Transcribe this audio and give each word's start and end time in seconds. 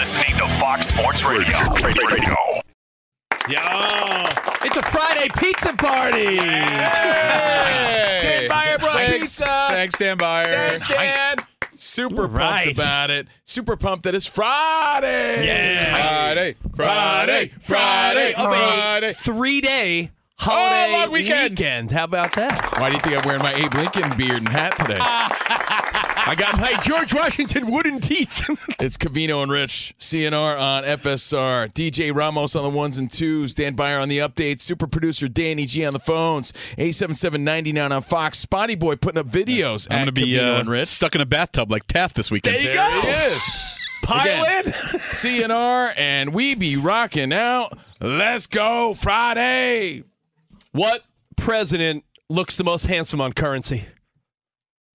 Listening 0.00 0.34
to 0.38 0.48
Fox 0.58 0.86
Sports 0.88 1.22
Radio. 1.24 1.58
Radio. 1.84 2.34
Yo, 3.48 3.58
it's 4.64 4.76
a 4.78 4.82
Friday 4.82 5.28
pizza 5.36 5.74
party. 5.74 6.36
Dan 6.36 6.78
Byer 8.48 8.78
brought 8.78 8.96
Thanks. 8.96 9.18
pizza. 9.20 9.66
Thanks, 9.68 9.94
Dan 9.98 10.16
Byer. 10.16 10.68
Thanks, 10.70 10.88
Dan. 10.88 11.36
Super 11.74 12.28
pumped 12.28 12.38
Right. 12.38 12.72
about 12.74 13.10
it. 13.10 13.28
Super 13.44 13.76
pumped 13.76 14.04
that 14.04 14.14
it's 14.14 14.26
Friday. 14.26 15.46
Yeah. 15.46 15.90
Friday, 15.90 16.56
Friday, 16.74 17.52
Friday, 17.62 18.32
Of 18.34 18.46
a 18.46 18.50
Friday. 18.54 19.12
Three 19.18 19.60
day 19.60 20.12
holiday 20.38 20.94
Oh, 20.94 20.98
long 21.00 21.10
weekend. 21.10 21.90
How 21.92 22.04
about 22.04 22.32
that? 22.32 22.78
Why 22.80 22.88
do 22.88 22.94
you 22.96 23.02
think 23.02 23.18
I'm 23.18 23.24
wearing 23.26 23.42
my 23.42 23.52
Abe 23.52 23.74
Lincoln 23.74 24.16
beard 24.16 24.38
and 24.38 24.48
hat 24.48 24.78
today? 24.78 24.96
I 26.26 26.34
got 26.34 26.60
my 26.60 26.74
George 26.84 27.12
Washington 27.14 27.70
wooden 27.70 28.00
teeth. 28.00 28.48
It's 28.80 28.96
Covino 28.96 29.42
and 29.42 29.52
Rich, 29.52 29.94
CNR 29.98 30.58
on 30.58 30.84
FSR, 30.84 31.70
DJ 31.72 32.14
Ramos 32.14 32.56
on 32.56 32.62
the 32.62 32.70
ones 32.70 32.96
and 32.96 33.10
twos, 33.10 33.54
Dan 33.54 33.76
Byer 33.76 34.00
on 34.00 34.08
the 34.08 34.18
updates, 34.18 34.60
super 34.60 34.86
producer 34.86 35.28
Danny 35.28 35.66
G 35.66 35.84
on 35.84 35.92
the 35.92 35.98
phones, 35.98 36.52
877-99 36.78 37.90
on 37.94 38.00
Fox, 38.02 38.38
Spotty 38.38 38.74
Boy 38.76 38.96
putting 38.96 39.18
up 39.20 39.26
videos 39.26 39.86
I'm 39.90 39.98
going 39.98 40.06
to 40.06 40.12
be 40.12 40.38
uh, 40.40 40.60
and 40.60 40.68
Rich. 40.70 40.88
stuck 40.88 41.14
in 41.14 41.20
a 41.20 41.26
bathtub 41.26 41.70
like 41.70 41.84
Taft 41.84 42.16
this 42.16 42.30
weekend. 42.30 42.56
There 42.56 42.62
you 42.62 42.68
There 42.68 42.90
go. 42.90 43.00
he 43.02 43.34
is. 43.36 43.52
Pilot. 44.02 44.66
CNR, 45.10 45.92
and 45.96 46.32
we 46.32 46.54
be 46.54 46.76
rocking 46.76 47.32
out. 47.34 47.78
Let's 48.00 48.46
go 48.46 48.94
Friday. 48.94 50.04
What 50.72 51.02
president 51.36 52.04
looks 52.30 52.56
the 52.56 52.64
most 52.64 52.86
handsome 52.86 53.20
on 53.20 53.34
currency? 53.34 53.84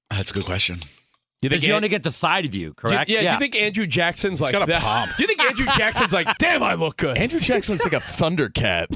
That's 0.10 0.32
a 0.32 0.34
good 0.34 0.46
question. 0.46 0.80
You 1.46 1.50
Because 1.50 1.64
you 1.68 1.74
only 1.74 1.90
get 1.90 2.04
the 2.04 2.12
side 2.12 2.44
view, 2.52 2.52
do 2.52 2.58
you- 2.60 2.74
correct? 2.74 3.10
yeah, 3.10 3.22
Do 3.22 3.28
you 3.34 3.40
think 3.40 3.56
Andrew 3.56 3.88
Jackson's 3.88 4.42
like 4.42 4.52
got 4.52 4.64
a 4.64 4.66
that? 4.68 4.82
pomp. 4.82 5.12
Do 5.16 5.24
you 5.24 5.28
think 5.28 5.42
Andrew 5.44 5.66
Jackson's 5.78 6.12
like, 6.14 6.28
damn, 6.40 6.64
I 6.64 6.74
look 6.76 6.98
good? 6.98 7.18
Andrew 7.18 7.40
Jackson's 7.40 7.84
like 7.84 7.94
a 7.94 7.98
Thundercat. 7.98 8.88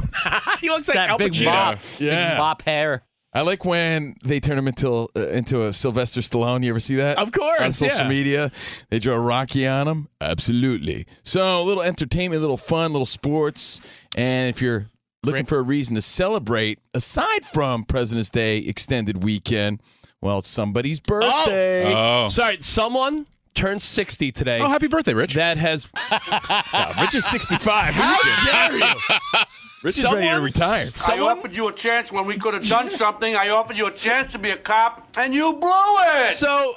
he 0.62 0.70
looks 0.70 0.88
like 0.88 0.96
that 0.96 1.10
Al 1.10 1.18
big 1.18 1.34
Pacino. 1.34 1.46
mop, 1.46 1.80
Yeah. 2.00 2.30
big 2.32 2.38
mop 2.40 2.62
hair. 2.64 3.04
I 3.32 3.42
like 3.42 3.64
when 3.64 4.16
they 4.24 4.40
turn 4.40 4.58
him 4.58 4.68
into 4.68 5.08
uh, 5.16 5.20
into 5.30 5.66
a 5.68 5.72
Sylvester 5.74 6.20
Stallone. 6.22 6.64
You 6.64 6.72
ever 6.72 6.80
see 6.80 6.96
that? 6.96 7.20
Of 7.20 7.32
course, 7.32 7.62
On 7.62 7.72
social 7.72 8.00
yeah. 8.02 8.10
media, 8.10 8.52
they 8.90 8.98
draw 8.98 9.18
Rocky 9.18 9.68
on 9.68 9.88
him. 9.88 10.08
Absolutely. 10.20 11.06
So 11.24 11.62
a 11.62 11.64
little 11.64 11.84
entertainment, 11.84 12.40
a 12.40 12.42
little 12.42 12.58
fun, 12.58 12.86
a 12.90 12.94
little 12.94 13.06
sports, 13.06 13.82
and 14.18 14.50
if 14.50 14.64
you're 14.64 14.88
looking 15.24 15.46
for 15.46 15.60
a 15.60 15.62
reason 15.62 15.94
to 15.96 16.02
celebrate 16.02 16.80
aside 16.96 17.46
from 17.46 17.84
President's 17.84 18.32
Day 18.32 18.58
extended 18.60 19.24
weekend, 19.24 19.80
well, 20.22 20.40
it's 20.40 20.48
somebody's 20.48 21.00
oh! 21.00 21.04
birthday. 21.08 21.94
Oh. 21.94 22.28
Sorry, 22.28 22.58
someone 22.62 23.26
turned 23.54 23.82
60 23.82 24.32
today. 24.32 24.60
Oh, 24.62 24.68
happy 24.68 24.88
birthday, 24.88 25.14
Rich. 25.14 25.34
that 25.36 25.58
has 25.58 25.90
Rich 27.02 27.16
is 27.16 27.26
65. 27.26 27.94
How 27.94 28.46
dare 28.46 28.78
you? 28.78 28.84
Rich 29.84 29.98
is 29.98 30.04
ready 30.04 30.18
to 30.18 30.26
Someone- 30.26 30.44
retire. 30.44 30.86
I 30.86 30.98
someone 30.98 31.38
offered 31.38 31.56
you 31.56 31.68
a 31.70 31.74
chance 31.74 32.12
when 32.12 32.26
we 32.26 32.38
could 32.38 32.54
have 32.54 32.68
done 32.68 32.90
something. 32.90 33.36
I 33.36 33.50
offered 33.50 33.78
you 33.78 33.88
a 33.88 33.92
chance 33.92 34.32
to 34.34 34.40
be 34.40 34.50
a 34.50 34.58
cop, 34.58 35.08
and 35.18 35.34
you 35.34 35.54
blew 35.54 35.70
it. 35.72 36.34
So, 36.34 36.76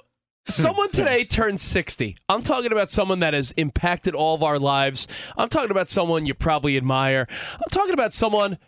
someone 0.49 0.91
today 0.91 1.25
turned 1.25 1.61
60. 1.61 2.17
I'm 2.29 2.43
talking 2.43 2.71
about 2.71 2.93
someone 2.93 3.19
that 3.19 3.35
has 3.35 3.51
impacted 3.53 4.15
all 4.15 4.37
of 4.37 4.45
our 4.45 4.59
lives. 4.59 5.09
I'm 5.37 5.49
talking 5.49 5.73
about 5.73 5.91
someone 5.91 6.27
you 6.27 6.35
probably 6.35 6.77
admire. 6.77 7.27
I'm 7.55 7.71
talking 7.73 7.93
about 7.93 8.15
someone 8.15 8.59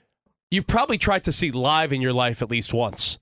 you've 0.51 0.67
probably 0.67 0.99
tried 0.99 1.23
to 1.25 1.33
see 1.33 1.53
live 1.53 1.93
in 1.93 2.01
your 2.01 2.13
life 2.13 2.43
at 2.43 2.51
least 2.51 2.75
once. 2.75 3.19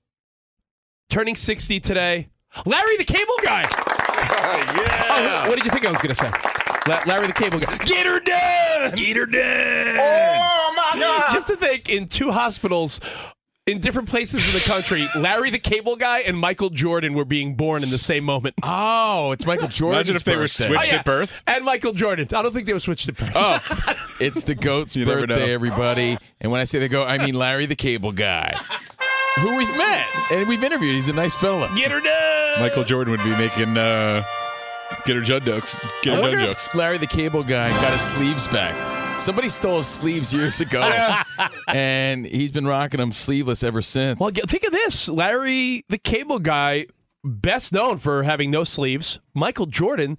Turning 1.13 1.35
60 1.37 1.79
today, 1.81 2.29
Larry 2.65 2.97
the 2.97 3.05
Cable 3.05 3.35
Guy. 3.45 3.61
yeah. 3.71 5.43
Oh, 5.45 5.49
what 5.51 5.57
did 5.57 5.67
you 5.67 5.71
think 5.71 5.85
I 5.85 5.91
was 5.91 6.01
going 6.01 6.09
to 6.09 6.17
say? 6.17 6.31
La- 6.89 7.03
Larry 7.05 7.27
the 7.27 7.35
Cable 7.35 7.59
Guy. 7.59 7.77
Get 7.85 8.07
her 8.07 8.19
done! 8.19 8.95
Get 8.95 9.17
her 9.19 9.27
done! 9.27 9.97
oh 10.01 10.75
my 10.75 10.99
God! 10.99 11.25
Just 11.31 11.49
to 11.49 11.57
think, 11.57 11.91
in 11.91 12.09
two 12.09 12.31
hospitals 12.33 12.99
in 13.67 13.79
different 13.81 14.09
places 14.09 14.45
in 14.47 14.55
the 14.55 14.61
country, 14.61 15.07
Larry 15.17 15.51
the 15.51 15.59
Cable 15.59 15.97
Guy 15.97 16.21
and 16.21 16.35
Michael 16.37 16.71
Jordan 16.71 17.13
were 17.13 17.27
being 17.27 17.57
born 17.57 17.83
in 17.83 17.91
the 17.91 17.99
same 17.99 18.25
moment. 18.25 18.55
Oh, 18.63 19.33
it's 19.33 19.45
Michael 19.45 19.69
Jordan. 19.69 19.99
Imagine 19.99 20.17
if 20.17 20.25
they 20.25 20.37
were 20.37 20.49
switched 20.49 20.71
Oh, 20.71 20.93
yeah. 20.95 20.99
at 21.01 21.05
birth. 21.05 21.43
And 21.47 21.63
Michael 21.67 21.93
Jordan. 21.93 22.27
I 22.33 22.41
don't 22.43 22.55
think 22.55 22.67
they 22.67 22.73
were 22.73 22.81
switched 22.81 23.11
at 23.11 23.19
birth. 23.19 23.33
Oh, 23.35 23.61
It's 24.19 24.45
the 24.45 24.55
goat's 24.55 24.97
You 24.97 25.05
never 25.05 25.27
birthday, 25.27 25.47
know. 25.47 25.53
everybody. 25.53 26.17
And 26.41 26.51
when 26.51 26.61
I 26.63 26.65
say 26.65 26.79
the 26.79 26.89
goat, 26.89 27.05
I 27.07 27.19
mean 27.19 27.35
Larry 27.35 27.67
the 27.67 27.77
Cable 27.77 28.13
Guy, 28.13 28.59
who 29.37 29.57
we've 29.57 29.77
met 29.77 30.07
and 30.31 30.49
we've 30.49 30.63
interviewed. 30.63 30.95
He's 30.95 31.09
a 31.09 31.13
nice 31.13 31.35
fella. 31.35 31.71
Get 31.77 31.91
her 31.91 32.01
done! 32.01 32.61
Michael 32.61 32.85
Jordan 32.85 33.11
would 33.13 33.23
be 33.25 33.31
making 33.31 33.77
uh, 33.77 34.23
get 35.05 35.17
her 35.17 35.23
Judd 35.23 35.45
jokes. 35.45 35.79
Get 36.03 36.13
I 36.15 36.17
her 36.17 36.23
wonder 36.23 36.37
done 36.39 36.47
if 36.47 36.53
jokes. 36.53 36.75
Larry 36.75 36.99
the 36.99 37.07
Cable 37.07 37.43
Guy 37.43 37.71
got 37.81 37.93
his 37.93 38.03
sleeves 38.03 38.47
back. 38.49 39.21
Somebody 39.21 39.49
stole 39.49 39.77
his 39.79 39.87
sleeves 39.87 40.33
years 40.33 40.61
ago, 40.61 40.81
and 41.69 42.25
he's 42.27 42.51
been 42.53 42.67
rocking 42.67 42.99
them 42.99 43.13
sleeveless 43.13 43.63
ever 43.63 43.83
since. 43.83 44.19
Well, 44.21 44.31
get- 44.31 44.49
think 44.49 44.65
of 44.65 44.73
this. 44.73 45.09
Larry 45.09 45.85
the 45.89 45.99
Cable 45.99 46.39
Guy, 46.39 46.87
best 47.25 47.73
known 47.73 47.99
for 47.99 48.23
having 48.23 48.51
no 48.51 48.65
sleeves. 48.65 49.21
Michael 49.35 49.67
Jordan, 49.67 50.19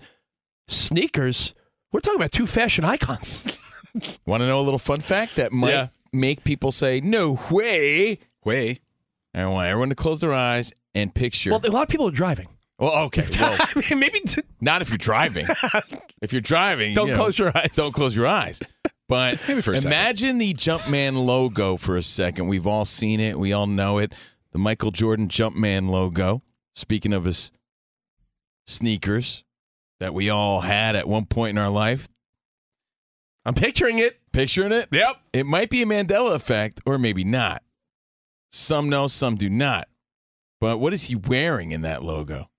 sneakers. 0.67 1.53
We're 1.91 1.99
talking 1.99 2.19
about 2.19 2.31
two 2.31 2.47
fashion 2.47 2.83
icons. 2.85 3.45
Want 4.25 4.41
to 4.41 4.47
know 4.47 4.59
a 4.59 4.63
little 4.63 4.79
fun 4.79 4.99
fact 5.01 5.35
that 5.35 5.51
might 5.51 5.69
Yeah. 5.71 5.87
make 6.11 6.43
people 6.43 6.71
say, 6.71 6.99
"No 6.99 7.39
way." 7.51 8.19
Way. 8.43 8.79
I 9.33 9.45
want 9.47 9.67
everyone 9.67 9.89
to 9.89 9.95
close 9.95 10.21
their 10.21 10.33
eyes 10.33 10.73
and 10.93 11.13
picture. 11.13 11.51
Well, 11.51 11.61
a 11.63 11.69
lot 11.69 11.83
of 11.83 11.89
people 11.89 12.07
are 12.07 12.11
driving. 12.11 12.47
Well, 12.79 13.05
okay. 13.05 13.27
Well, 13.39 13.57
I 13.59 13.79
mean, 13.89 13.99
maybe 13.99 14.19
to, 14.21 14.43
not 14.61 14.81
if 14.81 14.89
you're 14.89 14.97
driving. 14.97 15.47
if 16.21 16.31
you're 16.33 16.41
driving, 16.41 16.93
don't 16.93 17.07
you 17.07 17.13
know, 17.13 17.19
close 17.19 17.39
your 17.39 17.55
eyes. 17.57 17.75
Don't 17.75 17.93
close 17.93 18.15
your 18.15 18.27
eyes. 18.27 18.61
But 19.09 19.39
Maybe 19.47 19.61
for 19.61 19.73
a 19.73 19.77
second. 19.77 19.91
imagine 19.91 20.37
the 20.37 20.53
Jumpman 20.53 21.25
logo 21.25 21.77
for 21.77 21.97
a 21.97 22.03
second. 22.03 22.47
We've 22.47 22.67
all 22.67 22.85
seen 22.85 23.19
it. 23.19 23.37
We 23.37 23.53
all 23.53 23.67
know 23.67 23.97
it. 23.97 24.13
The 24.51 24.59
Michael 24.59 24.91
Jordan 24.91 25.27
Jumpman 25.27 25.89
logo. 25.89 26.41
Speaking 26.75 27.13
of 27.13 27.25
his 27.25 27.51
sneakers 28.65 29.43
that 29.99 30.13
we 30.13 30.29
all 30.29 30.61
had 30.61 30.95
at 30.95 31.07
one 31.07 31.25
point 31.25 31.51
in 31.51 31.57
our 31.57 31.69
life. 31.69 32.07
I'm 33.45 33.53
picturing 33.53 33.99
it. 33.99 34.19
Picturing 34.31 34.71
it? 34.71 34.87
Yep. 34.91 35.17
It 35.33 35.45
might 35.45 35.69
be 35.69 35.81
a 35.81 35.85
Mandela 35.85 36.33
effect 36.33 36.81
or 36.85 36.97
maybe 36.97 37.23
not. 37.23 37.61
Some 38.55 38.87
know, 38.87 39.07
some 39.07 39.35
do 39.35 39.49
not. 39.49 39.87
But 40.61 40.77
what 40.77 40.93
is 40.93 41.05
he 41.05 41.15
wearing 41.15 41.71
in 41.71 41.81
that 41.81 42.03
logo? 42.03 42.49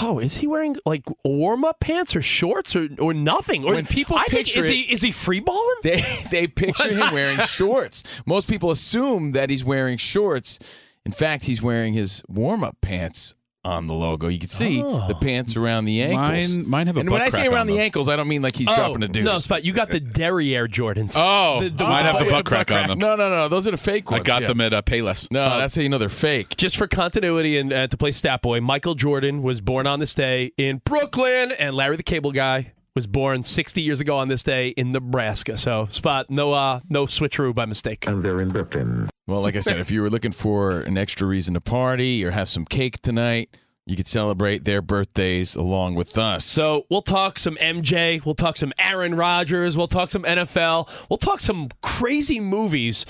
Oh, 0.00 0.18
is 0.18 0.38
he 0.38 0.46
wearing 0.46 0.76
like 0.84 1.04
warm 1.24 1.64
up 1.64 1.78
pants 1.78 2.16
or 2.16 2.22
shorts 2.22 2.74
or, 2.74 2.88
or 2.98 3.14
nothing? 3.14 3.62
Or 3.64 3.74
When 3.74 3.86
people 3.86 4.16
I 4.16 4.22
think, 4.24 4.46
picture 4.46 4.60
is 4.60 4.68
it- 4.68 4.72
he 4.72 4.80
is 4.92 5.00
he 5.02 5.12
free 5.12 5.40
balling? 5.40 5.76
They 5.84 6.02
they 6.30 6.46
picture 6.48 6.88
him 6.92 7.12
wearing 7.12 7.38
shorts. 7.40 8.02
Most 8.26 8.48
people 8.50 8.70
assume 8.72 9.32
that 9.32 9.48
he's 9.48 9.64
wearing 9.64 9.96
shorts. 9.98 10.58
In 11.06 11.12
fact, 11.12 11.44
he's 11.44 11.62
wearing 11.62 11.92
his 11.94 12.22
warm 12.28 12.64
up 12.64 12.78
pants 12.80 13.34
on 13.64 13.86
the 13.86 13.94
logo. 13.94 14.26
You 14.28 14.38
can 14.38 14.48
see 14.48 14.82
the 14.82 15.16
pants 15.20 15.56
around 15.56 15.84
the 15.84 16.02
ankles. 16.02 16.56
Mine- 16.56 16.68
mine 16.68 16.86
have 16.88 16.96
a 16.96 17.00
butt 17.00 17.06
crack. 17.06 17.06
and 17.06 17.10
butt 17.10 17.12
when 17.12 17.22
I 17.22 17.28
say 17.28 17.46
around 17.46 17.66
the 17.68 17.74
them. 17.74 17.82
ankles, 17.82 18.08
I 18.08 18.16
don't 18.16 18.26
mean 18.28 18.42
like 18.42 18.56
he's 18.56 18.66
dropping 18.66 19.02
a 19.04 19.08
deuce. 19.08 19.28
Oh, 19.28 19.32
No, 19.32 19.38
Spot, 19.38 19.64
you 19.64 19.72
got 19.72 19.88
the 19.88 20.00
Derriere 20.00 20.66
Jordans. 20.66 21.14
Oh, 21.16 21.60
The- 21.62 21.70
the- 21.70 21.84
mine 21.84 22.04
have 22.04 22.18
the 22.18 22.24
the 22.24 22.30
butt 22.30 22.44
crack 22.44 22.70
on 22.72 22.88
them. 22.88 22.98
no, 22.98 23.14
no, 23.14 23.28
no. 23.28 23.48
Those 23.48 23.68
are 23.68 23.70
the 23.70 23.76
fake 23.76 24.10
ones. 24.10 24.20
I 24.20 24.24
got 24.24 24.42
yeah. 24.42 24.48
them 24.48 24.60
at 24.60 24.72
uh, 24.72 24.82
Payless. 24.82 25.30
No, 25.30 25.58
that's 25.58 25.76
how 25.76 25.82
you 25.82 25.88
know 25.88 25.98
they're 25.98 26.08
fake. 26.08 26.56
Just 26.56 26.76
for 26.76 26.86
continuity 26.88 27.56
and 27.58 27.72
uh, 27.72 27.86
to 27.86 27.96
play 27.96 28.10
stat 28.12 28.42
boy, 28.42 28.60
Michael 28.60 28.94
Jordan 28.94 29.42
was 29.42 29.60
born 29.60 29.86
on 29.86 30.00
this 30.00 30.12
day 30.14 30.52
in 30.56 30.80
Brooklyn, 30.84 31.52
and 31.52 31.74
Larry 31.76 31.96
the 31.96 32.02
Cable 32.02 32.32
Guy 32.32 32.72
was 32.94 33.06
born 33.06 33.42
60 33.42 33.80
years 33.80 34.00
ago 34.00 34.16
on 34.16 34.28
this 34.28 34.42
day 34.42 34.68
in 34.68 34.92
Nebraska. 34.92 35.56
So, 35.56 35.86
Spot, 35.86 36.28
no, 36.28 36.52
uh, 36.52 36.80
no 36.88 37.06
switcheroo 37.06 37.54
by 37.54 37.64
mistake. 37.64 38.06
And 38.06 38.22
they're 38.22 38.40
in 38.40 38.50
Brooklyn. 38.50 39.08
Well, 39.26 39.40
like 39.40 39.56
I 39.56 39.60
said, 39.60 39.78
if 39.78 39.90
you 39.90 40.02
were 40.02 40.10
looking 40.10 40.32
for 40.32 40.80
an 40.80 40.98
extra 40.98 41.26
reason 41.26 41.54
to 41.54 41.60
party 41.60 42.24
or 42.24 42.32
have 42.32 42.48
some 42.48 42.64
cake 42.64 43.00
tonight, 43.02 43.56
you 43.86 43.96
could 43.96 44.06
celebrate 44.06 44.64
their 44.64 44.82
birthdays 44.82 45.54
along 45.56 45.94
with 45.94 46.16
us. 46.18 46.44
So 46.44 46.86
we'll 46.90 47.02
talk 47.02 47.38
some 47.38 47.56
MJ, 47.56 48.24
we'll 48.24 48.34
talk 48.34 48.56
some 48.56 48.72
Aaron 48.78 49.14
Rodgers, 49.14 49.76
we'll 49.76 49.88
talk 49.88 50.10
some 50.10 50.22
NFL, 50.24 50.88
we'll 51.08 51.18
talk 51.18 51.40
some 51.40 51.68
crazy 51.82 52.40
movies, 52.40 53.06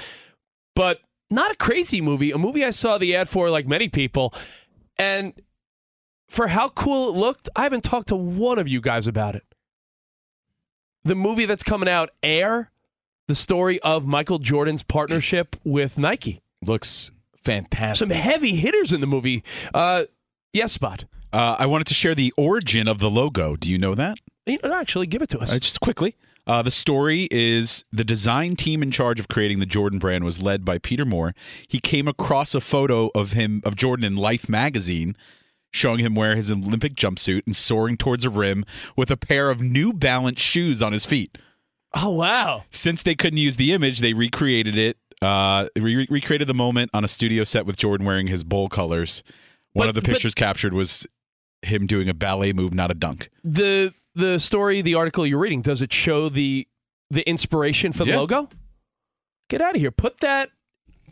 but 0.75 1.01
not 1.31 1.51
a 1.51 1.57
crazy 1.57 2.01
movie, 2.01 2.31
a 2.31 2.39
movie 2.39 2.65
I 2.65 2.71
saw 2.71 2.99
the 2.99 3.15
ad 3.17 3.29
for 3.29 3.51
like 3.51 3.67
many 3.67 3.89
people. 3.89 4.33
And 4.97 5.35
for 6.29 6.49
how 6.49 6.69
cool 6.69 7.11
it 7.11 7.17
looked, 7.17 7.49
I 7.57 7.65
haven't 7.65 7.85
talked 7.85 8.09
to 8.09 8.17
one 8.17 8.59
of 8.59 8.69
you 8.69 8.81
guys 8.81 9.07
about 9.07 9.35
it. 9.35 9.45
The 11.05 11.15
movie 11.15 11.47
that's 11.47 11.63
coming 11.65 11.89
out, 11.89 12.11
Air, 12.23 12.71
the 13.29 13.35
story 13.35 13.81
of 13.81 14.07
Michael 14.07 14.39
Jordan's 14.39 14.83
partnership 14.83 15.57
with 15.65 15.99
Nike. 15.99 16.41
Looks 16.65 17.11
fantastic. 17.37 18.09
Some 18.09 18.17
heavy 18.17 18.55
hitters 18.55 18.93
in 18.93 19.01
the 19.01 19.07
movie. 19.07 19.43
Uh, 19.75 20.05
yes, 20.53 20.73
Spot. 20.73 21.05
Uh, 21.33 21.57
I 21.59 21.67
wanted 21.67 21.87
to 21.89 21.95
share 21.95 22.15
the 22.15 22.33
origin 22.37 22.87
of 22.87 22.99
the 22.99 23.11
logo. 23.11 23.57
Do 23.57 23.71
you 23.71 23.79
know 23.79 23.95
that? 23.95 24.19
You 24.47 24.59
know, 24.63 24.75
Actually, 24.75 25.07
give 25.07 25.23
it 25.23 25.29
to 25.31 25.39
us. 25.39 25.53
Uh, 25.53 25.59
just 25.59 25.81
quickly. 25.81 26.15
Uh, 26.47 26.61
the 26.61 26.71
story 26.71 27.29
is 27.31 27.85
the 27.93 28.05
design 28.05 28.57
team 28.57 28.83
in 28.83 28.91
charge 28.91 29.21
of 29.21 29.29
creating 29.29 29.61
the 29.61 29.67
Jordan 29.67 29.99
brand 29.99 30.25
was 30.25 30.43
led 30.43 30.65
by 30.65 30.79
Peter 30.79 31.05
Moore. 31.05 31.35
He 31.69 31.79
came 31.79 32.09
across 32.09 32.55
a 32.55 32.61
photo 32.61 33.11
of 33.15 33.33
him 33.33 33.63
of 33.65 33.77
Jordan 33.77 34.05
in 34.05 34.17
Life 34.17 34.49
magazine, 34.49 35.17
showing 35.73 36.01
him 36.01 36.15
wear 36.15 36.37
his 36.37 36.51
Olympic 36.51 36.95
jumpsuit 36.95 37.43
and 37.47 37.57
soaring 37.57 37.97
towards 37.97 38.25
a 38.25 38.31
rim 38.31 38.65
with 38.97 39.11
a 39.11 39.17
pair 39.17 39.51
of 39.51 39.61
New 39.61 39.93
Balance 39.93 40.41
shoes 40.41 40.83
on 40.83 40.93
his 40.93 41.05
feet. 41.07 41.39
oh, 41.95 42.11
wow. 42.11 42.65
Since 42.71 43.03
they 43.03 43.15
couldn't 43.15 43.39
use 43.39 43.57
the 43.57 43.73
image, 43.73 43.99
they 44.01 44.15
recreated 44.15 44.79
it. 44.79 44.97
Uh, 45.21 45.69
re- 45.79 46.07
recreated 46.11 46.49
the 46.49 46.55
moment 46.55 46.91
on 46.95 47.05
a 47.05 47.09
studio 47.09 47.45
set 47.45 47.65
with 47.67 47.77
Jordan 47.77 48.07
wearing 48.07 48.27
his 48.29 48.43
bowl 48.45 48.69
colors. 48.69 49.23
One 49.73 49.87
But- 49.87 49.91
of 49.91 49.95
the 49.97 50.03
pictures 50.11 50.35
captured 50.35 50.75
was 50.75 51.07
him 51.63 51.87
doing 51.87 52.09
a 52.09 52.15
ballet 52.15 52.53
move, 52.53 52.75
not 52.75 52.91
a 52.91 52.95
dunk. 52.95 53.29
the 53.45 53.93
the 54.15 54.39
story, 54.39 54.83
the 54.83 54.95
article 54.95 55.27
you're 55.27 55.39
reading, 55.39 55.63
does 55.63 55.81
it 55.81 55.93
show 55.93 56.29
the 56.29 56.67
the 57.11 57.27
inspiration 57.29 57.93
for 57.93 58.05
the 58.05 58.11
Yeah. 58.11 58.19
logo? 58.21 58.49
Get 59.49 59.61
out 59.63 59.75
of 59.75 59.81
here. 59.81 59.91
Put 59.91 60.19
that 60.21 60.51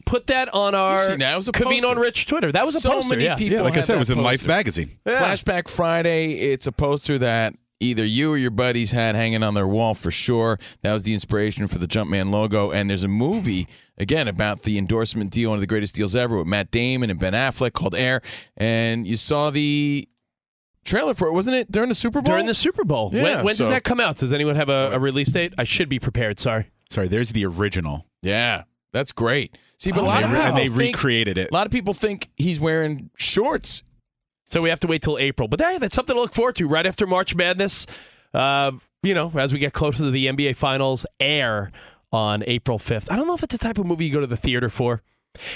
put 0.07 0.27
that 0.29 0.53
on 0.55 0.75
our 0.75 0.99
see, 0.99 1.17
now 1.17 1.33
it 1.33 1.37
was 1.37 1.49
a 1.49 1.53
Kaveen 1.53 1.73
poster. 1.83 1.89
on 1.89 1.99
Rich 1.99 2.27
Twitter. 2.27 2.53
That 2.53 2.65
was 2.65 2.75
a 2.77 2.81
So 2.81 2.91
poster. 2.91 3.11
many 3.11 3.25
yeah. 3.25 3.35
people 3.37 3.57
Yeah, 3.59 3.63
like 3.63 3.77
I 3.77 3.81
said, 3.81 3.95
it 3.95 3.97
that 3.97 3.99
was 4.01 4.11
in 4.11 4.23
Life 4.23 4.47
magazine. 4.47 4.99
Yeah. 5.07 5.21
Flashback 5.21 5.69
Friday, 5.69 6.33
it's 6.53 6.67
a 6.67 6.73
poster 6.73 7.19
that 7.19 7.55
either 7.83 8.05
you 8.05 8.31
or 8.33 8.37
your 8.37 8.51
buddies 8.51 8.91
had 8.93 9.15
hanging 9.15 9.43
on 9.43 9.55
their 9.55 9.67
wall 9.67 9.95
for 9.95 10.11
sure. 10.11 10.59
That 10.83 10.93
was 10.93 11.05
the 11.05 11.15
inspiration 11.15 11.67
for 11.67 11.79
the 11.79 11.87
Jumpman 11.87 12.31
logo. 12.31 12.71
And 12.71 12.91
there's 12.91 13.05
a 13.05 13.09
movie, 13.09 13.67
again, 13.97 14.29
about 14.29 14.63
the 14.65 14.77
endorsement 14.77 15.31
deal, 15.31 15.49
one 15.51 15.57
of 15.57 15.61
the 15.63 15.67
greatest 15.67 15.95
deals 15.95 16.15
ever 16.15 16.37
with 16.39 16.47
Matt 16.47 16.71
Damon 16.71 17.09
and 17.09 17.19
Ben 17.19 17.33
Affleck 17.33 17.73
called 17.73 17.95
Air. 17.95 18.21
And 18.57 19.07
you 19.07 19.17
saw 19.17 19.49
the 19.51 20.07
trailer 20.85 21.15
for 21.15 21.29
it, 21.29 21.33
wasn't 21.33 21.57
it, 21.57 21.71
during 21.73 21.89
the 21.89 21.95
Super 21.95 22.21
Bowl? 22.21 22.33
During 22.35 22.47
the 22.47 22.55
Super 22.55 22.85
Bowl. 22.85 23.11
Yeah, 23.15 23.23
when 23.23 23.45
when 23.47 23.55
so- 23.55 23.65
does 23.65 23.71
that 23.71 23.85
come 23.85 24.01
out? 24.01 24.17
Does 24.17 24.33
anyone 24.33 24.57
have 24.57 24.69
a, 24.69 24.91
a 24.93 24.99
release 24.99 25.29
date? 25.29 25.55
I 25.57 25.65
should 25.65 25.89
be 25.89 25.99
prepared. 25.99 26.39
Sorry. 26.39 26.67
Sorry, 26.91 27.09
there's 27.09 27.31
the 27.33 27.47
original. 27.47 28.05
yeah, 28.23 28.65
that's 28.93 29.13
great. 29.13 29.57
See, 29.81 29.91
but 29.93 30.01
Oh, 30.01 30.05
a 30.05 30.07
lot 30.07 30.23
of 30.23 30.31
people 30.31 30.45
and 30.45 30.57
they 30.57 30.69
think, 30.69 30.95
recreated 30.97 31.39
it. 31.39 31.51
a 31.51 31.55
lot 31.55 31.67
of 31.67 31.73
people 31.73 31.95
think 31.95 32.29
he's 32.37 32.61
wearing 32.61 33.11
shorts. 33.17 33.83
So 34.51 34.61
we 34.63 34.69
have 34.69 34.81
to 34.81 34.87
wait 34.87 35.01
till 35.03 35.17
April. 35.19 35.49
But 35.49 35.61
hey, 35.61 35.79
that's 35.79 35.97
something 35.97 36.15
to 36.15 36.21
look 36.21 36.35
forward 36.35 36.57
to 36.57 36.69
right 36.69 36.85
after 36.87 37.07
March 37.07 37.35
Madness. 37.35 37.87
Uh, 38.35 38.73
you 39.03 39.15
know, 39.15 39.33
as 39.37 39.53
we 39.53 39.59
get 39.59 39.73
closer 39.73 39.99
to 39.99 40.11
the 40.11 40.27
NBA 40.27 40.55
Finals, 40.57 41.07
air 41.19 41.73
on 42.13 42.45
April 42.47 42.79
5th. 42.79 43.07
I 43.11 43.17
don't 43.17 43.27
know 43.27 43.35
if 43.35 43.43
it's 43.43 43.55
the 43.55 43.59
type 43.59 43.79
of 43.79 43.87
movie 43.87 44.05
you 44.07 44.13
go 44.13 44.21
to 44.21 44.27
the 44.27 44.37
theater 44.37 44.69
for. 44.69 45.03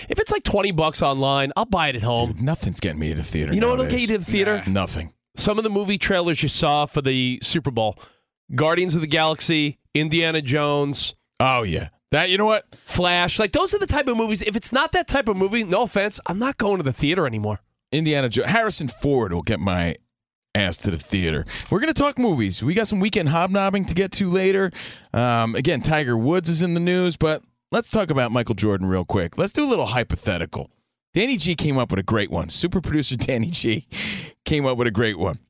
If 0.08 0.18
it's 0.20 0.30
like 0.30 0.44
20 0.44 0.70
bucks 0.70 1.02
online, 1.02 1.52
I'll 1.56 1.64
buy 1.66 1.88
it 1.88 1.96
at 1.96 2.02
home. 2.04 2.32
Dude, 2.32 2.42
nothing's 2.42 2.78
getting 2.80 3.00
me 3.00 3.08
to 3.10 3.16
the 3.16 3.22
theater. 3.24 3.52
You 3.52 3.60
know 3.60 3.68
what'll 3.70 3.84
get 3.86 3.90
nowadays. 3.92 4.08
you 4.10 4.16
to 4.16 4.18
the 4.24 4.30
theater? 4.30 4.62
Nothing. 4.68 5.12
Some 5.36 5.58
of 5.58 5.64
the 5.64 5.70
movie 5.70 5.98
trailers 5.98 6.42
you 6.42 6.48
saw 6.48 6.86
for 6.86 7.02
the 7.02 7.40
Super 7.42 7.72
Bowl 7.72 7.98
Guardians 8.54 8.94
of 8.94 9.00
the 9.00 9.08
Galaxy, 9.08 9.78
Indiana 9.92 10.40
Jones, 10.40 11.14
Oh, 11.40 11.64
yeah. 11.64 11.88
That, 12.14 12.30
you 12.30 12.38
know 12.38 12.46
what? 12.46 12.64
Flash. 12.84 13.40
Like, 13.40 13.50
those 13.50 13.74
are 13.74 13.78
the 13.80 13.88
type 13.88 14.06
of 14.06 14.16
movies. 14.16 14.40
If 14.40 14.54
it's 14.54 14.72
not 14.72 14.92
that 14.92 15.08
type 15.08 15.26
of 15.26 15.36
movie, 15.36 15.64
no 15.64 15.82
offense, 15.82 16.20
I'm 16.26 16.38
not 16.38 16.58
going 16.58 16.76
to 16.76 16.84
the 16.84 16.92
theater 16.92 17.26
anymore. 17.26 17.58
Indiana 17.90 18.28
Jones. 18.28 18.50
Harrison 18.50 18.86
Ford 18.86 19.32
will 19.32 19.42
get 19.42 19.58
my 19.58 19.96
ass 20.54 20.76
to 20.76 20.92
the 20.92 20.96
theater. 20.96 21.44
We're 21.72 21.80
going 21.80 21.92
to 21.92 22.00
talk 22.00 22.16
movies. 22.16 22.62
We 22.62 22.72
got 22.72 22.86
some 22.86 23.00
weekend 23.00 23.30
hobnobbing 23.30 23.86
to 23.86 23.94
get 23.94 24.12
to 24.12 24.30
later. 24.30 24.70
Um, 25.12 25.56
again, 25.56 25.80
Tiger 25.80 26.16
Woods 26.16 26.48
is 26.48 26.62
in 26.62 26.74
the 26.74 26.80
news, 26.80 27.16
but 27.16 27.42
let's 27.72 27.90
talk 27.90 28.10
about 28.10 28.30
Michael 28.30 28.54
Jordan 28.54 28.86
real 28.86 29.04
quick. 29.04 29.36
Let's 29.36 29.52
do 29.52 29.64
a 29.64 29.66
little 29.68 29.86
hypothetical. 29.86 30.70
Danny 31.14 31.36
G 31.36 31.56
came 31.56 31.76
up 31.76 31.90
with 31.90 31.98
a 31.98 32.04
great 32.04 32.30
one. 32.30 32.48
Super 32.48 32.80
producer 32.80 33.16
Danny 33.16 33.50
G 33.50 33.88
came 34.44 34.66
up 34.66 34.78
with 34.78 34.86
a 34.86 34.92
great 34.92 35.18
one. 35.18 35.40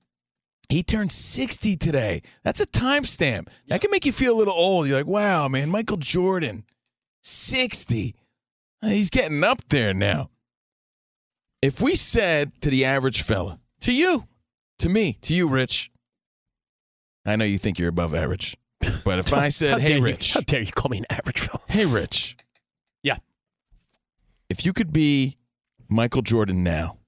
He 0.68 0.82
turned 0.82 1.12
60 1.12 1.76
today. 1.76 2.22
That's 2.42 2.60
a 2.60 2.66
timestamp. 2.66 3.48
That 3.68 3.80
can 3.80 3.90
make 3.90 4.06
you 4.06 4.12
feel 4.12 4.34
a 4.34 4.38
little 4.38 4.54
old. 4.54 4.86
You're 4.86 4.96
like, 4.98 5.06
wow, 5.06 5.46
man, 5.48 5.70
Michael 5.70 5.98
Jordan, 5.98 6.64
60. 7.22 8.14
He's 8.82 9.10
getting 9.10 9.44
up 9.44 9.58
there 9.68 9.94
now. 9.94 10.30
If 11.62 11.80
we 11.80 11.94
said 11.94 12.60
to 12.62 12.70
the 12.70 12.84
average 12.84 13.22
fella, 13.22 13.58
to 13.80 13.92
you, 13.92 14.24
to 14.78 14.88
me, 14.88 15.14
to 15.22 15.34
you, 15.34 15.48
Rich, 15.48 15.90
I 17.24 17.36
know 17.36 17.44
you 17.46 17.58
think 17.58 17.78
you're 17.78 17.88
above 17.88 18.14
average, 18.14 18.56
but 19.04 19.18
if 19.18 19.32
I 19.34 19.48
said, 19.48 19.80
hey, 19.80 19.96
you- 19.96 20.02
Rich, 20.02 20.34
how 20.34 20.40
dare 20.40 20.60
you 20.60 20.72
call 20.72 20.90
me 20.90 20.98
an 20.98 21.06
average 21.08 21.40
fella? 21.40 21.60
hey, 21.68 21.86
Rich, 21.86 22.36
Yeah. 23.02 23.16
if 24.50 24.66
you 24.66 24.72
could 24.74 24.92
be 24.92 25.36
Michael 25.88 26.22
Jordan 26.22 26.62
now 26.62 26.98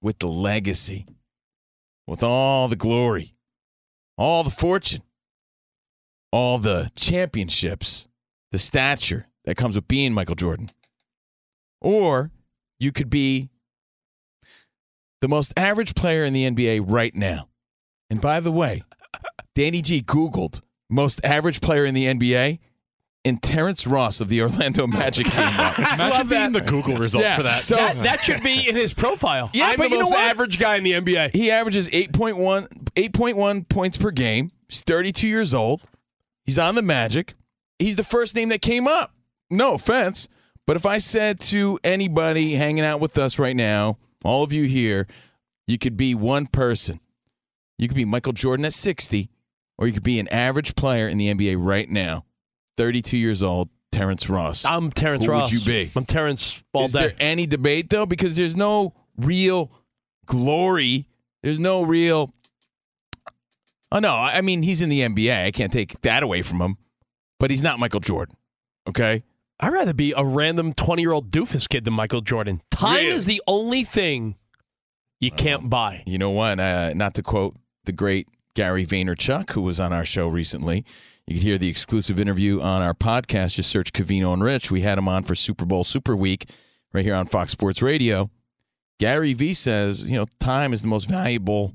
with 0.00 0.18
the 0.20 0.28
legacy, 0.28 1.06
with 2.06 2.22
all 2.22 2.68
the 2.68 2.76
glory, 2.76 3.34
all 4.16 4.44
the 4.44 4.50
fortune, 4.50 5.02
all 6.32 6.58
the 6.58 6.90
championships, 6.96 8.08
the 8.50 8.58
stature 8.58 9.26
that 9.44 9.56
comes 9.56 9.76
with 9.76 9.88
being 9.88 10.12
Michael 10.12 10.34
Jordan, 10.34 10.68
or 11.80 12.30
you 12.78 12.92
could 12.92 13.10
be 13.10 13.50
the 15.20 15.28
most 15.28 15.52
average 15.56 15.94
player 15.94 16.24
in 16.24 16.32
the 16.32 16.50
NBA 16.50 16.84
right 16.86 17.14
now. 17.14 17.48
And 18.10 18.20
by 18.20 18.40
the 18.40 18.52
way, 18.52 18.82
Danny 19.54 19.80
G 19.80 20.02
Googled 20.02 20.60
most 20.90 21.24
average 21.24 21.60
player 21.60 21.84
in 21.84 21.94
the 21.94 22.06
NBA, 22.06 22.58
and 23.24 23.42
Terrence 23.42 23.86
Ross 23.86 24.20
of 24.20 24.28
the 24.28 24.42
Orlando 24.42 24.86
Magic 24.88 25.26
came 25.26 25.58
up. 25.60 25.78
Imagine 25.78 26.28
being 26.28 26.52
the 26.52 26.60
Google 26.60 26.96
result 26.96 27.24
Yeah. 27.24 27.36
for 27.36 27.42
that. 27.44 27.64
So 27.64 27.76
that, 27.76 28.02
that 28.02 28.24
should 28.24 28.42
be 28.42 28.68
in 28.68 28.76
his 28.76 28.92
profile. 28.94 29.50
Yeah, 29.54 29.68
I'm 29.68 29.76
but 29.76 29.84
the 29.84 29.90
you 29.90 29.96
know 29.96 30.02
most 30.04 30.10
what? 30.12 30.20
average 30.20 30.58
guy 30.58 30.76
in 30.76 30.84
the 30.84 30.92
NBA. 30.92 31.34
he 31.34 31.50
averages 31.50 31.88
8.1, 31.88 32.68
8.1 32.94 33.68
points 33.68 33.96
per 33.96 34.10
game. 34.10 34.50
He's 34.68 34.82
32 34.82 35.26
years 35.28 35.54
old. 35.54 35.82
He's 36.44 36.58
on 36.58 36.74
the 36.74 36.82
Magic. 36.82 37.34
He's 37.78 37.96
the 37.96 38.04
first 38.04 38.34
name 38.36 38.50
that 38.50 38.60
came 38.62 38.86
up. 38.86 39.14
No 39.50 39.74
offense. 39.74 40.28
But 40.66 40.76
if 40.76 40.86
I 40.86 40.98
said 40.98 41.40
to 41.40 41.78
anybody 41.84 42.54
hanging 42.54 42.84
out 42.84 43.00
with 43.00 43.18
us 43.18 43.38
right 43.38 43.56
now, 43.56 43.98
all 44.24 44.42
of 44.42 44.52
you 44.52 44.64
here, 44.64 45.06
you 45.66 45.76
could 45.78 45.96
be 45.96 46.14
one 46.14 46.46
person. 46.46 47.00
You 47.78 47.88
could 47.88 47.96
be 47.96 48.04
Michael 48.04 48.32
Jordan 48.32 48.64
at 48.64 48.72
60, 48.72 49.28
or 49.78 49.86
you 49.86 49.92
could 49.92 50.02
be 50.04 50.18
an 50.20 50.28
average 50.28 50.74
player 50.76 51.08
in 51.08 51.18
the 51.18 51.32
NBA 51.34 51.56
right 51.58 51.88
now, 51.88 52.24
32 52.76 53.16
years 53.16 53.42
old, 53.42 53.68
Terrence 53.92 54.28
Ross. 54.28 54.64
I'm 54.64 54.90
Terrence 54.90 55.26
Ross. 55.26 55.50
Who 55.50 55.56
would 55.56 55.66
you 55.66 55.72
be? 55.86 55.90
I'm 55.96 56.04
Terrence 56.04 56.62
all 56.72 56.84
Is 56.84 56.92
day. 56.92 56.98
there 57.08 57.14
any 57.18 57.46
debate 57.46 57.90
though? 57.90 58.06
Because 58.06 58.36
there's 58.36 58.56
no 58.56 58.94
real 59.16 59.70
glory. 60.26 61.06
There's 61.42 61.60
no 61.60 61.82
real. 61.82 62.32
Oh 63.92 63.98
no, 64.00 64.12
I 64.14 64.38
I 64.38 64.40
mean 64.40 64.62
he's 64.62 64.80
in 64.80 64.88
the 64.88 65.00
NBA. 65.00 65.44
I 65.46 65.50
can't 65.50 65.72
take 65.72 66.00
that 66.02 66.22
away 66.22 66.42
from 66.42 66.60
him, 66.60 66.76
but 67.38 67.50
he's 67.50 67.62
not 67.62 67.78
Michael 67.78 68.00
Jordan. 68.00 68.36
Okay, 68.88 69.22
I'd 69.60 69.72
rather 69.72 69.94
be 69.94 70.12
a 70.16 70.24
random 70.24 70.72
20 70.72 71.00
year 71.02 71.12
old 71.12 71.30
doofus 71.30 71.68
kid 71.68 71.84
than 71.84 71.94
Michael 71.94 72.20
Jordan. 72.20 72.60
Time 72.70 72.96
Really? 72.96 73.08
is 73.08 73.26
the 73.26 73.40
only 73.46 73.84
thing 73.84 74.36
you 75.20 75.30
can't 75.30 75.70
buy. 75.70 76.02
You 76.06 76.18
know 76.18 76.30
what? 76.30 76.58
Uh, 76.58 76.92
not 76.94 77.14
to 77.14 77.22
quote 77.22 77.56
the 77.84 77.92
great 77.92 78.28
Gary 78.54 78.84
Vaynerchuk, 78.84 79.50
who 79.52 79.62
was 79.62 79.78
on 79.80 79.92
our 79.92 80.04
show 80.04 80.26
recently. 80.28 80.84
You 81.26 81.36
can 81.36 81.42
hear 81.42 81.58
the 81.58 81.68
exclusive 81.68 82.20
interview 82.20 82.60
on 82.60 82.82
our 82.82 82.94
podcast. 82.94 83.54
Just 83.54 83.70
search 83.70 83.92
Covino 83.92 84.32
and 84.32 84.44
Rich. 84.44 84.70
We 84.70 84.82
had 84.82 84.98
him 84.98 85.08
on 85.08 85.22
for 85.22 85.34
Super 85.34 85.64
Bowl 85.64 85.82
Super 85.82 86.14
Week 86.14 86.48
right 86.92 87.04
here 87.04 87.14
on 87.14 87.26
Fox 87.26 87.52
Sports 87.52 87.80
Radio. 87.80 88.30
Gary 89.00 89.32
V 89.32 89.54
says, 89.54 90.08
you 90.08 90.18
know, 90.18 90.26
time 90.38 90.72
is 90.72 90.82
the 90.82 90.88
most 90.88 91.08
valuable, 91.08 91.74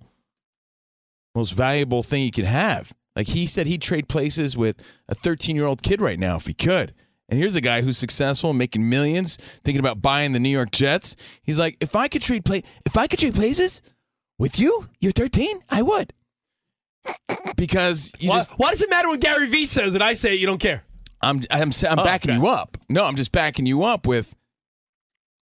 most 1.34 1.52
valuable 1.52 2.04
thing 2.04 2.24
you 2.24 2.32
can 2.32 2.46
have. 2.46 2.94
Like 3.16 3.28
he 3.28 3.48
said, 3.48 3.68
he'd 3.68 3.82
trade 3.82 4.08
places 4.08 4.56
with 4.56 4.82
a 5.08 5.16
13 5.16 5.56
year 5.56 5.66
old 5.66 5.82
kid 5.82 6.00
right 6.00 6.20
now 6.20 6.36
if 6.36 6.46
he 6.46 6.54
could. 6.54 6.94
And 7.28 7.40
here's 7.40 7.56
a 7.56 7.62
guy 7.62 7.82
who's 7.82 7.98
successful, 7.98 8.54
making 8.54 8.88
millions, 8.88 9.36
thinking 9.36 9.80
about 9.80 10.02
buying 10.02 10.32
the 10.32 10.40
New 10.40 10.50
York 10.50 10.72
Jets. 10.72 11.16
He's 11.44 11.60
like, 11.60 11.78
if 11.80 11.96
I 11.96 12.08
could 12.08 12.22
trade 12.22 12.46
play, 12.46 12.64
if 12.86 12.98
I 12.98 13.08
could 13.08 13.20
trade 13.20 13.36
places 13.36 13.82
with 14.40 14.60
you, 14.60 14.88
you're 15.00 15.12
13, 15.12 15.60
I 15.70 15.82
would. 15.82 16.14
Because 17.56 18.12
you 18.20 18.30
Why, 18.30 18.38
just, 18.38 18.52
why 18.58 18.72
does 18.72 18.82
it 18.82 18.90
matter 18.90 19.08
what 19.10 19.20
Gary 19.20 19.48
Vee 19.48 19.66
says 19.66 19.94
and 19.96 20.04
I 20.04 20.14
say 20.14 20.36
you 20.36 20.46
don't 20.46 20.60
care? 20.60 20.84
I'm, 21.22 21.42
I'm, 21.52 21.72
I'm 21.90 22.00
Oh, 22.00 22.04
backing 22.04 22.32
okay. 22.32 22.40
you 22.40 22.48
up. 22.48 22.78
No, 22.90 23.04
I'm 23.04 23.16
just 23.16 23.32
backing 23.32 23.66
you 23.66 23.84
up 23.84 24.08
with. 24.08 24.34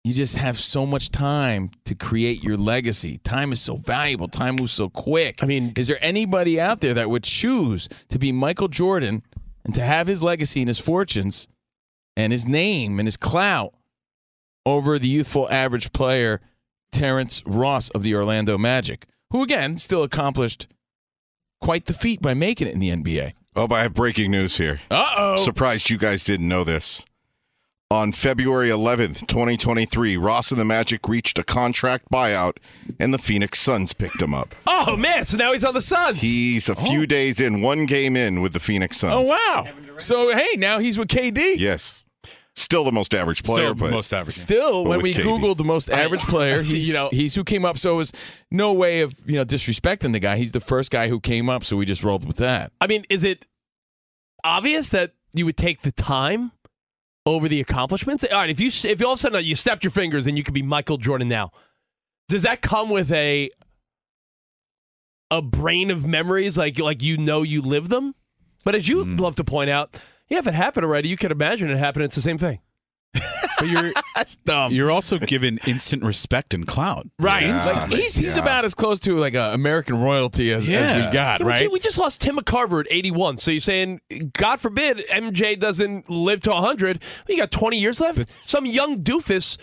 You 0.02 0.14
just 0.14 0.37
have 0.38 0.57
so 0.59 0.87
much 0.87 1.11
time 1.11 1.71
to 1.85 1.95
create 1.95 2.42
your 2.42 2.57
legacy. 2.57 3.19
Time 3.19 3.52
is 3.52 3.61
so 3.61 3.76
valuable. 3.76 4.28
Time 4.28 4.57
moves 4.57 4.73
so 4.73 4.88
quick. 4.88 5.42
I 5.42 5.47
mean- 5.47 5.73
is 5.76 5.87
there 5.88 5.99
anybody 6.00 6.59
out 6.61 6.80
there 6.80 6.95
that 6.95 7.11
would 7.11 7.23
choose 7.25 7.88
to 8.09 8.19
be 8.19 8.33
Michael 8.33 8.69
Jordan 8.69 9.23
and 9.64 9.75
to 9.75 9.83
have 9.83 10.07
his 10.07 10.23
legacy 10.23 10.61
and 10.61 10.69
his 10.69 10.78
fortunes 10.78 11.47
and 12.16 12.33
his 12.33 12.49
name 12.49 12.99
and 12.99 13.07
his 13.07 13.16
clout 13.19 13.75
over 14.66 14.99
the 14.99 15.09
youthful 15.09 15.49
average 15.50 15.92
player 15.92 16.40
Terrence 16.92 17.42
Ross 17.47 17.90
of 17.90 18.02
the 18.02 18.14
Orlando 18.14 18.57
Magic, 18.59 19.07
who 19.30 19.42
again 19.42 19.76
still 19.76 20.02
accomplished 20.02 20.66
quite 21.61 21.87
the 21.87 21.93
feat 21.93 22.21
by 22.21 22.35
making 22.35 22.67
it 22.69 22.75
in 22.75 22.81
the 22.81 22.90
NBA? 22.90 23.33
Oh, 23.57 23.67
but 23.67 23.76
I 23.76 23.83
have 23.83 23.95
breaking 23.95 24.31
news 24.31 24.57
here. 24.59 24.81
Uh 24.90 25.12
oh. 25.17 25.45
Surprised 25.45 25.90
you 25.90 25.99
guys 25.99 26.25
didn't 26.25 26.49
know 26.49 26.64
this. 26.64 27.05
On 27.93 28.12
February 28.12 28.69
11th, 28.69 29.26
2023, 29.26 30.17
Ross 30.17 30.52
and 30.52 30.61
the 30.61 30.64
Magic 30.64 31.09
reached 31.09 31.40
a 31.40 31.43
contract 31.43 32.09
buyout, 32.09 32.59
and 33.00 33.12
the 33.12 33.19
Phoenix 33.19 33.59
Suns 33.59 33.93
picked 33.93 34.23
him 34.23 34.33
up. 34.33 34.55
Oh 34.64 34.97
man, 34.97 35.25
so 35.25 35.37
now 35.37 35.50
he's 35.50 35.64
on 35.64 35.75
the 35.75 35.81
Suns. 35.81 36.23
He's 36.23 36.69
a 36.69 36.76
few 36.76 37.05
days 37.05 37.40
in, 37.40 37.62
one 37.62 37.87
game 37.87 38.14
in 38.17 38.40
with 38.40 38.52
the 38.52 38.61
Phoenix 38.61 38.99
Suns. 38.99 39.14
Oh 39.17 39.23
wow! 39.23 39.67
So 39.97 40.31
hey, 40.33 40.55
now 40.57 40.79
he's 40.79 40.99
with 40.99 41.09
KD. 41.09 41.57
Yes. 41.59 42.05
Still 42.57 42.85
the 42.85 42.92
most 42.92 43.14
average 43.14 43.42
player, 43.42 43.66
Still 43.66 43.75
but 43.75 43.90
most 43.90 44.12
average. 44.12 44.35
Still, 44.35 44.85
But 44.85 44.90
when 44.90 45.02
we 45.02 45.14
KD. 45.14 45.23
googled 45.23 45.57
the 45.57 45.64
most 45.64 45.88
average 45.88 46.23
player, 46.23 46.62
he's 46.62 46.88
you 46.88 46.95
know- 46.95 47.09
he's 47.12 47.35
who 47.35 47.45
came 47.45 47.64
up. 47.64 47.78
So 47.78 47.95
it 47.95 47.97
was 47.97 48.12
no 48.50 48.73
way 48.73 49.00
of 49.00 49.14
you 49.25 49.37
know 49.37 49.45
disrespecting 49.45 50.12
the 50.12 50.19
guy. 50.19 50.37
He's 50.37 50.52
the 50.52 50.61
first 50.61 50.90
guy 50.90 51.09
who 51.09 51.21
came 51.21 51.49
up, 51.49 51.64
so 51.64 51.76
we 51.76 51.87
just 51.87 52.02
rolled 52.02 52.26
with 52.26 52.37
that. 52.38 52.73
I 52.80 52.87
mean, 52.87 53.04
is 53.09 53.25
it 53.25 53.47
obvious 54.45 54.90
that 54.90 55.12
you 55.33 55.47
would 55.47 55.57
take 55.57 55.83
the 55.83 55.92
time 55.92 56.52
over 57.25 57.49
the 57.49 57.61
accomplishments? 57.61 58.25
All 58.25 58.38
right, 58.38 58.50
if 58.50 58.59
you 58.59 58.66
if 58.66 59.04
all 59.04 59.12
of 59.12 59.19
a 59.19 59.21
sudden 59.21 59.45
you 59.45 59.54
snapped 59.54 59.85
your 59.85 59.92
fingers 59.92 60.26
and 60.26 60.37
you 60.37 60.42
could 60.42 60.54
be 60.54 60.62
Michael 60.62 60.99
Jordan 60.99 61.28
now, 61.28 61.52
does 62.28 62.42
that 62.42 62.62
come 62.62 62.90
with 62.90 63.12
a 63.12 63.50
a 65.30 65.40
brain 65.40 65.90
of 65.90 66.04
memories 66.04 66.59
like 66.59 66.78
like 66.78 67.00
you 67.00 67.16
know 67.16 67.42
you 67.42 67.62
live 67.62 67.88
them? 67.88 68.14
But 68.64 68.75
as 68.75 68.88
you 68.88 69.04
mm. 69.04 69.21
love 69.21 69.37
to 69.37 69.45
point 69.45 69.71
out, 69.71 69.97
yeah, 70.30 70.38
if 70.38 70.46
it 70.46 70.54
happened 70.54 70.87
already, 70.87 71.08
you 71.10 71.16
can 71.18 71.30
imagine 71.30 71.70
it 71.70 71.76
happening. 71.76 72.06
It's 72.06 72.14
the 72.14 72.22
same 72.22 72.38
thing. 72.38 72.60
But 73.58 73.68
you're 73.68 73.92
That's 74.16 74.37
dumb. 74.37 74.72
you're 74.72 74.90
also 74.90 75.18
given 75.18 75.58
instant 75.66 76.02
respect 76.02 76.54
and 76.54 76.66
clout. 76.66 77.06
right. 77.18 77.42
Yeah. 77.42 77.56
Like, 77.56 77.92
he's 77.92 78.14
he's 78.16 78.37
Yeah. 78.37 78.42
about 78.42 78.64
as 78.64 78.72
close 78.72 78.99
to 79.00 79.16
like 79.18 79.34
a 79.34 79.52
American 79.52 80.00
royalty 80.00 80.50
as, 80.52 80.62
as 80.64 80.68
Yeah. 80.68 81.06
we 81.06 81.12
got, 81.12 81.40
Yeah, 81.40 81.46
we 81.46 81.52
right? 81.52 81.62
ju- 81.64 81.70
We 81.70 81.78
just 81.80 81.99
lost 81.99 82.20
Tim 82.22 82.37
McCarver 82.38 82.80
at 82.80 82.87
81. 82.90 83.37
So 83.37 83.50
you're 83.50 83.60
saying, 83.60 84.00
God 84.32 84.60
forbid, 84.60 85.02
MJ 85.10 85.58
doesn't 85.58 86.08
live 86.08 86.40
to 86.42 86.50
100. 86.50 87.02
You 87.28 87.37
got 87.37 87.50
20 87.50 87.78
years 87.78 88.00
left. 88.00 88.32
Some 88.49 88.64
young 88.64 89.02
doofus 89.02 89.58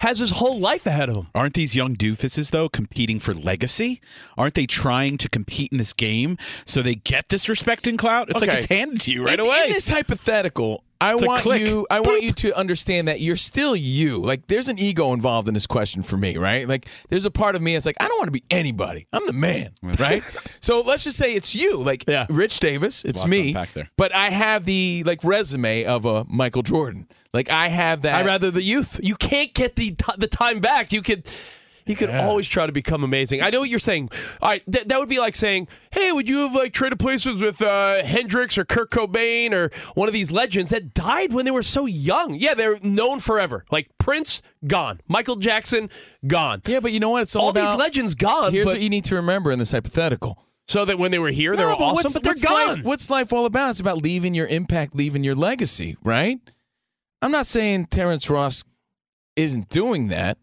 has 0.00 0.18
his 0.18 0.30
whole 0.30 0.58
life 0.58 0.86
ahead 0.86 1.08
of 1.08 1.16
him. 1.16 1.26
Aren't 1.34 1.54
these 1.54 1.76
young 1.76 1.94
doofuses 1.94 2.50
though 2.50 2.68
competing 2.68 3.20
for 3.20 3.34
legacy? 3.34 4.00
Aren't 4.36 4.54
they 4.54 4.66
trying 4.66 5.18
to 5.18 5.28
compete 5.28 5.72
in 5.72 5.78
this 5.78 5.92
game 5.92 6.38
so 6.64 6.82
they 6.82 6.94
get 6.94 7.28
this 7.28 7.48
respect 7.48 7.86
and 7.86 7.98
clout? 7.98 8.30
It's 8.30 8.40
like 8.40 8.52
it's 8.52 8.66
handed 8.66 9.00
to 9.02 9.12
you 9.12 9.24
right 9.24 9.38
in, 9.38 9.46
away. 9.46 9.62
In 9.66 9.72
this 9.72 9.88
hypothetical, 9.88 10.84
I 11.00 11.14
want 11.14 11.42
click. 11.42 11.62
you. 11.62 11.86
I 11.90 12.00
want 12.00 12.22
you 12.22 12.32
to 12.32 12.56
understand 12.56 13.08
that 13.08 13.20
you're 13.20 13.36
still 13.36 13.74
you. 13.74 14.18
Like, 14.18 14.46
there's 14.48 14.68
an 14.68 14.78
ego 14.78 15.12
involved 15.12 15.48
in 15.48 15.54
this 15.54 15.66
question 15.66 16.02
for 16.02 16.16
me, 16.16 16.36
right? 16.36 16.68
Like, 16.68 16.86
there's 17.08 17.24
a 17.24 17.30
part 17.30 17.56
of 17.56 17.62
me 17.62 17.72
that's 17.72 17.86
like, 17.86 17.96
I 18.00 18.06
don't 18.08 18.18
want 18.18 18.28
to 18.28 18.32
be 18.32 18.44
anybody. 18.50 19.06
I'm 19.12 19.26
the 19.26 19.32
man, 19.32 19.72
right? 19.98 20.22
so 20.60 20.82
let's 20.82 21.04
just 21.04 21.16
say 21.16 21.34
it's 21.34 21.54
you, 21.54 21.82
like 21.82 22.04
Yeah. 22.06 22.26
Rich 22.28 22.60
Davis. 22.60 23.04
It's 23.04 23.26
me, 23.26 23.56
but 23.96 24.14
I 24.14 24.30
have 24.30 24.64
the 24.64 25.02
like 25.06 25.24
resume 25.24 25.84
of 25.84 26.04
a 26.04 26.24
Michael 26.28 26.62
Jordan. 26.62 27.08
Like, 27.32 27.48
I 27.50 27.68
have 27.68 28.02
that. 28.02 28.14
I 28.14 28.24
rather 28.26 28.50
the 28.50 28.62
youth. 28.62 28.98
You 29.02 29.14
can't 29.14 29.54
get 29.54 29.76
the 29.76 29.92
t- 29.92 30.12
the 30.18 30.26
time 30.26 30.60
back. 30.60 30.92
You 30.92 31.00
could 31.00 31.26
you 31.90 31.96
could 31.96 32.14
always 32.14 32.48
try 32.48 32.64
to 32.66 32.72
become 32.72 33.04
amazing. 33.04 33.42
I 33.42 33.50
know 33.50 33.60
what 33.60 33.68
you're 33.68 33.78
saying. 33.78 34.08
All 34.40 34.48
right, 34.48 34.62
th- 34.72 34.86
that 34.86 34.98
would 34.98 35.08
be 35.08 35.18
like 35.18 35.36
saying, 35.36 35.68
"Hey, 35.90 36.12
would 36.12 36.28
you 36.28 36.38
have 36.38 36.54
like 36.54 36.72
traded 36.72 36.98
places 36.98 37.40
with 37.42 37.60
uh, 37.60 38.02
Hendrix 38.04 38.56
or 38.56 38.64
Kurt 38.64 38.90
Cobain 38.90 39.52
or 39.52 39.70
one 39.94 40.08
of 40.08 40.12
these 40.14 40.32
legends 40.32 40.70
that 40.70 40.94
died 40.94 41.32
when 41.32 41.44
they 41.44 41.50
were 41.50 41.62
so 41.62 41.84
young?" 41.86 42.34
Yeah, 42.34 42.54
they're 42.54 42.78
known 42.82 43.20
forever. 43.20 43.64
Like 43.70 43.90
Prince, 43.98 44.40
gone. 44.66 45.00
Michael 45.08 45.36
Jackson, 45.36 45.90
gone. 46.26 46.62
yeah, 46.66 46.80
but 46.80 46.92
you 46.92 47.00
know 47.00 47.10
what? 47.10 47.22
It's 47.22 47.36
all, 47.36 47.44
All 47.44 47.48
about. 47.50 47.70
these 47.72 47.78
legends 47.78 48.14
gone. 48.14 48.52
Here's 48.52 48.64
but- 48.66 48.74
what 48.74 48.80
you 48.82 48.88
need 48.90 49.04
to 49.06 49.16
remember 49.16 49.50
in 49.52 49.58
this 49.58 49.72
hypothetical. 49.72 50.38
so 50.68 50.84
that 50.84 50.98
when 50.98 51.10
they 51.10 51.18
were 51.18 51.30
here, 51.30 51.56
they 51.56 51.62
No, 51.62 51.70
were 51.70 51.76
but 51.76 51.82
awesome, 51.82 51.94
what's, 51.96 52.14
but 52.14 52.22
they're 52.22 52.30
what's 52.30 52.44
gone. 52.44 52.68
Life, 52.76 52.84
what's 52.84 53.10
life 53.10 53.32
all 53.32 53.44
about? 53.44 53.70
It's 53.70 53.80
about 53.80 54.02
leaving 54.02 54.34
your 54.34 54.46
impact, 54.46 54.94
leaving 54.94 55.24
your 55.24 55.34
legacy, 55.34 55.96
right? 56.04 56.38
I'm 57.20 57.32
not 57.32 57.46
saying 57.46 57.86
Terrence 57.86 58.30
Ross 58.30 58.64
isn't 59.36 59.68
doing 59.68 60.08
that. 60.08 60.38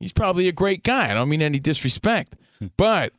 He's 0.00 0.12
probably 0.12 0.48
a 0.48 0.52
great 0.52 0.82
guy. 0.82 1.10
I 1.10 1.14
don't 1.14 1.28
mean 1.28 1.42
any 1.42 1.58
disrespect. 1.58 2.36
Hmm. 2.58 2.68
but 2.78 3.12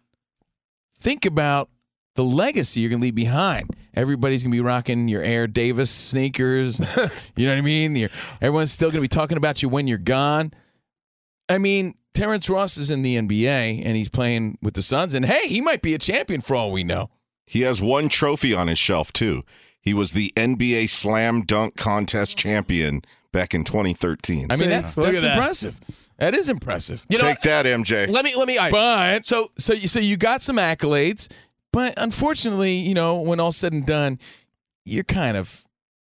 think 0.98 1.26
about 1.26 1.70
the 2.16 2.24
legacy 2.24 2.80
you're 2.80 2.90
going 2.90 3.00
to 3.00 3.04
leave 3.04 3.16
behind. 3.16 3.70
Everybody's 3.94 4.44
going 4.44 4.52
to 4.52 4.56
be 4.56 4.62
rocking 4.62 5.08
your 5.08 5.22
Air 5.22 5.46
Davis 5.48 5.92
sneakers. 5.92 6.80
you 7.36 7.46
know 7.46 7.52
what 7.52 7.58
I 7.58 7.62
mean? 7.62 7.96
You're, 7.96 8.10
everyone's 8.42 8.72
still 8.72 8.90
going 8.90 8.98
to 8.98 9.02
be 9.02 9.08
talking 9.08 9.38
about 9.38 9.62
you 9.62 9.70
when 9.70 9.88
you're 9.88 10.00
gone. 10.00 10.52
I 11.50 11.60
mean, 11.60 11.94
Terrence 12.14 12.50
Ross 12.50 12.78
is 12.78 12.90
in 12.90 13.04
the 13.04 13.16
NBA 13.16 13.84
and 13.86 13.96
he's 13.96 14.10
playing 14.10 14.58
with 14.62 14.74
the 14.74 14.82
Suns. 14.82 15.14
And 15.14 15.26
hey, 15.26 15.48
he 15.48 15.62
might 15.62 15.82
be 15.84 15.94
a 15.94 16.00
champion 16.00 16.42
for 16.42 16.56
all 16.56 16.72
we 16.72 16.84
know. 16.84 17.10
he 17.46 17.62
has 17.62 17.82
one 17.82 18.10
trophy 18.10 18.54
on 18.54 18.68
his 18.68 18.80
shelf, 18.80 19.14
too. 19.14 19.44
He 19.80 19.94
was 19.94 20.12
the 20.12 20.34
NBA 20.36 20.90
Slam 20.90 21.44
Dunk 21.44 21.78
Contest 21.78 22.38
champion 22.38 23.04
back 23.32 23.54
in 23.54 23.64
2013. 23.64 24.48
I 24.50 24.56
mean, 24.56 24.58
See, 24.58 24.66
that's 24.68 24.96
that's 24.96 25.24
impressive. 25.24 25.80
That 25.80 25.94
is 26.34 26.50
impressive. 26.50 27.06
You 27.10 27.18
know, 27.18 27.24
Take 27.26 27.42
that, 27.42 27.66
MJ. 27.66 28.10
let 28.10 28.26
me 28.26 28.36
let 28.36 28.48
me. 28.48 28.58
All 28.58 28.66
right. 28.70 28.72
But 28.72 29.26
So- 29.28 29.52
so 29.58 29.74
you, 29.74 29.88
so 29.88 30.00
you 30.00 30.18
got 30.18 30.42
some 30.42 30.58
accolades, 30.58 31.28
but 31.72 31.94
unfortunately, 31.98 32.74
you 32.76 32.94
know, 32.94 33.22
when 33.22 33.40
all's 33.40 33.58
said 33.58 33.74
and 33.74 33.86
done, 33.86 34.20
you're 34.86 35.04
kind 35.04 35.38
of 35.38 35.64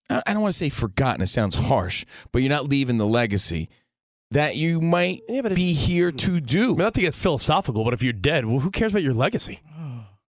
I 0.10 0.22
I 0.28 0.34
don't 0.34 0.42
want 0.42 0.52
to 0.54 0.58
say 0.58 0.70
forgotten. 0.70 1.22
It 1.22 1.28
sounds 1.28 1.56
harsh, 1.56 2.06
but 2.32 2.42
you're 2.42 2.50
not 2.50 2.70
leaving 2.70 2.98
the 2.98 3.06
legacy 3.08 3.70
that 4.32 4.56
you 4.56 4.82
might 4.82 5.22
Yeah, 5.30 5.42
but 5.42 5.56
be 5.56 5.74
here 5.74 6.12
to 6.12 6.40
do. 6.42 6.76
not 6.76 6.94
to 6.96 7.02
get 7.02 7.14
philosophical, 7.14 7.84
but 7.84 7.94
if 7.94 8.04
you're 8.04 8.14
dead, 8.14 8.46
well, 8.46 8.60
who 8.60 8.70
cares 8.72 8.92
about 8.92 9.04
your 9.04 9.14
legacy? 9.14 9.62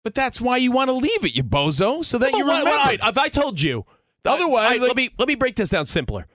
But 0.03 0.13
that's 0.13 0.39
why 0.39 0.57
you 0.57 0.71
want 0.71 0.89
to 0.89 0.93
leave 0.93 1.25
it, 1.25 1.35
you 1.35 1.43
bozo, 1.43 2.05
so 2.05 2.19
that 2.19 2.31
Well, 2.31 2.39
you 2.39 2.45
why- 2.45 2.59
remember. 2.59 2.77
why- 3.01 3.09
if 3.09 3.17
I 3.17 3.27
told 3.29 3.59
you, 3.59 3.85
Otherwise, 4.23 4.49
All 4.65 4.69
right, 4.69 4.79
like- 4.79 4.87
let 4.87 4.95
me 4.97 5.09
let 5.19 5.27
me 5.27 5.35
break 5.35 5.55
this 5.55 5.69
down 5.69 5.85
simpler. 5.85 6.25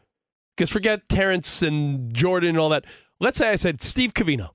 Because 0.56 0.70
forget 0.70 1.08
Terrence 1.08 1.62
and 1.62 2.14
Jordan 2.14 2.50
and 2.50 2.58
all 2.58 2.68
that. 2.70 2.84
Let's 3.20 3.38
say 3.38 3.50
I 3.50 3.56
said 3.56 3.82
Steve 3.82 4.14
Covino, 4.14 4.50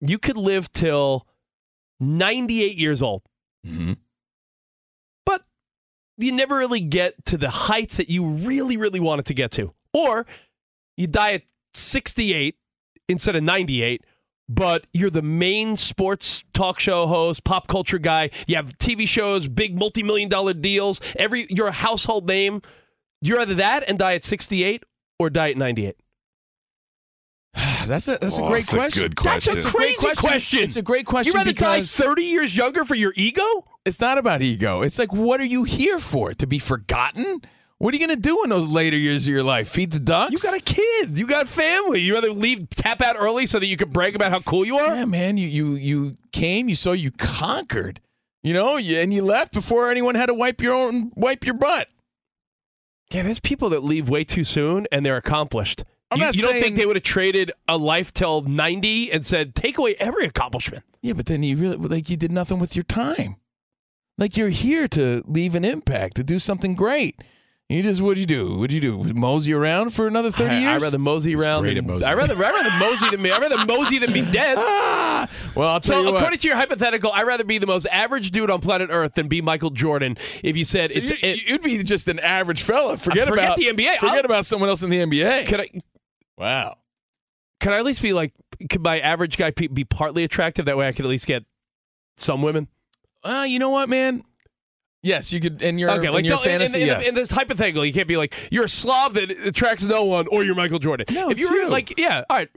you 0.00 0.18
could 0.18 0.36
live 0.36 0.72
till 0.72 1.26
98 2.00 2.76
years 2.76 3.02
old, 3.02 3.22
Mhm. 3.66 3.98
but 5.26 5.44
you 6.16 6.32
never 6.32 6.56
really 6.56 6.80
get 6.80 7.24
to 7.26 7.36
the 7.36 7.50
heights 7.50 7.98
that 7.98 8.08
you 8.08 8.26
really 8.26 8.76
really 8.76 9.00
wanted 9.00 9.26
to 9.26 9.34
get 9.34 9.50
to, 9.52 9.74
or 9.92 10.26
you 10.96 11.06
die 11.06 11.32
at 11.32 11.42
68 11.74 12.56
instead 13.08 13.36
of 13.36 13.42
98. 13.42 14.04
But 14.48 14.86
you're 14.92 15.10
the 15.10 15.22
main 15.22 15.76
sports 15.76 16.42
talk 16.52 16.80
show 16.80 17.06
host, 17.06 17.44
pop 17.44 17.68
culture 17.68 17.98
guy. 17.98 18.30
You 18.48 18.56
have 18.56 18.76
TV 18.78 19.06
shows, 19.06 19.46
big 19.46 19.78
multi-million 19.78 20.28
dollar 20.28 20.54
deals. 20.54 21.00
Every 21.16 21.46
you're 21.50 21.68
a 21.68 21.72
household 21.72 22.26
name. 22.26 22.60
You're 23.22 23.38
either 23.40 23.54
that 23.54 23.84
and 23.88 23.96
die 23.98 24.14
at 24.14 24.24
68 24.24 24.82
or 25.20 25.30
die 25.30 25.50
at 25.50 25.56
98. 25.56 25.94
That's 27.86 28.08
a 28.08 28.18
that's 28.18 28.38
a 28.38 28.42
Oh, 28.42 28.48
great 28.48 28.66
that's 28.66 28.72
a 28.72 28.76
question. 28.76 29.12
That's 29.22 29.46
a 29.46 29.50
question. 29.50 29.56
It's 29.56 29.64
a 29.64 29.70
crazy 29.70 30.14
question. 30.16 30.58
It's 30.62 30.76
a 30.76 30.82
great 30.82 31.06
question 31.06 31.32
You 31.32 31.38
rather 31.38 31.52
die 31.52 31.82
30 31.82 32.22
years 32.22 32.56
younger 32.56 32.84
for 32.84 32.94
your 32.94 33.12
ego? 33.16 33.44
it's 33.86 34.00
not 34.00 34.18
about 34.18 34.42
ego. 34.42 34.82
It's 34.82 34.98
like, 34.98 35.12
what 35.12 35.40
are 35.40 35.44
you 35.46 35.64
here 35.64 35.98
for? 35.98 36.34
To 36.34 36.46
be 36.46 36.58
forgotten? 36.58 37.40
What 37.78 37.94
are 37.94 37.96
you 37.96 38.06
going 38.06 38.14
to 38.14 38.22
do 38.22 38.44
in 38.44 38.50
those 38.50 38.68
later 38.68 38.96
years 38.98 39.26
of 39.26 39.32
your 39.32 39.42
life? 39.42 39.66
Feed 39.66 39.90
the 39.90 39.98
ducks? 39.98 40.44
You 40.44 40.50
got 40.50 40.58
a 40.60 40.62
kid. 40.62 41.16
You 41.18 41.26
got 41.26 41.48
family. 41.48 42.00
You 42.02 42.12
rather 42.12 42.30
leave 42.30 42.68
tap 42.68 43.00
out 43.00 43.16
early 43.18 43.46
so 43.46 43.58
that 43.58 43.64
you 43.66 43.78
can 43.78 43.88
brag 43.88 44.14
about 44.14 44.30
how 44.32 44.40
cool 44.40 44.66
you 44.66 44.76
are? 44.76 44.94
Yeah, 44.94 45.06
man. 45.06 45.38
You 45.38 45.48
you 45.48 45.74
you 45.76 46.16
came. 46.32 46.68
You 46.68 46.74
saw. 46.74 46.92
You 46.92 47.10
conquered. 47.10 48.00
You 48.42 48.52
know, 48.52 48.76
and 48.76 49.14
you 49.14 49.22
left 49.22 49.54
before 49.54 49.90
anyone 49.90 50.14
had 50.14 50.26
to 50.26 50.34
wipe 50.34 50.60
your 50.60 50.74
own 50.74 51.10
wipe 51.16 51.44
your 51.46 51.54
butt. 51.54 51.88
Yeah, 53.10 53.22
there's 53.22 53.40
people 53.40 53.70
that 53.70 53.82
leave 53.82 54.08
way 54.10 54.24
too 54.24 54.44
soon 54.44 54.86
and 54.92 55.04
they're 55.04 55.16
accomplished. 55.16 55.82
I'm 56.10 56.18
you 56.18 56.24
not 56.24 56.34
you 56.36 56.42
don't 56.42 56.60
think 56.60 56.76
they 56.76 56.86
would 56.86 56.96
have 56.96 57.02
traded 57.02 57.52
a 57.68 57.76
life 57.76 58.12
till 58.12 58.42
90 58.42 59.12
and 59.12 59.24
said, 59.24 59.54
take 59.54 59.78
away 59.78 59.94
every 59.98 60.26
accomplishment? 60.26 60.82
Yeah, 61.02 61.12
but 61.14 61.26
then 61.26 61.42
you 61.42 61.56
really 61.56 61.76
like 61.76 62.10
you 62.10 62.16
did 62.16 62.32
nothing 62.32 62.58
with 62.58 62.74
your 62.76 62.82
time. 62.84 63.36
Like 64.18 64.36
you're 64.36 64.48
here 64.50 64.86
to 64.88 65.22
leave 65.26 65.54
an 65.54 65.64
impact, 65.64 66.16
to 66.16 66.24
do 66.24 66.38
something 66.38 66.74
great. 66.74 67.20
You 67.70 67.84
just 67.84 68.02
what'd 68.02 68.18
you 68.18 68.26
do? 68.26 68.56
What'd 68.58 68.72
you 68.72 68.80
do? 68.80 69.14
Mosey 69.14 69.54
around 69.54 69.90
for 69.94 70.08
another 70.08 70.32
thirty 70.32 70.56
I, 70.56 70.58
years? 70.60 70.82
I'd 70.82 70.86
rather 70.86 70.98
mosey 70.98 71.36
around. 71.36 71.66
Than, 71.66 71.86
mosey. 71.86 72.04
I'd 72.04 72.14
rather, 72.14 72.34
I'd 72.34 72.40
rather 72.40 72.84
mosey 72.84 73.10
than 73.10 73.22
me. 73.22 73.30
I'd 73.30 73.40
rather 73.40 73.64
mosey 73.64 73.98
than 73.98 74.12
be 74.12 74.22
dead. 74.22 74.58
Ah! 75.22 75.28
Well, 75.54 75.68
I'll 75.68 75.80
tell 75.80 75.96
So, 75.96 76.02
you 76.02 76.08
according 76.08 76.30
what. 76.30 76.40
to 76.40 76.46
your 76.48 76.56
hypothetical, 76.56 77.12
I'd 77.12 77.26
rather 77.26 77.44
be 77.44 77.58
the 77.58 77.66
most 77.66 77.86
average 77.92 78.30
dude 78.30 78.50
on 78.50 78.60
planet 78.62 78.88
Earth 78.90 79.14
than 79.14 79.28
be 79.28 79.42
Michael 79.42 79.68
Jordan. 79.68 80.16
If 80.42 80.56
you 80.56 80.64
said 80.64 80.90
So 80.90 80.98
it's, 80.98 81.10
you, 81.10 81.16
it, 81.22 81.42
you'd 81.46 81.62
be 81.62 81.82
just 81.82 82.08
an 82.08 82.18
average 82.20 82.62
fella. 82.62 82.96
Forget, 82.96 83.28
forget 83.28 83.44
about 83.44 83.56
the 83.58 83.66
NBA. 83.66 83.96
Forget 83.98 84.14
I'll- 84.16 84.24
about 84.24 84.46
someone 84.46 84.70
else 84.70 84.82
in 84.82 84.88
the 84.88 84.96
NBA. 84.98 85.46
could 85.46 85.60
I 85.60 85.68
wow. 86.40 86.76
could 87.60 87.72
I 87.72 87.78
at 87.78 87.84
least 87.84 88.02
be 88.02 88.12
like 88.12 88.32
could 88.68 88.82
my 88.82 88.98
average 89.00 89.36
guy 89.36 89.50
be 89.50 89.84
partly 89.84 90.24
attractive? 90.24 90.64
That 90.66 90.76
way, 90.76 90.86
I 90.86 90.92
could 90.92 91.04
at 91.04 91.08
least 91.10 91.26
get 91.26 91.44
some 92.16 92.42
women. 92.42 92.68
Well, 93.24 93.46
you 93.46 93.58
know 93.58 93.70
what, 93.70 93.88
man? 93.88 94.22
Yes, 95.02 95.32
you 95.32 95.40
could. 95.40 95.62
In 95.62 95.78
your 95.78 95.90
Okay, 95.92 96.10
like 96.10 96.20
in 96.20 96.24
your 96.26 96.36
don't- 96.36 96.46
in- 96.46 96.50
fantasy, 96.52 96.82
in, 96.82 96.88
in, 96.88 96.94
yes. 96.94 97.08
in 97.08 97.14
this 97.14 97.30
hypothetical, 97.30 97.84
you 97.86 97.92
can't 97.92 98.08
be 98.08 98.16
like 98.18 98.34
you're 98.50 98.64
a 98.64 98.68
slob 98.68 99.14
that 99.14 99.30
attracts 99.30 99.84
no 99.84 100.04
one, 100.04 100.26
or 100.28 100.44
you're 100.44 100.54
Michael 100.54 100.78
Jordan. 100.78 101.06
No, 101.10 101.30
if 101.30 101.38
it's 101.38 101.48
you're 101.48 101.62
you. 101.62 101.68
like, 101.70 101.98
yeah, 101.98 102.24
all 102.28 102.36
right, 102.38 102.48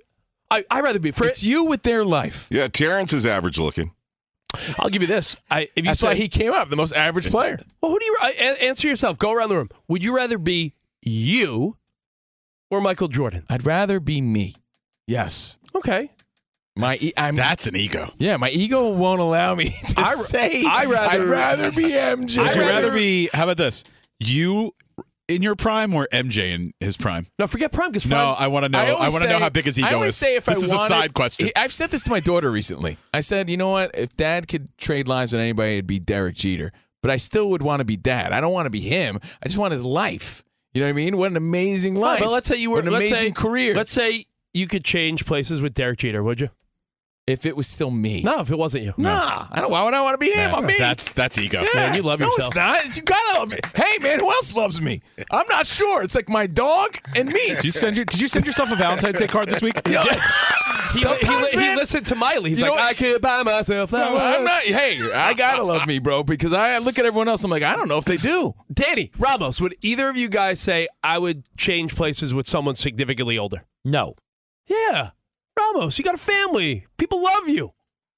I 0.51 0.65
I 0.69 0.81
rather 0.81 0.99
be 0.99 1.11
for 1.11 1.25
it's 1.27 1.43
you 1.43 1.63
with 1.65 1.83
their 1.83 2.03
life. 2.03 2.47
Yeah, 2.51 2.67
Terrence 2.67 3.13
is 3.13 3.25
average 3.25 3.57
looking. 3.59 3.91
I'll 4.77 4.89
give 4.89 5.01
you 5.01 5.07
this. 5.07 5.37
I 5.49 5.61
if 5.61 5.69
you 5.77 5.83
That's 5.83 6.01
said, 6.01 6.07
why 6.07 6.15
he 6.15 6.27
came 6.27 6.51
up, 6.51 6.69
the 6.69 6.75
most 6.75 6.93
average 6.93 7.29
player. 7.29 7.59
Well, 7.81 7.91
who 7.93 7.99
do 7.99 8.05
you 8.05 8.17
I- 8.21 8.31
a- 8.37 8.63
answer 8.65 8.87
yourself? 8.89 9.17
Go 9.17 9.31
around 9.31 9.47
the 9.49 9.55
room. 9.55 9.69
Would 9.87 10.03
you 10.03 10.13
rather 10.15 10.37
be 10.37 10.73
you 11.01 11.77
or 12.73 12.81
Michael 12.81 13.07
Jordan? 13.07 13.45
I'd 13.49 13.65
rather 13.65 13.99
be 13.99 14.21
me. 14.21 14.55
Yes. 15.07 15.57
Okay. 15.75 16.11
My 16.75 16.97
e- 16.99 17.13
I'm 17.15 17.35
That's 17.35 17.67
an 17.67 17.75
ego. 17.75 18.11
yeah, 18.17 18.37
my 18.37 18.49
ego 18.49 18.89
won't 18.89 19.21
allow 19.21 19.53
me 19.53 19.65
to 19.87 19.93
I- 19.97 20.13
say 20.15 20.65
I 20.65 20.85
rather- 20.85 21.09
I'd 21.15 21.21
rather 21.29 21.71
be 21.71 21.83
MJ. 21.91 22.39
Would 22.39 22.47
I'd 22.47 22.55
you 22.55 22.61
rather- 22.61 22.73
rather 22.87 22.91
be? 22.91 23.29
How 23.33 23.43
about 23.43 23.57
this? 23.57 23.83
You 24.19 24.73
in 25.27 25.41
your 25.43 25.55
prime 25.55 25.93
or 25.93 26.07
MJ 26.11 26.51
in 26.53 26.73
his 26.79 26.97
prime? 26.97 27.27
No, 27.37 27.45
forget 27.47 27.71
prime 27.71 27.91
because 27.91 28.05
No, 28.07 28.31
I 28.31 28.47
want 28.47 28.63
to 28.63 28.69
know. 28.69 28.79
I, 28.79 28.89
always 28.91 29.13
want 29.13 29.23
to 29.23 29.29
know 29.29 29.39
how 29.39 29.49
big 29.49 29.65
his 29.65 29.77
I 29.77 29.87
ego 29.87 29.95
always 29.97 30.13
is. 30.13 30.17
say 30.17 30.35
if 30.35 30.45
this 30.45 30.61
I 30.61 30.65
is 30.65 30.71
wanted, 30.71 30.83
a 30.83 30.87
side 30.87 31.13
question. 31.13 31.49
I've 31.55 31.71
said 31.73 31.91
this 31.91 32.03
to 32.05 32.09
my 32.09 32.19
daughter 32.19 32.49
recently. 32.51 32.97
I 33.13 33.19
said, 33.19 33.49
you 33.49 33.57
know 33.57 33.69
what? 33.69 33.91
If 33.93 34.15
Dad 34.15 34.47
could 34.47 34.75
trade 34.77 35.07
lives 35.07 35.31
with 35.31 35.41
anybody, 35.41 35.73
it'd 35.73 35.87
be 35.87 35.99
Derek 35.99 36.35
Jeter. 36.35 36.71
But 37.03 37.11
I 37.11 37.17
still 37.17 37.49
would 37.51 37.61
want 37.61 37.79
to 37.81 37.85
be 37.85 37.97
Dad. 37.97 38.31
I 38.33 38.41
don't 38.41 38.53
want 38.53 38.65
to 38.65 38.69
be 38.71 38.79
him. 38.79 39.19
I 39.43 39.47
just 39.47 39.57
want 39.57 39.73
his 39.73 39.83
life. 39.83 40.43
You 40.73 40.81
know 40.81 40.87
what 40.87 40.91
I 40.91 40.93
mean? 40.93 41.17
What 41.17 41.31
an 41.31 41.37
amazing 41.37 41.95
life! 41.95 42.19
but 42.19 42.29
let's 42.29 42.47
say 42.47 42.57
you 42.57 42.71
were 42.71 42.77
what 42.77 42.87
an 42.87 42.95
amazing 42.95 43.35
say, 43.35 43.41
career. 43.41 43.75
Let's 43.75 43.91
say 43.91 44.25
you 44.53 44.67
could 44.67 44.83
change 44.83 45.25
places 45.25 45.61
with 45.61 45.73
Derek 45.73 45.99
Jeter, 45.99 46.23
would 46.23 46.41
you? 46.41 46.49
If 47.25 47.45
it 47.45 47.55
was 47.55 47.67
still 47.67 47.89
me, 47.91 48.21
No, 48.21 48.41
if 48.41 48.51
it 48.51 48.57
wasn't 48.57 48.83
you. 48.83 48.93
nah, 48.97 49.47
I 49.51 49.61
don't. 49.61 49.71
Why 49.71 49.83
would 49.83 49.93
I 49.93 50.01
want 50.01 50.15
to 50.15 50.17
be 50.17 50.31
him? 50.31 50.49
Yeah, 50.51 50.55
I'm 50.55 50.65
me. 50.65 50.75
That's 50.77 51.13
that's 51.13 51.37
ego. 51.37 51.61
Yeah. 51.61 51.67
Man, 51.73 51.95
you 51.95 52.01
love 52.03 52.19
no, 52.19 52.25
yourself. 52.27 52.47
it's 52.51 52.55
not. 52.55 52.97
You 52.97 53.03
gotta 53.03 53.39
love 53.39 53.49
me. 53.51 53.57
Hey, 53.75 53.97
man, 54.01 54.19
who 54.19 54.27
else 54.29 54.53
loves 54.55 54.81
me? 54.81 55.01
I'm 55.31 55.47
not 55.47 55.65
sure. 55.65 56.03
It's 56.03 56.15
like 56.15 56.27
my 56.29 56.47
dog 56.47 56.97
and 57.15 57.29
me. 57.29 57.47
Did 57.47 57.63
you 57.63 57.71
send 57.71 57.95
your, 57.95 58.05
Did 58.05 58.19
you 58.19 58.27
send 58.27 58.45
yourself 58.45 58.71
a 58.71 58.75
Valentine's 58.75 59.19
Day 59.19 59.27
card 59.27 59.47
this 59.47 59.61
week? 59.61 59.75
Yeah. 59.89 60.03
He, 60.93 60.99
Sometimes, 60.99 61.51
he, 61.51 61.59
he 61.59 61.65
man, 61.65 61.77
listened 61.77 62.05
to 62.07 62.15
Miley. 62.15 62.51
He's 62.51 62.59
You 62.59 62.65
know 62.65 62.71
like, 62.73 62.79
what? 62.81 62.89
I 62.89 62.93
could 63.13 63.21
buy 63.21 63.41
myself 63.41 63.91
No, 63.91 63.97
flowers. 63.97 64.21
I'm 64.21 64.43
not. 64.43 64.61
Hey, 64.61 65.11
I 65.11 65.33
gotta 65.33 65.63
love 65.63 65.87
me, 65.87 65.97
bro, 65.97 66.21
because 66.23 66.53
I 66.53 66.77
look 66.77 66.99
at 66.99 67.05
everyone 67.05 67.27
else. 67.27 67.43
I'm 67.43 67.49
like, 67.49 67.63
I 67.63 67.75
don't 67.75 67.87
know 67.87 67.97
if 67.97 68.05
they 68.05 68.17
do. 68.17 68.53
Danny, 68.71 69.09
Ramos, 69.17 69.59
would 69.59 69.75
either 69.81 70.07
of 70.09 70.17
you 70.17 70.29
guys 70.29 70.59
say 70.59 70.87
I 71.03 71.17
would 71.17 71.45
change 71.57 71.95
places 71.95 72.33
with 72.35 72.47
someone 72.47 72.75
significantly 72.75 73.39
older? 73.39 73.63
No. 73.83 74.15
Yeah. 74.67 75.11
Ramos, 75.73 75.97
you 75.97 76.03
got 76.03 76.15
a 76.15 76.17
family. 76.19 76.85
People 76.97 77.23
love 77.23 77.47
you. 77.47 77.65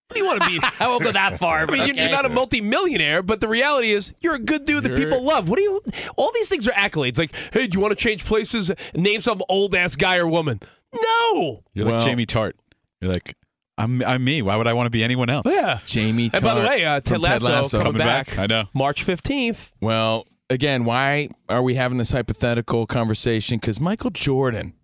What 0.07 0.13
do 0.13 0.19
you 0.19 0.25
want 0.25 0.41
to 0.43 0.47
be? 0.49 0.59
I 0.79 0.87
won't 0.87 1.03
go 1.03 1.11
that 1.11 1.39
far. 1.39 1.59
I 1.61 1.65
mean, 1.65 1.87
you're- 1.87 1.99
you're 1.99 2.11
not 2.11 2.25
a 2.25 2.29
multi-millionaire, 2.29 3.23
but 3.23 3.41
the 3.41 3.47
reality 3.47 3.91
is 3.91 4.13
you're 4.19 4.35
a 4.35 4.39
good 4.39 4.65
dude 4.65 4.83
that 4.83 4.89
You're- 4.89 5.05
people 5.05 5.23
love. 5.23 5.49
What 5.49 5.57
do 5.57 5.63
you? 5.63 5.81
All 6.15 6.31
these 6.33 6.49
things 6.49 6.67
are 6.67 6.71
accolades. 6.73 7.17
Like, 7.17 7.31
hey, 7.53 7.67
do 7.67 7.75
you 7.77 7.81
want 7.81 7.91
to 7.91 7.95
change 7.95 8.23
places? 8.25 8.71
Name 8.93 9.21
some 9.21 9.41
old 9.49 9.73
ass 9.75 9.95
guy 9.95 10.17
or 10.17 10.27
woman. 10.27 10.59
No. 10.93 11.63
You're 11.73 11.89
like 11.91 12.03
Jamie 12.03 12.25
Tartt. 12.25 12.53
You're 13.01 13.11
like, 13.11 13.35
I'm 13.77 14.01
I'm 14.03 14.23
me. 14.23 14.41
Why 14.41 14.55
would 14.55 14.67
I 14.67 14.73
want 14.73 14.85
to 14.87 14.91
be 14.91 15.03
anyone 15.03 15.29
else? 15.29 15.45
Yeah. 15.49 15.79
Jamie. 15.85 16.29
And 16.31 16.41
by 16.43 16.53
the 16.53 16.61
way, 16.65 16.85
uh, 16.85 17.01
Ted 17.01 17.05
from 17.15 17.21
Ted 17.23 17.41
Lasso, 17.41 17.49
Lasso. 17.49 17.77
coming, 17.79 17.93
Coming 17.93 18.07
back. 18.07 18.27
back. 18.27 18.37
I 18.39 18.45
know. 18.45 18.65
March 18.73 19.03
fifteenth. 19.03 19.71
Well, 19.81 20.25
again, 20.49 20.85
why 20.85 21.29
are 21.49 21.61
we 21.61 21.73
having 21.73 21.97
this 21.97 22.11
hypothetical 22.11 22.85
conversation? 22.85 23.57
Because 23.57 23.81
Michael 23.81 24.11
Jordan, 24.11 24.75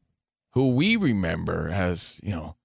who 0.54 0.72
we 0.76 0.98
remember 0.98 1.70
as 1.70 2.20
you 2.24 2.32
know 2.32 2.58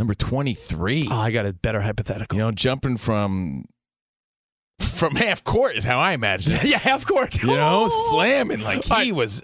number 0.00 0.14
23, 0.14 1.08
Oh, 1.10 1.14
I 1.16 1.30
got 1.30 1.46
a 1.46 1.52
better 1.52 1.80
hypothetical. 1.82 2.36
you 2.36 2.42
know, 2.42 2.50
jumping 2.50 2.96
from 2.96 3.64
from 4.80 5.14
half 5.16 5.44
court 5.44 5.76
is 5.76 5.84
how 5.84 5.98
I 5.98 6.12
imagine 6.12 6.52
it. 6.52 6.64
yeah, 6.64 6.78
half 6.78 7.06
court. 7.06 7.40
You 7.40 7.48
know, 7.48 7.86
slamming 8.08 8.60
like 8.62 8.82
he 8.84 9.12
was 9.12 9.42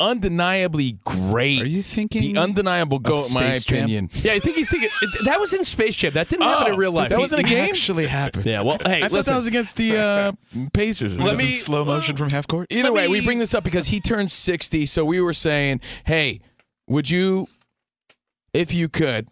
undeniably 0.00 0.96
great. 1.04 1.60
Are 1.60 1.66
you 1.66 1.82
thinking 1.82 2.22
the 2.32 2.40
undeniable 2.40 3.00
goat, 3.00 3.28
in 3.28 3.34
my 3.34 3.58
Jam? 3.58 3.78
opinion? 3.80 4.08
Yeah, 4.12 4.32
I 4.32 4.38
think 4.38 4.56
he's 4.56 4.70
thinking 4.70 4.88
it- 5.02 5.24
that 5.26 5.38
was 5.40 5.52
in 5.52 5.64
Space 5.64 5.94
Jam. 5.96 6.12
That 6.12 6.28
didn't 6.28 6.44
happen 6.44 6.72
in 6.72 6.78
real 6.78 6.92
life. 6.92 7.10
That 7.10 7.18
wasn't 7.18 7.44
a 7.44 7.46
he- 7.48 7.54
game. 7.54 7.68
actually 7.68 8.06
happened? 8.06 8.46
Yeah. 8.46 8.62
Well, 8.62 8.78
hey, 8.84 9.02
I 9.02 9.08
thought 9.08 9.24
that 9.26 9.36
was 9.36 9.46
against 9.46 9.76
the 9.76 9.96
uh, 9.98 10.32
Pacers. 10.72 11.18
Let 11.18 11.32
Was 11.32 11.38
me- 11.42 11.50
it 11.50 11.54
slow 11.56 11.84
motion 11.84 12.16
from 12.16 12.30
half 12.30 12.46
court? 12.46 12.68
Either 12.70 12.84
Let 12.90 12.94
way, 12.94 13.08
we 13.08 13.20
bring 13.20 13.40
this 13.40 13.54
up 13.54 13.62
because 13.64 13.88
he 13.88 14.00
turned 14.00 14.30
60. 14.30 14.86
So 14.86 15.04
we 15.04 15.20
were 15.20 15.32
saying, 15.34 15.80
hey, 16.06 16.40
would 16.86 17.10
you, 17.10 17.48
if 18.54 18.72
you 18.72 18.88
could, 18.88 19.28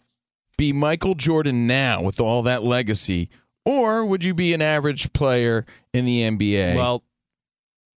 be 0.57 0.73
Michael 0.73 1.15
Jordan 1.15 1.67
now 1.67 2.03
with 2.03 2.21
all 2.21 2.43
that 2.43 2.63
legacy, 2.63 3.29
or 3.65 4.05
would 4.05 4.25
you 4.25 4.35
be 4.35 4.55
an 4.55 4.63
average 4.63 5.13
player 5.13 5.65
in 5.93 6.05
the 6.05 6.23
NBA? 6.23 6.77
well, 6.77 7.03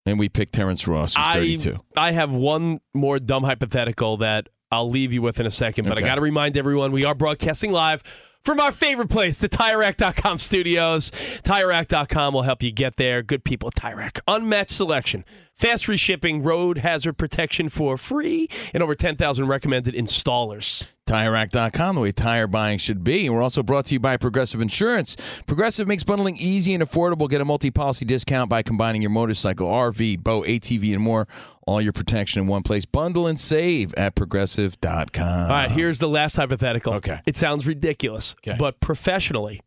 and 0.06 0.17
we 0.17 0.30
picked 0.30 0.54
Terrence 0.54 0.88
Ross, 0.88 1.15
who's 1.15 1.26
I 1.26 1.34
32. 1.34 1.78
I 1.95 2.12
have 2.12 2.32
one 2.32 2.82
more 2.93 3.19
dumb 3.19 3.43
hypothetical 3.43 4.17
that 4.17 4.50
I'll 4.72 4.89
leave 4.89 5.13
you 5.13 5.22
with 5.22 5.39
in 5.39 5.45
a 5.45 5.52
second, 5.52 5.88
but 5.88 5.98
I 5.98 6.02
got 6.02 6.15
to 6.15 6.22
remind 6.22 6.58
everyone 6.58 6.91
we 6.91 7.06
are 7.06 7.15
broadcasting 7.15 7.72
live 7.72 8.04
from 8.43 8.60
our 8.60 8.72
favorite 8.72 9.10
place, 9.10 9.38
the 9.38 9.50
TireRack.com 9.50 10.38
studios. 10.39 11.12
TireRack.com 11.43 12.34
will 12.34 12.43
help 12.43 12.63
you 12.63 12.72
get 12.72 12.95
there. 12.98 13.22
Good 13.22 13.43
people 13.43 13.67
at 13.67 13.76
TireRack. 13.76 14.19
Unmatched 14.28 14.72
selection, 14.72 15.26
fast 15.54 15.86
free 15.86 15.98
shipping, 15.98 16.41
road 16.41 16.80
hazard 16.80 17.13
protection 17.17 17.69
for 17.69 17.98
free, 17.98 18.48
and 18.74 18.82
over 18.82 18.95
10,000 18.95 19.48
recommended 19.48 19.93
installers. 19.93 20.86
TireRack.com, 21.10 21.95
the 21.95 22.02
way 22.02 22.12
tire 22.12 22.45
buying 22.45 22.78
should 22.78 23.04
be. 23.04 23.26
And 23.26 23.34
we're 23.36 23.41
also 23.41 23.63
brought 23.63 23.86
to 23.86 23.95
you 23.95 24.00
by 24.00 24.15
Progressive 24.17 24.62
Insurance. 24.62 25.41
Progressive 25.48 25.88
makes 25.88 26.04
bundling 26.04 26.38
easy 26.38 26.74
and 26.76 26.84
affordable. 26.84 27.28
Get 27.28 27.41
a 27.41 27.45
multi 27.45 27.72
policy 27.72 28.06
discount 28.06 28.50
by 28.50 28.62
combining 28.62 29.02
your 29.02 29.10
motorcycle, 29.12 29.67
RV, 29.67 30.19
boat, 30.24 30.45
ATV, 30.45 30.93
and 30.93 31.02
more. 31.02 31.28
All 31.65 31.82
your 31.82 31.93
protection 31.93 32.43
in 32.43 32.48
one 32.48 32.62
place. 32.62 32.86
Bundle 32.86 33.26
and 33.28 33.39
save 33.39 33.93
at 33.95 34.13
progressive.com. 34.15 35.28
All 35.43 35.50
right, 35.50 35.72
here's 35.72 35.98
the 36.00 36.08
last 36.10 36.36
hypothetical. 36.36 36.93
Okay. 36.95 37.19
It 37.26 37.38
sounds 37.38 37.65
ridiculous, 37.65 38.36
Okay. 38.45 38.56
but 38.60 38.80
professionally, 38.80 39.62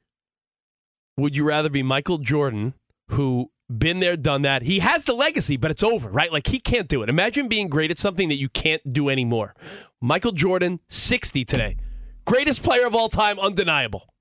would 1.17 1.37
you 1.37 1.45
rather 1.45 1.69
be 1.69 1.83
Michael 1.83 2.19
Jordan, 2.19 2.75
who 3.09 3.51
been 3.79 4.01
there, 4.01 4.17
done 4.17 4.43
that? 4.43 4.63
He 4.63 4.79
has 4.81 5.05
the 5.07 5.13
legacy, 5.15 5.57
but 5.57 5.71
it's 5.71 5.83
over, 5.83 6.09
right? 6.09 6.33
Like 6.33 6.47
he 6.49 6.59
can't 6.61 6.89
do 6.89 7.03
it. 7.03 7.09
Imagine 7.09 7.49
being 7.49 7.69
great 7.69 7.91
at 7.91 7.99
something 7.99 8.29
that 8.29 8.37
you 8.39 8.49
can't 8.49 8.93
do 8.93 9.09
anymore. 9.09 9.55
Michael 10.01 10.33
Jordan, 10.33 10.81
60 10.89 11.45
today. 11.45 11.77
Greatest 12.25 12.63
player 12.63 12.87
of 12.87 12.95
all 12.95 13.09
time, 13.09 13.39
undeniable. 13.39 14.13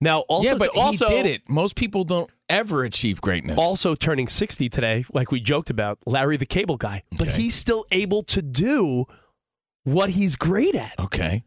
Now, 0.00 0.20
also, 0.20 0.48
yeah, 0.50 0.54
but 0.54 0.70
also, 0.76 1.08
he 1.08 1.14
did 1.22 1.26
it. 1.26 1.48
Most 1.48 1.74
people 1.74 2.04
don't 2.04 2.30
ever 2.48 2.84
achieve 2.84 3.20
greatness. 3.20 3.58
also 3.58 3.94
turning 3.96 4.28
60 4.28 4.68
today, 4.68 5.04
like 5.12 5.32
we 5.32 5.40
joked 5.40 5.70
about, 5.70 5.98
Larry 6.06 6.36
the 6.36 6.46
Cable 6.46 6.76
Guy. 6.76 7.02
But 7.18 7.28
Okay. 7.28 7.42
he's 7.42 7.54
still 7.54 7.84
able 7.90 8.22
to 8.24 8.40
do 8.40 9.06
what 9.84 10.10
he's 10.10 10.36
great 10.36 10.74
at. 10.74 10.94
okay. 10.98 11.44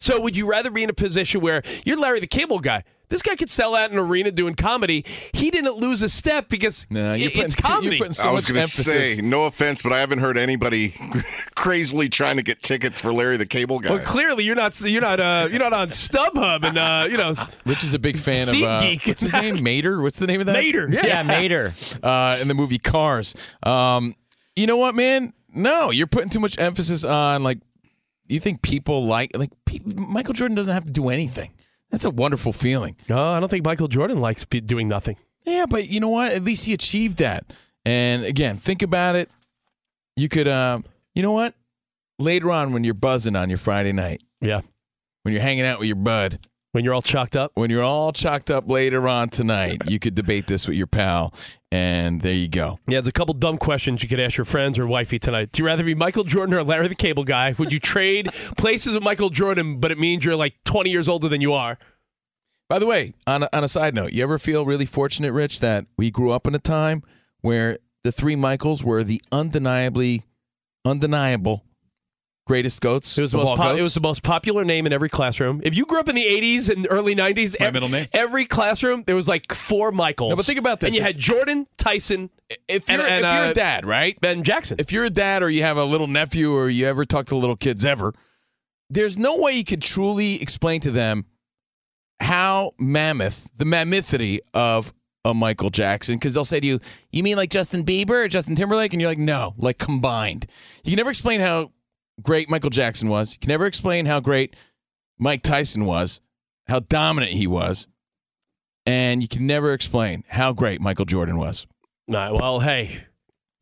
So 0.00 0.20
would 0.20 0.36
you 0.36 0.48
rather 0.48 0.70
be 0.70 0.82
in 0.82 0.90
a 0.90 0.94
position 0.94 1.40
where 1.40 1.62
you're 1.84 1.98
Larry 1.98 2.20
the 2.20 2.26
Cable 2.26 2.60
Guy? 2.60 2.84
This 3.08 3.22
guy 3.22 3.36
could 3.36 3.50
sell 3.50 3.74
out 3.76 3.92
an 3.92 3.98
arena 3.98 4.32
doing 4.32 4.54
comedy. 4.56 5.04
He 5.32 5.50
didn't 5.52 5.76
lose 5.76 6.02
a 6.02 6.08
step 6.08 6.48
because 6.48 6.86
No, 6.90 7.12
you're 7.12 7.30
putting 7.30 7.44
it's 7.44 7.54
comedy. 7.54 7.88
you're 7.88 7.98
putting 7.98 8.12
so 8.12 8.28
I 8.28 8.32
was 8.32 8.50
going 8.50 8.66
to 8.66 8.68
say, 8.68 9.22
no 9.22 9.44
offense, 9.44 9.80
but 9.80 9.92
I 9.92 10.00
haven't 10.00 10.18
heard 10.18 10.36
anybody 10.36 10.94
crazily 11.54 12.08
trying 12.08 12.36
to 12.36 12.42
get 12.42 12.62
tickets 12.62 13.00
for 13.00 13.12
Larry 13.12 13.36
the 13.36 13.46
Cable 13.46 13.78
Guy. 13.78 13.90
well, 13.90 14.04
clearly 14.04 14.44
you're 14.44 14.56
not 14.56 14.78
you're 14.80 15.00
not 15.00 15.20
uh, 15.20 15.46
you're 15.50 15.60
not 15.60 15.72
on 15.72 15.88
StubHub 15.90 16.64
and 16.64 16.78
uh, 16.78 17.06
you 17.10 17.16
know 17.16 17.34
Rich 17.64 17.84
is 17.84 17.94
a 17.94 17.98
big 17.98 18.18
fan 18.18 18.42
of 18.42 18.48
Seat 18.48 18.64
uh, 18.64 18.80
geek. 18.80 19.06
what's 19.06 19.22
his 19.22 19.32
name? 19.32 19.62
Mater. 19.62 20.00
What's 20.02 20.18
the 20.18 20.26
name 20.26 20.40
of 20.40 20.46
that? 20.46 20.52
Mater. 20.54 20.88
Yeah, 20.90 21.22
Mater. 21.22 21.74
uh, 22.02 22.38
in 22.40 22.48
the 22.48 22.54
movie 22.54 22.78
Cars. 22.78 23.34
Um, 23.62 24.14
you 24.54 24.66
know 24.66 24.76
what, 24.78 24.94
man? 24.94 25.32
No, 25.54 25.90
you're 25.90 26.06
putting 26.06 26.30
too 26.30 26.40
much 26.40 26.58
emphasis 26.58 27.04
on 27.04 27.42
like. 27.42 27.58
You 28.28 28.40
think 28.40 28.60
people 28.62 29.06
like 29.06 29.36
like 29.36 29.50
pe- 29.66 29.78
Michael 29.84 30.34
Jordan 30.34 30.56
doesn't 30.56 30.74
have 30.74 30.84
to 30.84 30.90
do 30.90 31.10
anything. 31.10 31.52
That's 31.90 32.04
a 32.04 32.10
wonderful 32.10 32.52
feeling. 32.52 32.96
No, 33.08 33.16
I 33.32 33.40
don't 33.40 33.48
think 33.48 33.64
Michael 33.64 33.88
Jordan 33.88 34.20
likes 34.20 34.44
doing 34.44 34.88
nothing. 34.88 35.16
Yeah, 35.44 35.66
but 35.68 35.88
you 35.88 36.00
know 36.00 36.08
what? 36.08 36.32
At 36.32 36.42
least 36.42 36.64
he 36.64 36.72
achieved 36.72 37.18
that. 37.18 37.44
And 37.84 38.24
again, 38.24 38.56
think 38.56 38.82
about 38.82 39.14
it. 39.14 39.30
You 40.16 40.28
could, 40.28 40.48
um, 40.48 40.84
you 41.14 41.22
know 41.22 41.32
what? 41.32 41.54
Later 42.18 42.50
on, 42.50 42.72
when 42.72 42.82
you're 42.82 42.94
buzzing 42.94 43.36
on 43.36 43.48
your 43.48 43.58
Friday 43.58 43.92
night, 43.92 44.22
Yeah. 44.40 44.62
when 45.22 45.32
you're 45.34 45.42
hanging 45.42 45.64
out 45.64 45.78
with 45.78 45.86
your 45.86 45.96
bud, 45.96 46.38
When 46.76 46.84
you're 46.84 46.92
all 46.92 47.00
chalked 47.00 47.36
up. 47.36 47.52
when 47.54 47.70
you're 47.70 47.82
all 47.82 48.12
chalked 48.12 48.50
up 48.50 48.70
later 48.70 49.08
on 49.08 49.30
tonight, 49.30 49.88
you 49.88 49.98
could 49.98 50.14
debate 50.14 50.46
this 50.46 50.68
with 50.68 50.76
your 50.76 50.86
pal, 50.86 51.32
and 51.72 52.20
there 52.20 52.34
you 52.34 52.48
go. 52.48 52.78
Yeah, 52.86 53.00
there's 53.00 53.06
a 53.06 53.12
couple 53.12 53.32
dumb 53.32 53.56
questions 53.56 54.02
you 54.02 54.10
could 54.10 54.20
ask 54.20 54.36
your 54.36 54.44
friends 54.44 54.78
or 54.78 54.86
wifey 54.86 55.18
tonight. 55.18 55.52
Do 55.52 55.62
you 55.62 55.66
rather 55.66 55.82
be 55.82 55.94
Michael 55.94 56.22
Jordan 56.24 56.54
or 56.54 56.62
Larry 56.62 56.88
the 56.88 56.94
Cable 56.94 57.24
Guy? 57.24 57.54
Would 57.56 57.72
you 57.72 57.80
trade 57.80 58.28
places 58.58 58.92
with 58.92 59.02
Michael 59.02 59.30
Jordan, 59.30 59.80
but 59.80 59.90
it 59.90 59.98
means 59.98 60.22
you're 60.22 60.36
like 60.36 60.52
20 60.66 60.90
years 60.90 61.08
older 61.08 61.30
than 61.30 61.40
you 61.40 61.54
are? 61.54 61.78
By 62.68 62.78
the 62.78 62.84
way, 62.84 63.14
on 63.26 63.44
a, 63.44 63.48
on 63.54 63.64
a 63.64 63.68
side 63.68 63.94
note, 63.94 64.12
you 64.12 64.22
ever 64.22 64.38
feel 64.38 64.66
really 64.66 64.84
fortunate, 64.84 65.32
Rich, 65.32 65.60
that 65.60 65.86
we 65.96 66.10
grew 66.10 66.30
up 66.30 66.46
in 66.46 66.54
a 66.54 66.58
time 66.58 67.02
where 67.40 67.78
the 68.04 68.12
three 68.12 68.36
Michaels 68.36 68.84
were 68.84 69.02
the 69.02 69.22
undeniably, 69.32 70.24
undeniable 70.84 71.64
greatest 72.46 72.80
goats 72.80 73.18
It 73.18 73.22
was, 73.22 73.32
the 73.32 73.38
of 73.38 73.44
most 73.44 73.50
all 73.50 73.56
po- 73.56 73.62
goats? 73.70 73.78
it 73.78 73.82
was 73.82 73.94
the 73.94 74.00
most 74.00 74.22
popular 74.22 74.64
name 74.64 74.86
in 74.86 74.92
every 74.92 75.08
classroom. 75.08 75.60
If 75.64 75.76
you 75.76 75.84
grew 75.84 75.98
up 76.00 76.08
in 76.08 76.14
the 76.14 76.24
80s 76.24 76.68
and 76.70 76.86
early 76.90 77.14
90s, 77.14 77.56
My 77.58 77.66
ev- 77.66 77.72
middle 77.74 77.88
name? 77.88 78.06
every 78.12 78.44
classroom, 78.46 79.02
there 79.06 79.16
was 79.16 79.26
like 79.28 79.52
four 79.52 79.90
Michaels. 79.92 80.30
No, 80.30 80.36
but 80.36 80.44
think 80.46 80.58
about 80.58 80.80
this. 80.80 80.88
And 80.88 80.94
you 80.96 81.00
If- 81.00 81.06
had 81.06 81.18
Jordan, 81.18 81.66
Tyson, 81.76 82.30
if 82.68 82.88
you're, 82.88 83.00
and- 83.00 83.08
and, 83.08 83.24
if 83.24 83.32
you're 83.32 83.44
uh, 83.46 83.50
a 83.50 83.54
dad, 83.54 83.84
right? 83.84 84.20
Ben 84.20 84.42
Jackson. 84.44 84.76
if 84.78 84.92
you're 84.92 85.04
a 85.04 85.10
dad 85.10 85.42
or 85.42 85.50
you 85.50 85.62
have 85.62 85.76
a 85.76 85.84
little 85.84 86.06
nephew 86.06 86.52
or 86.52 86.68
you 86.68 86.86
ever 86.86 87.04
talk 87.04 87.26
to 87.26 87.36
little 87.36 87.56
kids 87.56 87.84
ever, 87.84 88.14
there's 88.88 89.18
no 89.18 89.38
way 89.38 89.52
you 89.52 89.64
could 89.64 89.82
truly 89.82 90.40
explain 90.40 90.80
to 90.82 90.90
them 90.92 91.24
how 92.20 92.72
mammoth, 92.78 93.50
the 93.56 93.64
mammothity 93.64 94.38
of 94.54 94.92
a 95.24 95.34
Michael 95.34 95.70
Jackson, 95.70 96.14
because 96.14 96.34
they'll 96.34 96.44
say 96.44 96.60
to 96.60 96.66
you, 96.66 96.78
You 97.10 97.22
mean 97.22 97.36
like 97.36 97.50
Justin 97.50 97.84
Bieber 97.84 98.24
or 98.24 98.28
Justin 98.28 98.54
Timberlake? 98.54 98.92
And 98.92 99.00
you're 99.00 99.10
like, 99.10 99.18
No, 99.18 99.52
like 99.58 99.78
combined. 99.78 100.46
You 100.84 100.92
can 100.92 100.96
never 100.98 101.10
explain 101.10 101.40
how 101.40 101.72
great 102.22 102.50
Michael 102.50 102.70
Jackson 102.70 103.08
was. 103.08 103.34
You 103.34 103.38
can 103.40 103.48
never 103.48 103.66
explain 103.66 104.06
how 104.06 104.20
great 104.20 104.54
Mike 105.18 105.42
Tyson 105.42 105.84
was, 105.84 106.20
how 106.66 106.80
dominant 106.80 107.32
he 107.32 107.46
was. 107.46 107.88
And 108.84 109.20
you 109.20 109.28
can 109.28 109.46
never 109.46 109.72
explain 109.72 110.22
how 110.28 110.52
great 110.52 110.80
Michael 110.80 111.06
Jordan 111.06 111.38
was. 111.38 111.66
Nah, 112.06 112.32
well, 112.32 112.60
hey, 112.60 113.04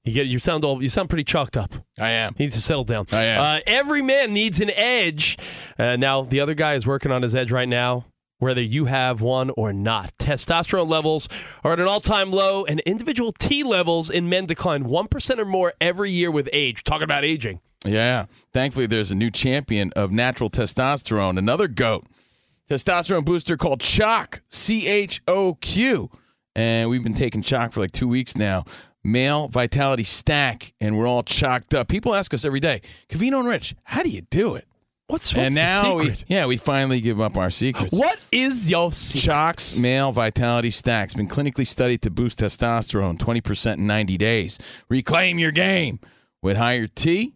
you 0.04 0.12
get 0.12 0.26
you 0.26 0.38
sound 0.38 0.64
all 0.66 0.82
you 0.82 0.90
sound 0.90 1.08
pretty 1.08 1.24
chalked 1.24 1.56
up. 1.56 1.72
I 1.98 2.10
am. 2.10 2.34
He 2.36 2.44
needs 2.44 2.56
to 2.56 2.62
settle 2.62 2.84
down. 2.84 3.06
I 3.10 3.22
am. 3.22 3.42
Uh, 3.42 3.60
every 3.66 4.02
man 4.02 4.34
needs 4.34 4.60
an 4.60 4.70
edge. 4.70 5.38
Uh, 5.78 5.96
now, 5.96 6.22
the 6.22 6.40
other 6.40 6.52
guy 6.52 6.74
is 6.74 6.86
working 6.86 7.10
on 7.10 7.22
his 7.22 7.34
edge 7.34 7.50
right 7.50 7.68
now, 7.68 8.04
whether 8.38 8.60
you 8.60 8.84
have 8.84 9.22
one 9.22 9.50
or 9.56 9.72
not. 9.72 10.12
Testosterone 10.18 10.90
levels 10.90 11.26
are 11.62 11.72
at 11.72 11.80
an 11.80 11.86
all 11.86 12.02
time 12.02 12.30
low, 12.30 12.66
and 12.66 12.80
individual 12.80 13.32
T 13.32 13.62
levels 13.62 14.10
in 14.10 14.28
men 14.28 14.44
decline 14.44 14.84
1% 14.84 15.38
or 15.38 15.44
more 15.46 15.72
every 15.80 16.10
year 16.10 16.30
with 16.30 16.50
age. 16.52 16.84
Talking 16.84 17.04
about 17.04 17.24
aging. 17.24 17.60
Yeah. 17.84 18.26
Thankfully, 18.52 18.86
there's 18.86 19.10
a 19.10 19.14
new 19.14 19.30
champion 19.30 19.92
of 19.94 20.10
natural 20.10 20.50
testosterone, 20.50 21.38
another 21.38 21.68
goat. 21.68 22.06
Testosterone 22.68 23.24
booster 23.24 23.56
called 23.56 23.80
Choq, 23.80 24.40
C 24.48 24.86
H 24.86 25.22
O 25.28 25.54
Q. 25.54 26.10
And 26.56 26.88
we've 26.88 27.02
been 27.02 27.14
taking 27.14 27.42
Choq 27.42 27.72
for 27.72 27.80
like 27.80 27.92
two 27.92 28.08
weeks 28.08 28.36
now. 28.36 28.64
Male 29.02 29.48
vitality 29.48 30.04
stack, 30.04 30.72
and 30.80 30.96
we're 30.96 31.06
all 31.06 31.22
chalked 31.22 31.74
up. 31.74 31.88
People 31.88 32.14
ask 32.14 32.32
us 32.32 32.46
every 32.46 32.60
day, 32.60 32.80
Covino 33.08 33.40
and 33.40 33.48
Rich, 33.48 33.74
how 33.84 34.02
do 34.02 34.08
you 34.08 34.22
do 34.30 34.54
it? 34.54 34.66
What's, 35.08 35.34
what's 35.34 35.48
and 35.48 35.54
now, 35.54 35.96
we, 35.96 36.16
yeah, 36.28 36.46
we 36.46 36.56
finally 36.56 37.02
give 37.02 37.20
up 37.20 37.36
our 37.36 37.50
secrets. 37.50 37.94
What 37.94 38.18
is 38.32 38.70
your 38.70 38.90
secret? 38.92 39.30
Choq's 39.30 39.76
male 39.76 40.10
vitality 40.12 40.70
stack's 40.70 41.12
been 41.12 41.28
clinically 41.28 41.66
studied 41.66 42.00
to 42.02 42.10
boost 42.10 42.40
testosterone 42.40 43.18
20% 43.18 43.74
in 43.74 43.86
90 43.86 44.16
days. 44.16 44.58
Reclaim 44.88 45.38
your 45.38 45.50
game 45.50 46.00
with 46.42 46.56
higher 46.56 46.86
T, 46.86 47.34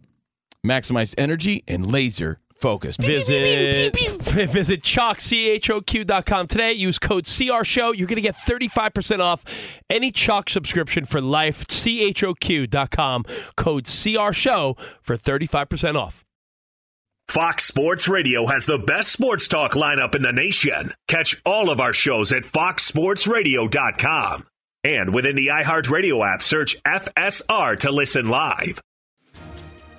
maximized 0.68 1.14
energy, 1.18 1.64
and 1.66 1.90
laser 1.90 2.38
focus. 2.58 2.96
Visit 2.96 3.96
visit 3.96 4.82
Choq 4.82 6.26
com 6.26 6.46
today. 6.46 6.72
Use 6.72 6.98
code 6.98 7.26
CR 7.26 7.64
Show. 7.64 7.92
You're 7.92 8.06
going 8.06 8.16
to 8.16 8.22
get 8.22 8.36
35% 8.36 9.20
off 9.20 9.44
any 9.88 10.12
Choq 10.12 10.50
subscription 10.50 11.04
for 11.04 11.20
life. 11.20 11.66
com 12.90 13.24
Code 13.56 13.86
CR 13.86 14.32
Show 14.32 14.76
for 15.00 15.16
35% 15.16 15.94
off. 15.96 16.24
Fox 17.28 17.66
Sports 17.66 18.08
Radio 18.08 18.46
has 18.46 18.64
the 18.64 18.78
best 18.78 19.12
sports 19.12 19.48
talk 19.48 19.72
lineup 19.72 20.14
in 20.14 20.22
the 20.22 20.32
nation. 20.32 20.94
Catch 21.08 21.42
all 21.44 21.68
of 21.68 21.78
our 21.78 21.92
shows 21.92 22.32
at 22.32 22.44
foxsportsradio.com. 22.44 24.46
And 24.82 25.12
within 25.12 25.36
the 25.36 25.48
iHeartRadio 25.48 26.26
app, 26.26 26.40
search 26.40 26.82
FSR 26.84 27.78
to 27.80 27.90
listen 27.90 28.30
live. 28.30 28.80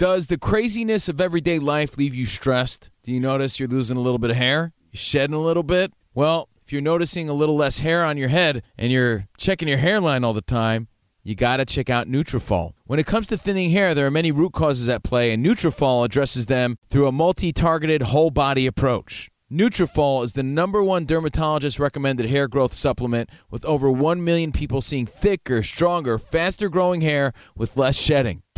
Does 0.00 0.28
the 0.28 0.38
craziness 0.38 1.10
of 1.10 1.20
everyday 1.20 1.58
life 1.58 1.98
leave 1.98 2.14
you 2.14 2.24
stressed? 2.24 2.88
Do 3.02 3.12
you 3.12 3.20
notice 3.20 3.60
you're 3.60 3.68
losing 3.68 3.98
a 3.98 4.00
little 4.00 4.18
bit 4.18 4.30
of 4.30 4.38
hair? 4.38 4.72
You're 4.90 4.98
shedding 4.98 5.36
a 5.36 5.40
little 5.40 5.62
bit? 5.62 5.92
Well, 6.14 6.48
if 6.64 6.72
you're 6.72 6.80
noticing 6.80 7.28
a 7.28 7.34
little 7.34 7.54
less 7.54 7.80
hair 7.80 8.02
on 8.02 8.16
your 8.16 8.30
head 8.30 8.62
and 8.78 8.90
you're 8.90 9.28
checking 9.36 9.68
your 9.68 9.76
hairline 9.76 10.24
all 10.24 10.32
the 10.32 10.40
time, 10.40 10.88
you 11.22 11.34
got 11.34 11.58
to 11.58 11.66
check 11.66 11.90
out 11.90 12.08
Nutrafol. 12.08 12.72
When 12.86 12.98
it 12.98 13.04
comes 13.04 13.26
to 13.26 13.36
thinning 13.36 13.72
hair, 13.72 13.94
there 13.94 14.06
are 14.06 14.10
many 14.10 14.32
root 14.32 14.54
causes 14.54 14.88
at 14.88 15.02
play, 15.02 15.34
and 15.34 15.44
Nutrafol 15.44 16.06
addresses 16.06 16.46
them 16.46 16.78
through 16.88 17.06
a 17.06 17.12
multi-targeted 17.12 18.04
whole 18.04 18.30
body 18.30 18.66
approach. 18.66 19.28
Nutrafol 19.52 20.24
is 20.24 20.32
the 20.32 20.42
number 20.42 20.82
one 20.82 21.04
dermatologist 21.04 21.78
recommended 21.78 22.30
hair 22.30 22.48
growth 22.48 22.72
supplement 22.72 23.28
with 23.50 23.66
over 23.66 23.90
1 23.90 24.24
million 24.24 24.50
people 24.50 24.80
seeing 24.80 25.04
thicker, 25.04 25.62
stronger, 25.62 26.18
faster 26.18 26.70
growing 26.70 27.02
hair 27.02 27.34
with 27.54 27.76
less 27.76 27.96
shedding. 27.96 28.42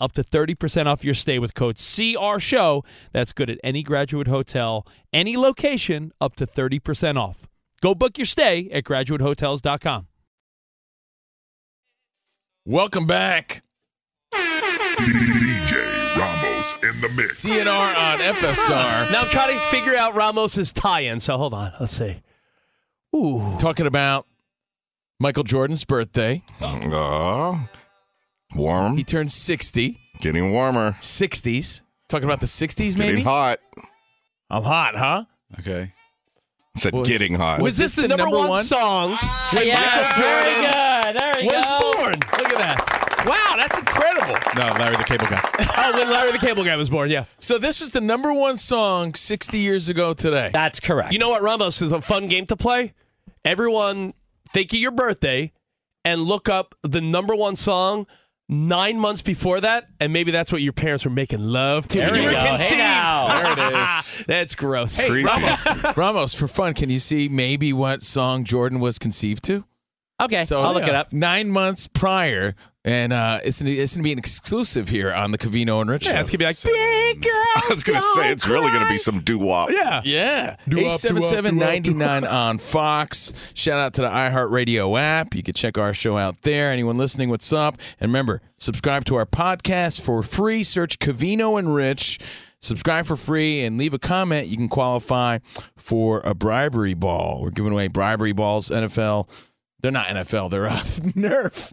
up 0.00 0.12
to 0.12 0.24
30% 0.24 0.86
off 0.86 1.04
your 1.04 1.14
stay 1.14 1.38
with 1.38 1.54
code 1.54 1.76
CR 1.76 2.38
Show. 2.38 2.84
That's 3.12 3.32
good 3.32 3.50
at 3.50 3.58
any 3.64 3.82
graduate 3.82 4.28
hotel, 4.28 4.86
any 5.12 5.36
location, 5.36 6.12
up 6.20 6.36
to 6.36 6.46
30% 6.46 7.18
off. 7.18 7.46
Go 7.82 7.94
book 7.94 8.18
your 8.18 8.26
stay 8.26 8.68
at 8.72 8.84
graduatehotels.com. 8.84 10.06
Welcome 12.64 13.06
back. 13.06 13.62
DJ 14.34 16.16
Ramos 16.16 16.72
in 16.74 16.80
the 16.80 17.14
mix. 17.16 17.44
CNR 17.44 17.68
on 17.68 18.18
FSR. 18.18 19.12
Now 19.12 19.20
I'm 19.20 19.28
trying 19.28 19.54
to 19.56 19.60
figure 19.66 19.96
out 19.96 20.14
Ramos's 20.14 20.72
tie-in. 20.72 21.20
So 21.20 21.36
hold 21.36 21.54
on, 21.54 21.72
let's 21.78 21.96
see. 21.96 22.22
Ooh. 23.14 23.54
Talking 23.58 23.86
about 23.86 24.26
Michael 25.20 25.44
Jordan's 25.44 25.84
birthday. 25.84 26.42
Uh, 26.60 27.58
warm. 28.54 28.96
He 28.96 29.04
turned 29.04 29.32
60. 29.32 29.98
Getting 30.20 30.52
warmer. 30.52 30.92
60s. 31.00 31.82
Talking 32.08 32.24
about 32.24 32.40
the 32.40 32.46
60s, 32.46 32.76
Getting 32.96 32.98
maybe? 32.98 33.22
hot. 33.22 33.58
I'm 34.48 34.62
hot, 34.62 34.94
huh? 34.94 35.24
Okay. 35.58 35.92
Said 36.78 36.92
Was- 36.92 37.08
getting 37.08 37.34
hot. 37.34 37.60
Was 37.60 37.76
this 37.78 37.94
the, 37.94 38.06
number, 38.06 38.28
one, 38.28 38.62
song 38.64 39.16
ah, 39.20 39.50
when 39.54 39.66
Yeah, 39.66 39.74
Michael 39.74 40.22
very 40.22 40.54
good. 40.54 41.20
There 41.20 41.34
we 41.40 41.46
was 41.56 41.68
go. 41.68 41.92
born? 41.94 42.12
Look 42.14 42.52
at 42.52 42.58
that. 42.58 43.24
Wow, 43.26 43.54
that's 43.56 43.76
incredible. 43.76 44.38
No, 44.54 44.78
Larry 44.78 44.96
the 44.96 45.04
Cable 45.04 45.26
Guy. 45.26 45.42
Oh, 45.78 45.92
when 45.98 46.08
Larry 46.10 46.32
the 46.32 46.38
Cable 46.38 46.64
Guy 46.64 46.74
was 46.76 46.88
born, 46.88 47.10
yeah. 47.10 47.26
So 47.38 47.58
this 47.58 47.80
was 47.80 47.90
the 47.90 48.00
number 48.00 48.32
one 48.32 48.56
song 48.56 49.14
60 49.14 49.58
years 49.58 49.88
ago 49.90 50.14
today. 50.14 50.50
That's 50.52 50.80
correct. 50.80 51.12
You 51.12 51.18
know 51.18 51.28
what, 51.28 51.42
Ramos 51.42 51.82
is 51.82 51.92
a 51.92 52.00
fun 52.00 52.28
game 52.28 52.46
to 52.46 52.56
play. 52.56 52.94
Everyone, 53.44 54.14
think 54.54 54.72
of 54.72 54.78
your 54.78 54.90
birthday 54.90 55.52
and 56.04 56.22
look 56.22 56.48
up 56.48 56.74
the 56.82 57.00
number 57.02 57.34
one 57.34 57.56
song 57.56 58.06
nine 58.48 58.98
months 58.98 59.22
before 59.22 59.60
that, 59.60 59.88
and 60.00 60.12
maybe 60.12 60.30
that's 60.30 60.52
what 60.52 60.62
your 60.62 60.72
parents 60.72 61.04
were 61.04 61.10
making 61.10 61.40
love 61.40 61.88
to. 61.88 61.98
There 61.98 62.10
when 62.12 62.22
you 62.22 62.28
were 62.28 62.32
go. 62.32 62.40
Hey 62.40 62.48
conceived. 62.48 62.78
now. 62.78 63.26
There 63.26 63.52
it 63.52 63.82
is. 63.88 64.24
That's 64.26 64.54
gross. 64.54 64.96
Hey, 64.96 65.22
Ramos, 65.22 65.66
Ramos, 65.96 66.34
for 66.34 66.48
fun, 66.48 66.74
can 66.74 66.90
you 66.90 66.98
see 66.98 67.28
maybe 67.28 67.72
what 67.72 68.02
song 68.02 68.44
Jordan 68.44 68.80
was 68.80 68.98
conceived 68.98 69.44
to? 69.44 69.64
Okay, 70.20 70.44
So 70.44 70.62
I'll 70.62 70.72
look 70.72 70.82
yeah, 70.84 70.88
it 70.90 70.94
up. 70.94 71.12
Nine 71.12 71.50
months 71.50 71.86
prior, 71.86 72.54
and 72.86 73.12
uh, 73.12 73.40
it's 73.44 73.60
gonna, 73.60 73.72
it's 73.72 73.94
gonna 73.94 74.02
be 74.02 74.12
an 74.12 74.18
exclusive 74.18 74.88
here 74.88 75.12
on 75.12 75.30
the 75.30 75.36
Covino 75.36 75.82
and 75.82 75.90
Rich 75.90 76.06
Yeah, 76.06 76.12
show. 76.14 76.20
it's 76.20 76.30
gonna 76.30 76.38
be 76.38 76.44
like 76.46 76.62
big 76.62 77.22
girl. 77.22 77.32
I 77.56 77.66
was 77.70 77.82
going 77.82 78.00
to 78.00 78.12
say, 78.16 78.30
it's 78.32 78.46
really 78.46 78.68
going 78.70 78.82
to 78.82 78.88
be 78.88 78.98
some 78.98 79.20
doo 79.20 79.38
wop. 79.38 79.70
Yeah. 79.70 80.02
Yeah. 80.04 80.56
Do 80.68 80.76
up, 80.76 80.82
do 80.82 80.86
up, 80.86 80.92
877 81.04 82.24
on 82.24 82.58
Fox. 82.58 83.32
Shout 83.54 83.80
out 83.80 83.94
to 83.94 84.02
the 84.02 84.08
iHeartRadio 84.08 84.98
app. 85.00 85.34
You 85.34 85.42
can 85.42 85.54
check 85.54 85.78
our 85.78 85.92
show 85.94 86.16
out 86.18 86.42
there. 86.42 86.70
Anyone 86.70 86.96
listening, 86.98 87.30
what's 87.30 87.52
up? 87.52 87.78
And 87.98 88.10
remember, 88.10 88.42
subscribe 88.58 89.04
to 89.06 89.16
our 89.16 89.24
podcast 89.26 90.00
for 90.02 90.22
free. 90.22 90.62
Search 90.62 90.98
Cavino 90.98 91.58
and 91.58 91.74
Rich. 91.74 92.20
Subscribe 92.60 93.06
for 93.06 93.16
free 93.16 93.64
and 93.64 93.78
leave 93.78 93.94
a 93.94 93.98
comment. 93.98 94.48
You 94.48 94.56
can 94.56 94.68
qualify 94.68 95.38
for 95.76 96.20
a 96.24 96.34
bribery 96.34 96.94
ball. 96.94 97.40
We're 97.42 97.50
giving 97.50 97.72
away 97.72 97.88
bribery 97.88 98.32
balls, 98.32 98.70
NFL. 98.70 99.28
They're 99.80 99.92
not 99.92 100.06
NFL. 100.06 100.50
They're 100.50 100.66
uh, 100.66 100.76
Nerf 101.14 101.72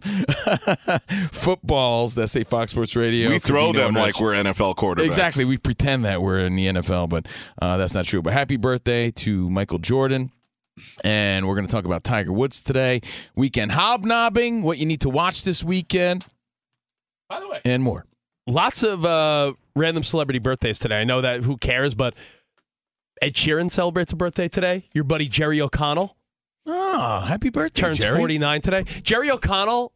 footballs 1.34 2.14
that 2.16 2.28
say 2.28 2.44
Fox 2.44 2.72
Sports 2.72 2.94
Radio. 2.96 3.30
We 3.30 3.38
throw 3.38 3.72
them 3.72 3.88
and 3.88 3.96
like 3.96 4.20
we're 4.20 4.34
NFL 4.34 4.76
quarterbacks. 4.76 5.06
Exactly. 5.06 5.44
We 5.44 5.56
pretend 5.56 6.04
that 6.04 6.20
we're 6.22 6.40
in 6.40 6.54
the 6.54 6.66
NFL, 6.66 7.08
but 7.08 7.26
uh, 7.60 7.76
that's 7.78 7.94
not 7.94 8.04
true. 8.04 8.20
But 8.22 8.34
happy 8.34 8.56
birthday 8.56 9.10
to 9.12 9.48
Michael 9.50 9.78
Jordan. 9.78 10.30
And 11.02 11.46
we're 11.46 11.54
going 11.54 11.66
to 11.66 11.72
talk 11.72 11.84
about 11.84 12.02
Tiger 12.04 12.32
Woods 12.32 12.62
today. 12.62 13.00
Weekend 13.36 13.72
hobnobbing, 13.72 14.62
what 14.64 14.76
you 14.78 14.86
need 14.86 15.00
to 15.02 15.08
watch 15.08 15.44
this 15.44 15.62
weekend, 15.62 16.24
By 17.28 17.38
the 17.40 17.48
way, 17.48 17.60
and 17.64 17.80
more. 17.82 18.04
lots 18.48 18.82
of 18.82 19.04
uh, 19.04 19.52
random 19.76 20.02
celebrity 20.02 20.40
birthdays 20.40 20.78
today. 20.78 21.00
I 21.00 21.04
know 21.04 21.20
that 21.20 21.44
who 21.44 21.56
cares, 21.58 21.94
but 21.94 22.14
Ed 23.22 23.34
Sheeran 23.34 23.70
celebrates 23.70 24.12
a 24.12 24.16
birthday 24.16 24.48
today. 24.48 24.88
Your 24.92 25.04
buddy 25.04 25.28
Jerry 25.28 25.60
O'Connell 25.60 26.16
Oh, 26.66 27.20
happy 27.20 27.50
birthday, 27.50 27.82
turns 27.82 27.98
Jerry. 27.98 28.16
49 28.16 28.60
today. 28.62 28.84
Jerry 29.02 29.30
O'Connell 29.30 29.92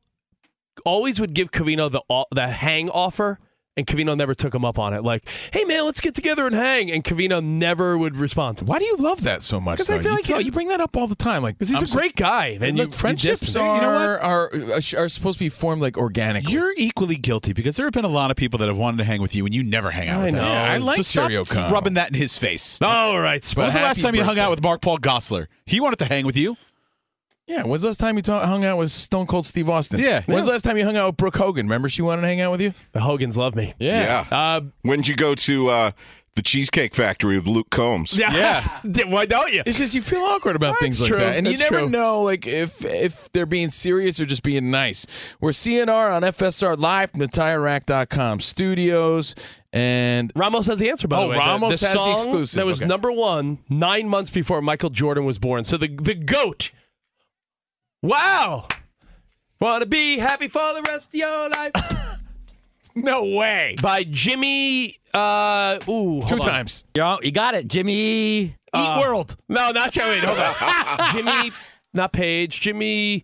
always 0.84 1.20
would 1.20 1.34
give 1.34 1.50
Covino 1.50 1.90
the 1.90 2.02
uh, 2.10 2.24
the 2.30 2.48
hang 2.48 2.90
offer, 2.90 3.38
and 3.78 3.86
Covino 3.86 4.14
never 4.16 4.34
took 4.34 4.54
him 4.54 4.64
up 4.64 4.78
on 4.78 4.92
it. 4.92 5.02
Like, 5.02 5.26
hey 5.52 5.64
man, 5.64 5.84
let's 5.86 6.00
get 6.02 6.14
together 6.14 6.46
and 6.46 6.54
hang, 6.54 6.90
and 6.90 7.02
Covino 7.02 7.42
never 7.42 7.96
would 7.96 8.16
respond. 8.16 8.58
Why 8.60 8.78
do 8.78 8.84
you 8.84 8.96
love 8.96 9.22
that 9.22 9.40
so 9.42 9.58
much? 9.60 9.78
'Cause 9.78 9.88
I 9.88 9.98
feel 10.00 10.10
You, 10.10 10.16
like 10.16 10.24
tell- 10.24 10.38
it- 10.40 10.44
you 10.46 10.52
bring 10.52 10.68
that 10.68 10.80
up 10.80 10.96
all 10.96 11.06
the 11.06 11.14
time. 11.14 11.42
Like 11.42 11.56
he's 11.58 11.72
I'm 11.72 11.84
a 11.84 11.86
so- 11.86 11.98
great 11.98 12.16
guy. 12.16 12.58
And 12.60 12.76
look, 12.76 12.88
you 12.88 12.92
friendships 12.92 13.40
distance- 13.40 13.56
are, 13.56 13.76
You 13.76 13.82
know 13.82 13.88
what? 13.92 14.22
are 14.22 15.02
are 15.02 15.08
supposed 15.08 15.38
to 15.38 15.44
be 15.44 15.48
formed 15.48 15.80
like 15.80 15.96
organically. 15.96 16.52
You're 16.52 16.74
equally 16.76 17.16
guilty 17.16 17.52
because 17.54 17.76
there 17.76 17.86
have 17.86 17.92
been 17.94 18.04
a 18.04 18.08
lot 18.08 18.30
of 18.30 18.36
people 18.36 18.58
that 18.58 18.68
have 18.68 18.76
wanted 18.78 18.98
to 18.98 19.04
hang 19.04 19.22
with 19.22 19.34
you 19.34 19.46
and 19.46 19.54
you 19.54 19.62
never 19.62 19.90
hang 19.90 20.08
out 20.08 20.20
I 20.22 20.24
with 20.26 20.34
know. 20.34 20.40
them. 20.40 20.48
Yeah, 20.48 20.72
I 20.72 20.76
like 20.78 20.96
so 20.96 21.02
stop 21.02 21.24
Jerry 21.30 21.36
O'Connell. 21.38 21.70
rubbing 21.70 21.94
that 21.94 22.08
in 22.08 22.14
his 22.14 22.36
face. 22.36 22.78
All 22.82 23.20
right, 23.20 23.44
when 23.54 23.64
was 23.66 23.74
the 23.74 23.80
last 23.80 23.98
happy 23.98 24.08
time 24.08 24.14
you 24.16 24.24
hung 24.24 24.38
out 24.38 24.50
with 24.50 24.62
Mark 24.62 24.80
Paul 24.82 24.98
Gosselaar? 24.98 25.46
He 25.66 25.80
wanted 25.80 25.98
to 26.00 26.06
hang 26.06 26.26
with 26.26 26.36
you. 26.36 26.56
Yeah, 27.48 27.62
when's 27.64 27.80
the 27.82 27.88
last 27.88 27.98
time 27.98 28.16
you 28.16 28.22
ta- 28.22 28.44
hung 28.46 28.64
out 28.64 28.76
with 28.78 28.90
Stone 28.90 29.26
Cold 29.26 29.46
Steve 29.46 29.70
Austin? 29.70 30.00
Yeah. 30.00 30.22
When's 30.26 30.44
the 30.46 30.52
last 30.52 30.62
time 30.66 30.76
you 30.76 30.84
hung 30.84 30.96
out 30.96 31.06
with 31.06 31.16
Brooke 31.16 31.36
Hogan? 31.36 31.66
Remember 31.66 31.88
she 31.88 32.02
wanted 32.02 32.20
to 32.22 32.28
hang 32.28 32.40
out 32.42 32.50
with 32.52 32.60
you? 32.60 32.74
the 32.92 33.00
Hogans 33.00 33.38
love 33.38 33.54
me. 33.56 33.72
Yeah. 33.78 34.26
Uh, 34.30 34.60
When'd 34.82 35.08
you 35.08 35.16
go 35.16 35.34
to 35.34 35.68
uh, 35.68 35.90
the 36.34 36.42
Cheesecake 36.42 36.94
Factory 36.94 37.36
with 37.36 37.46
Luke 37.46 37.70
Combs? 37.70 38.14
yeah. 38.16 38.80
Why 39.06 39.24
don't 39.24 39.50
you? 39.52 39.62
It's 39.64 39.78
just 39.78 39.94
you 39.94 40.02
feel 40.02 40.20
awkward 40.20 40.56
about 40.56 40.78
things 40.78 41.00
like 41.00 41.08
true. 41.08 41.18
that, 41.18 41.36
and 41.36 41.46
you 41.46 41.56
That's 41.56 41.70
never 41.70 41.84
true. 41.84 41.90
know 41.90 42.20
like 42.22 42.46
if 42.46 42.84
if 42.84 43.32
they're 43.32 43.46
being 43.46 43.70
serious 43.70 44.20
or 44.20 44.26
just 44.26 44.42
being 44.42 44.70
nice. 44.70 45.06
We're 45.40 45.50
CNR 45.50 46.14
on 46.14 46.22
FSR 46.22 46.78
live 46.78 47.10
from 47.12 47.20
the 47.20 47.28
TireRack.com 47.28 48.40
studios, 48.40 49.34
and 49.72 50.32
Ramos 50.36 50.66
has 50.66 50.78
the 50.78 50.90
answer. 50.90 51.08
By 51.08 51.16
Oh, 51.18 51.22
the 51.22 51.28
way, 51.30 51.36
Ramos 51.38 51.80
has 51.80 51.92
the 51.92 51.98
song 51.98 52.12
exclusive. 52.12 52.56
That 52.58 52.66
was 52.66 52.80
Okay. 52.82 52.86
number 52.88 53.10
one 53.10 53.58
nine 53.68 54.06
months 54.08 54.30
before 54.30 54.60
Michael 54.62 54.90
Jordan 54.90 55.24
was 55.24 55.38
born. 55.38 55.64
So 55.64 55.76
the 55.76 55.88
the 55.88 56.14
goat. 56.14 56.70
Wow. 58.02 58.68
Want 59.60 59.82
to 59.82 59.88
be 59.88 60.18
happy 60.18 60.48
for 60.48 60.72
the 60.74 60.82
rest 60.82 61.08
of 61.08 61.14
your 61.14 61.48
life. 61.48 61.72
No 62.94 63.22
way. 63.36 63.76
By 63.80 64.02
Jimmy. 64.02 64.96
Uh, 65.14 65.78
ooh, 65.88 66.20
Two 66.26 66.36
on. 66.36 66.40
times. 66.40 66.84
You 66.96 67.18
you 67.22 67.30
got 67.30 67.54
it, 67.54 67.68
Jimmy. 67.68 67.94
Eat 68.40 68.54
Uh, 68.72 68.98
World. 69.00 69.36
No, 69.48 69.70
not 69.70 69.92
Jimmy. 69.92 70.18
Hold 70.18 70.36
on. 70.38 71.12
Jimmy, 71.12 71.52
not 71.92 72.12
Paige. 72.12 72.60
Jimmy. 72.60 73.22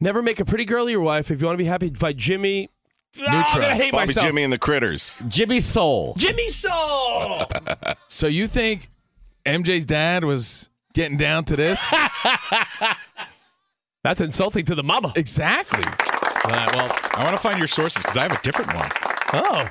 Never 0.00 0.22
make 0.22 0.38
a 0.38 0.44
pretty 0.44 0.64
girl 0.64 0.88
your 0.88 1.00
wife 1.00 1.30
if 1.32 1.40
you 1.40 1.46
want 1.46 1.56
to 1.58 1.62
be 1.64 1.68
happy. 1.68 1.90
By 1.90 2.12
Jimmy. 2.12 2.68
Ah, 3.26 3.52
I'm 3.54 3.60
gonna 3.60 3.74
hate 3.74 3.90
Bobby 3.90 4.08
myself. 4.08 4.26
Jimmy 4.26 4.44
and 4.44 4.52
the 4.52 4.58
Critters. 4.58 5.20
Jimmy 5.26 5.58
Soul. 5.58 6.14
Jimmy 6.16 6.48
Soul. 6.48 7.46
So 8.06 8.28
you 8.28 8.46
think 8.46 8.90
MJ's 9.44 9.86
dad 9.86 10.22
was 10.24 10.68
getting 10.94 11.16
down 11.16 11.46
to 11.46 11.56
this? 11.56 11.92
That's 14.04 14.20
insulting 14.20 14.64
to 14.66 14.74
the 14.74 14.82
mama. 14.82 15.12
exactly. 15.16 15.82
All 15.84 16.50
right, 16.50 16.74
well, 16.74 16.88
I 17.14 17.22
want 17.24 17.36
to 17.36 17.42
find 17.42 17.58
your 17.58 17.68
sources 17.68 18.02
because 18.02 18.16
I 18.16 18.22
have 18.22 18.32
a 18.32 18.42
different 18.42 18.74
one. 18.74 18.88
oh. 19.34 19.66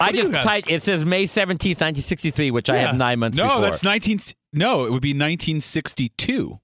I 0.00 0.10
just 0.12 0.32
typed. 0.32 0.70
It 0.70 0.82
says 0.82 1.04
May 1.04 1.26
seventeenth, 1.26 1.80
nineteen 1.80 2.02
sixty-three, 2.02 2.50
which 2.50 2.68
I 2.68 2.78
have 2.78 2.96
nine 2.96 3.20
months. 3.20 3.38
No, 3.38 3.44
before. 3.46 3.60
that's 3.60 3.84
19. 3.84 4.18
No, 4.52 4.84
it 4.84 4.90
would 4.90 5.00
be 5.00 5.10
1962. 5.10 6.58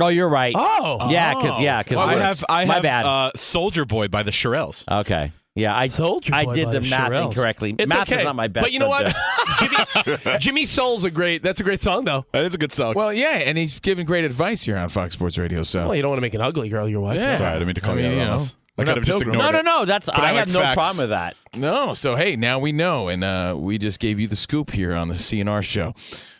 Oh, 0.00 0.08
you're 0.08 0.28
right. 0.28 0.54
Oh. 0.56 1.10
Yeah, 1.10 1.34
because 1.34 1.60
yeah, 1.60 1.82
because 1.82 1.98
I 1.98 2.14
have 2.16 2.44
I 2.48 2.64
my 2.64 2.74
have 2.74 2.82
bad. 2.82 3.04
Uh, 3.04 3.30
Soldier 3.36 3.84
Boy 3.84 4.08
by 4.08 4.22
the 4.22 4.30
Shirelles. 4.30 4.90
okay. 5.00 5.30
Yeah, 5.54 5.76
I 5.76 5.88
Soldier 5.88 6.34
I 6.34 6.46
did 6.46 6.68
the 6.68 6.80
the 6.80 6.88
math 6.88 7.10
Shirelles. 7.10 7.26
incorrectly. 7.26 7.74
It's 7.78 7.92
math 7.92 8.10
okay. 8.10 8.20
is 8.20 8.24
not 8.24 8.34
my 8.34 8.48
best. 8.48 8.64
But 8.64 8.72
you 8.72 8.78
know 8.78 8.88
what? 8.88 9.14
Jimmy, 9.58 10.38
Jimmy 10.38 10.64
Soul's 10.64 11.04
a 11.04 11.10
great. 11.10 11.42
That's 11.42 11.60
a 11.60 11.62
great 11.62 11.82
song, 11.82 12.06
though. 12.06 12.24
That 12.32 12.44
is 12.44 12.54
a 12.54 12.58
good 12.58 12.72
song. 12.72 12.94
Well, 12.96 13.12
yeah, 13.12 13.32
and 13.44 13.58
he's 13.58 13.78
giving 13.78 14.06
great 14.06 14.24
advice 14.24 14.62
here 14.62 14.78
on 14.78 14.88
Fox 14.88 15.12
Sports 15.12 15.36
Radio. 15.36 15.62
So 15.62 15.86
Well, 15.88 15.94
you 15.94 16.00
don't 16.00 16.10
want 16.10 16.18
to 16.18 16.22
make 16.22 16.32
an 16.32 16.40
ugly 16.40 16.70
girl 16.70 16.88
your 16.88 17.00
wife. 17.00 17.16
Yeah. 17.16 17.36
Sorry, 17.36 17.50
I 17.50 17.52
didn't 17.54 17.66
mean 17.66 17.74
to 17.74 17.80
call 17.82 17.94
I 17.94 17.98
you 17.98 18.02
mean, 18.08 18.12
out 18.12 18.20
you 18.20 18.26
know, 18.26 18.38
this. 18.38 18.56
I 18.78 18.84
could 18.84 18.96
have 18.96 19.04
just 19.04 19.20
ignored 19.20 19.38
no, 19.38 19.50
no, 19.50 19.60
no. 19.60 19.84
That's 19.84 20.08
I 20.08 20.14
I, 20.14 20.20
like 20.20 20.34
have 20.36 20.54
no 20.54 20.60
facts. 20.60 20.74
problem 20.74 20.96
with 21.04 21.10
that. 21.10 21.36
No, 21.54 21.92
so 21.92 22.16
hey, 22.16 22.34
now 22.36 22.58
we 22.58 22.72
know, 22.72 23.08
and 23.08 23.22
uh, 23.22 23.54
we 23.58 23.76
just 23.76 24.00
gave 24.00 24.18
you 24.18 24.26
the 24.26 24.36
scoop 24.36 24.70
here 24.70 24.94
on 24.94 25.08
the 25.08 25.16
CNR 25.16 25.62
show. 25.62 25.94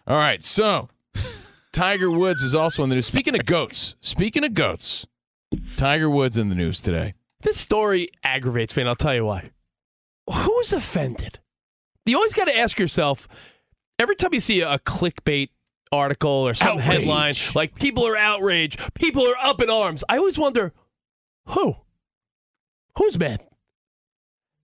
All 0.07 0.17
right, 0.17 0.43
so 0.43 0.89
Tiger 1.73 2.11
Woods 2.11 2.43
is 2.43 2.55
also 2.55 2.83
in 2.83 2.89
the 2.89 2.95
news. 2.95 3.07
Speaking 3.07 3.35
of 3.39 3.45
goats, 3.45 3.95
speaking 4.01 4.43
of 4.45 4.55
goats, 4.55 5.07
Tiger 5.77 6.09
Woods 6.09 6.39
in 6.39 6.49
the 6.49 6.55
news 6.55 6.81
today. 6.81 7.13
This 7.43 7.57
story 7.59 8.09
aggravates 8.23 8.77
me, 8.77 8.83
and 8.83 8.89
I'll 8.89 8.97
tell 8.97 9.15
you 9.15 9.25
why. 9.25 9.51
Who's 10.33 10.73
offended? 10.73 11.41
You 12.07 12.17
always 12.17 12.35
got 12.35 12.45
to 12.47 12.57
ask 12.57 12.79
yourself 12.79 13.29
every 13.99 14.17
time 14.17 14.31
you 14.33 14.41
see 14.41 14.61
a, 14.61 14.79
clickbait 14.79 15.51
article 15.91 16.31
or 16.31 16.55
some 16.55 16.79
Outrage. 16.79 16.85
headline, 16.85 17.35
like 17.55 17.75
people 17.75 18.07
are 18.07 18.17
outraged, 18.17 18.81
people 18.95 19.27
are 19.27 19.37
up 19.43 19.61
in 19.61 19.69
arms. 19.71 20.03
I 20.09 20.17
always 20.19 20.39
wonder 20.39 20.73
who? 21.47 21.77
Who's 22.99 23.19
mad? 23.19 23.43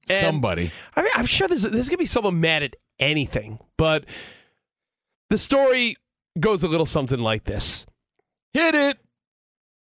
And- 0.08 0.18
Somebody. 0.20 0.72
I 0.96 1.02
mean, 1.02 1.12
I'm 1.14 1.26
sure 1.26 1.48
there's 1.48 1.62
there's 1.62 1.88
gonna 1.88 1.98
be 1.98 2.06
someone 2.06 2.40
mad 2.40 2.62
at 2.62 2.76
anything, 2.98 3.58
but 3.76 4.04
the 5.30 5.36
story 5.38 5.96
goes 6.40 6.64
a 6.64 6.68
little 6.68 6.86
something 6.86 7.18
like 7.20 7.44
this: 7.44 7.84
Hit 8.54 8.74
it. 8.74 8.98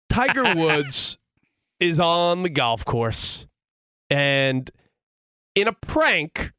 Tiger 0.08 0.54
Woods 0.56 1.16
is 1.80 1.98
on 1.98 2.42
the 2.42 2.48
golf 2.50 2.84
course, 2.84 3.46
and 4.08 4.70
in 5.54 5.66
a 5.66 5.72
prank 5.72 6.52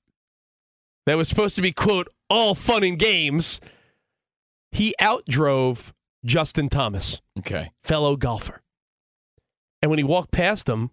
that 1.05 1.15
was 1.15 1.29
supposed 1.29 1.55
to 1.55 1.61
be 1.61 1.71
quote 1.71 2.07
all 2.29 2.55
fun 2.55 2.83
and 2.83 2.97
games, 2.99 3.59
he 4.71 4.93
outdrove 4.99 5.91
Justin 6.25 6.69
Thomas, 6.69 7.21
Okay. 7.39 7.71
fellow 7.83 8.15
golfer, 8.15 8.61
and 9.81 9.89
when 9.89 9.97
he 9.99 10.03
walked 10.03 10.31
past 10.31 10.67
him, 10.67 10.91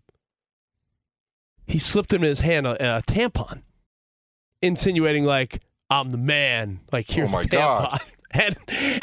he 1.67 1.79
slipped 1.79 2.13
him 2.13 2.23
in 2.23 2.29
his 2.29 2.41
hand 2.41 2.67
a, 2.67 2.99
a 2.99 3.03
tampon, 3.03 3.63
insinuating 4.63 5.25
like 5.25 5.61
I'm 5.91 6.11
the 6.11 6.19
man. 6.19 6.81
Like 6.93 7.11
here's 7.11 7.33
oh 7.33 7.37
my 7.37 7.43
a 7.43 7.45
tampon. 7.45 7.51
God. 7.51 8.01
And 8.31 8.57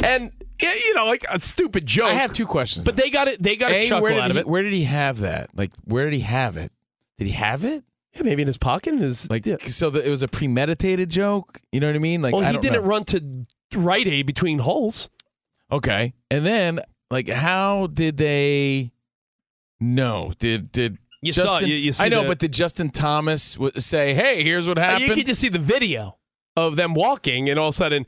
and 0.03 0.31
yeah, 0.61 0.73
you 0.73 0.93
know, 0.93 1.05
like 1.05 1.25
a 1.31 1.39
stupid 1.39 1.85
joke. 1.85 2.11
I 2.11 2.13
have 2.13 2.31
two 2.31 2.45
questions. 2.45 2.85
But 2.85 2.95
now. 2.97 3.03
they 3.03 3.09
got 3.09 3.27
it. 3.27 3.41
They 3.41 3.55
got 3.55 3.71
a, 3.71 3.85
A, 3.85 3.87
chuckle 3.87 4.07
out 4.19 4.29
of 4.31 4.35
he, 4.35 4.39
it. 4.41 4.47
Where 4.47 4.63
did 4.63 4.73
he 4.73 4.83
have 4.85 5.19
that? 5.19 5.49
Like, 5.55 5.71
where 5.83 6.05
did 6.05 6.13
he 6.13 6.21
have 6.21 6.57
it? 6.57 6.71
Did 7.17 7.27
he 7.27 7.33
have 7.33 7.63
it? 7.65 7.83
Yeah, 8.15 8.23
maybe 8.23 8.41
in 8.43 8.47
his 8.47 8.57
pocket. 8.57 8.93
in 8.93 8.99
His 8.99 9.29
Like, 9.29 9.45
yeah. 9.45 9.57
so 9.59 9.89
that 9.89 10.05
it 10.05 10.09
was 10.09 10.23
a 10.23 10.27
premeditated 10.27 11.09
joke. 11.09 11.59
You 11.71 11.79
know 11.81 11.87
what 11.87 11.95
I 11.95 11.99
mean? 11.99 12.21
Like, 12.21 12.33
well, 12.33 12.49
he 12.49 12.57
didn't 12.59 12.81
know. 12.83 12.87
run 12.87 13.03
to 13.05 13.45
right 13.75 14.07
a 14.07 14.23
between 14.23 14.59
holes. 14.59 15.09
Okay, 15.71 16.13
and 16.31 16.45
then 16.45 16.79
like, 17.11 17.27
how 17.27 17.87
did 17.87 18.17
they 18.17 18.91
know? 19.79 20.33
Did 20.39 20.71
did 20.71 20.97
You 21.21 21.31
saw. 21.31 21.43
Justin? 21.45 21.69
You- 21.69 21.75
you 21.75 21.91
see 21.91 22.03
I 22.05 22.09
know, 22.09 22.21
the- 22.21 22.27
but 22.29 22.39
did 22.39 22.53
Justin 22.53 22.89
Thomas 22.89 23.55
w- 23.55 23.71
say, 23.77 24.13
"Hey, 24.13 24.43
here's 24.43 24.67
what 24.67 24.77
Uh, 24.77 24.81
happened"? 24.81 25.07
You 25.09 25.15
could 25.15 25.25
just 25.25 25.41
see 25.41 25.49
the 25.49 25.59
video 25.59 26.17
of 26.55 26.75
them 26.75 26.93
walking, 26.93 27.49
and 27.49 27.59
all 27.59 27.69
of 27.69 27.75
a 27.75 27.77
sudden, 27.77 28.05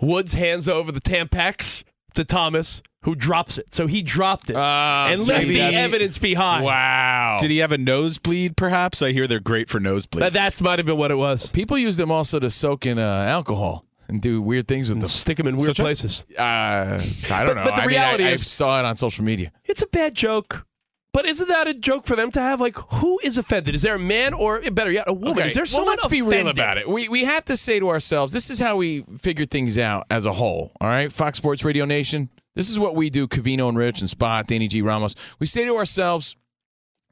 Woods 0.00 0.34
hands 0.34 0.68
over 0.68 0.90
the 0.92 1.00
Tampax 1.00 1.82
to 2.14 2.24
Thomas, 2.24 2.82
who 3.02 3.14
drops 3.14 3.56
it. 3.58 3.72
So 3.74 3.86
he 3.86 4.02
dropped 4.02 4.50
it 4.50 4.56
Ah, 4.56 5.08
and 5.08 5.20
so 5.20 5.32
left 5.32 5.46
the 5.46 5.60
evidence 5.60 6.18
behind. 6.18 6.64
Wow. 6.64 7.38
Did 7.40 7.50
he 7.50 7.58
have 7.58 7.72
a 7.72 7.78
nosebleed? 7.78 8.56
Perhaps 8.56 9.02
I 9.02 9.12
hear 9.12 9.26
they're 9.26 9.40
great 9.40 9.68
for 9.68 9.78
nosebleeds. 9.80 10.18
That 10.20 10.32
that's 10.32 10.60
might 10.60 10.78
have 10.78 10.86
been 10.86 10.96
what 10.96 11.10
it 11.10 11.16
was. 11.16 11.50
People 11.50 11.78
use 11.78 11.96
them 11.96 12.10
also 12.10 12.38
to 12.38 12.50
soak 12.50 12.86
in 12.86 12.98
uh, 12.98 13.02
alcohol 13.28 13.84
and 14.08 14.20
do 14.20 14.42
weird 14.42 14.66
things 14.66 14.88
with 14.88 14.96
And 14.96 15.02
them. 15.02 15.08
stick 15.08 15.36
them 15.36 15.46
in 15.46 15.54
weird 15.56 15.76
Such 15.76 15.80
as? 15.80 15.84
places. 15.84 16.24
Uh, 16.36 16.42
I 16.42 17.44
don't 17.44 17.54
But- 17.54 17.54
know. 17.54 17.64
but 17.64 17.76
the 17.76 17.82
I 17.82 17.84
reality 17.84 18.24
mean, 18.24 18.30
I, 18.32 18.34
is- 18.34 18.40
I 18.40 18.44
saw 18.44 18.78
it 18.80 18.84
on 18.84 18.96
social 18.96 19.24
media. 19.24 19.52
It's 19.66 19.82
a 19.82 19.86
bad 19.86 20.14
joke. 20.14 20.66
But 21.12 21.26
isn't 21.26 21.48
that 21.48 21.66
a 21.66 21.74
joke 21.74 22.06
for 22.06 22.14
them 22.14 22.30
to 22.32 22.40
have? 22.40 22.60
Like, 22.60 22.76
who 22.76 23.18
is 23.24 23.36
offended? 23.36 23.74
Is 23.74 23.82
there 23.82 23.96
a 23.96 23.98
man 23.98 24.32
or 24.32 24.60
better 24.70 24.92
yet, 24.92 25.04
a 25.08 25.12
woman? 25.12 25.46
Is 25.48 25.54
there 25.54 25.64
well, 25.72 25.84
let's 25.86 26.06
be 26.06 26.22
real 26.22 26.46
about 26.48 26.78
it. 26.78 26.88
We 26.88 27.08
we 27.08 27.24
have 27.24 27.44
to 27.46 27.56
say 27.56 27.80
to 27.80 27.88
ourselves, 27.88 28.32
this 28.32 28.48
is 28.48 28.58
how 28.60 28.76
we 28.76 29.02
figure 29.18 29.44
things 29.44 29.76
out 29.76 30.06
as 30.10 30.24
a 30.26 30.32
whole. 30.32 30.70
All 30.80 30.88
right, 30.88 31.10
Fox 31.10 31.36
Sports 31.38 31.64
Radio 31.64 31.84
Nation. 31.84 32.28
This 32.54 32.70
is 32.70 32.78
what 32.78 32.94
we 32.94 33.10
do. 33.10 33.26
Covino 33.26 33.68
and 33.68 33.76
Rich 33.76 34.00
and 34.00 34.10
Spot, 34.10 34.46
Danny 34.46 34.68
G. 34.68 34.82
Ramos. 34.82 35.14
We 35.38 35.46
say 35.46 35.64
to 35.64 35.76
ourselves, 35.76 36.36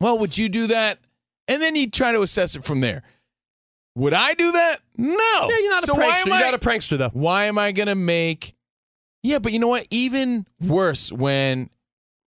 well, 0.00 0.18
would 0.18 0.36
you 0.38 0.48
do 0.48 0.68
that? 0.68 0.98
And 1.48 1.60
then 1.62 1.74
you 1.74 1.90
try 1.90 2.12
to 2.12 2.20
assess 2.22 2.54
it 2.54 2.62
from 2.64 2.80
there. 2.80 3.02
Would 3.96 4.12
I 4.14 4.34
do 4.34 4.52
that? 4.52 4.80
No. 4.96 5.48
Yeah, 5.48 5.58
you're 5.58 5.70
not 5.70 5.82
so 5.82 5.94
a 5.94 5.96
why 5.96 6.04
prankster. 6.10 6.20
am 6.20 6.28
You're 6.28 6.38
not 6.40 6.54
a 6.54 6.58
prankster, 6.58 6.98
though. 6.98 7.10
why 7.12 7.44
am 7.44 7.58
I 7.58 7.72
gonna 7.72 7.94
make? 7.96 8.54
Yeah, 9.24 9.40
but 9.40 9.52
you 9.52 9.58
know 9.58 9.68
what? 9.68 9.86
Even 9.90 10.46
worse 10.60 11.10
when 11.10 11.70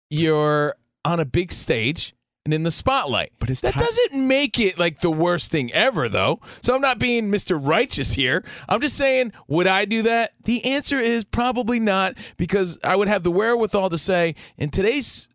you're 0.09 0.75
on 1.07 1.19
a 1.19 1.25
big 1.25 1.51
stage 1.51 2.13
and 2.45 2.53
in 2.53 2.63
the 2.63 2.71
spotlight. 2.71 3.31
But 3.39 3.49
that 3.49 3.73
ti- 3.73 3.79
doesn't 3.79 4.27
make 4.27 4.59
it 4.59 4.77
like 4.77 4.99
the 4.99 5.09
worst 5.11 5.51
thing 5.51 5.71
ever, 5.73 6.07
though. 6.07 6.39
So 6.61 6.75
I'm 6.75 6.81
not 6.81 6.99
being 6.99 7.29
Mr. 7.29 7.59
Righteous 7.61 8.13
here. 8.13 8.43
I'm 8.69 8.79
just 8.81 8.95
saying, 8.95 9.33
would 9.47 9.67
I 9.67 9.85
do 9.85 10.03
that? 10.03 10.31
The 10.45 10.63
answer 10.65 10.99
is 10.99 11.25
probably 11.25 11.79
not, 11.79 12.13
because 12.37 12.79
I 12.83 12.95
would 12.95 13.07
have 13.07 13.23
the 13.23 13.31
wherewithal 13.31 13.89
to 13.89 13.97
say, 13.97 14.35
in 14.57 14.69
today's, 14.69 15.27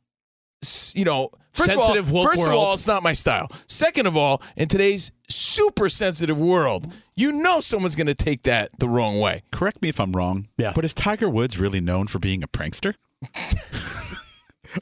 you 0.95 1.05
know, 1.05 1.31
first 1.53 1.73
Sensitive, 1.73 2.09
of 2.09 2.15
all, 2.15 2.23
woke 2.23 2.31
first 2.31 2.47
of 2.47 2.55
all, 2.55 2.73
it's 2.73 2.87
not 2.87 3.03
my 3.03 3.13
style. 3.13 3.49
Second 3.67 4.07
of 4.07 4.17
all, 4.17 4.43
in 4.57 4.69
today's 4.69 5.13
super 5.29 5.89
sensitive 5.91 6.39
world, 6.39 6.93
you 7.15 7.33
know 7.33 7.61
someone's 7.61 7.95
going 7.95 8.07
to 8.07 8.15
take 8.15 8.45
that 8.45 8.71
the 8.79 8.89
wrong 8.89 9.21
way. 9.21 9.43
Correct 9.51 9.83
me 9.83 9.91
if 9.91 10.01
I'm 10.01 10.13
wrong. 10.13 10.49
Yeah. 10.57 10.73
But 10.75 10.85
is 10.85 10.95
Tiger 10.95 11.29
Woods 11.29 11.59
really 11.59 11.81
known 11.81 12.07
for 12.07 12.19
being 12.19 12.43
a 12.43 12.49
prankster? 12.49 12.95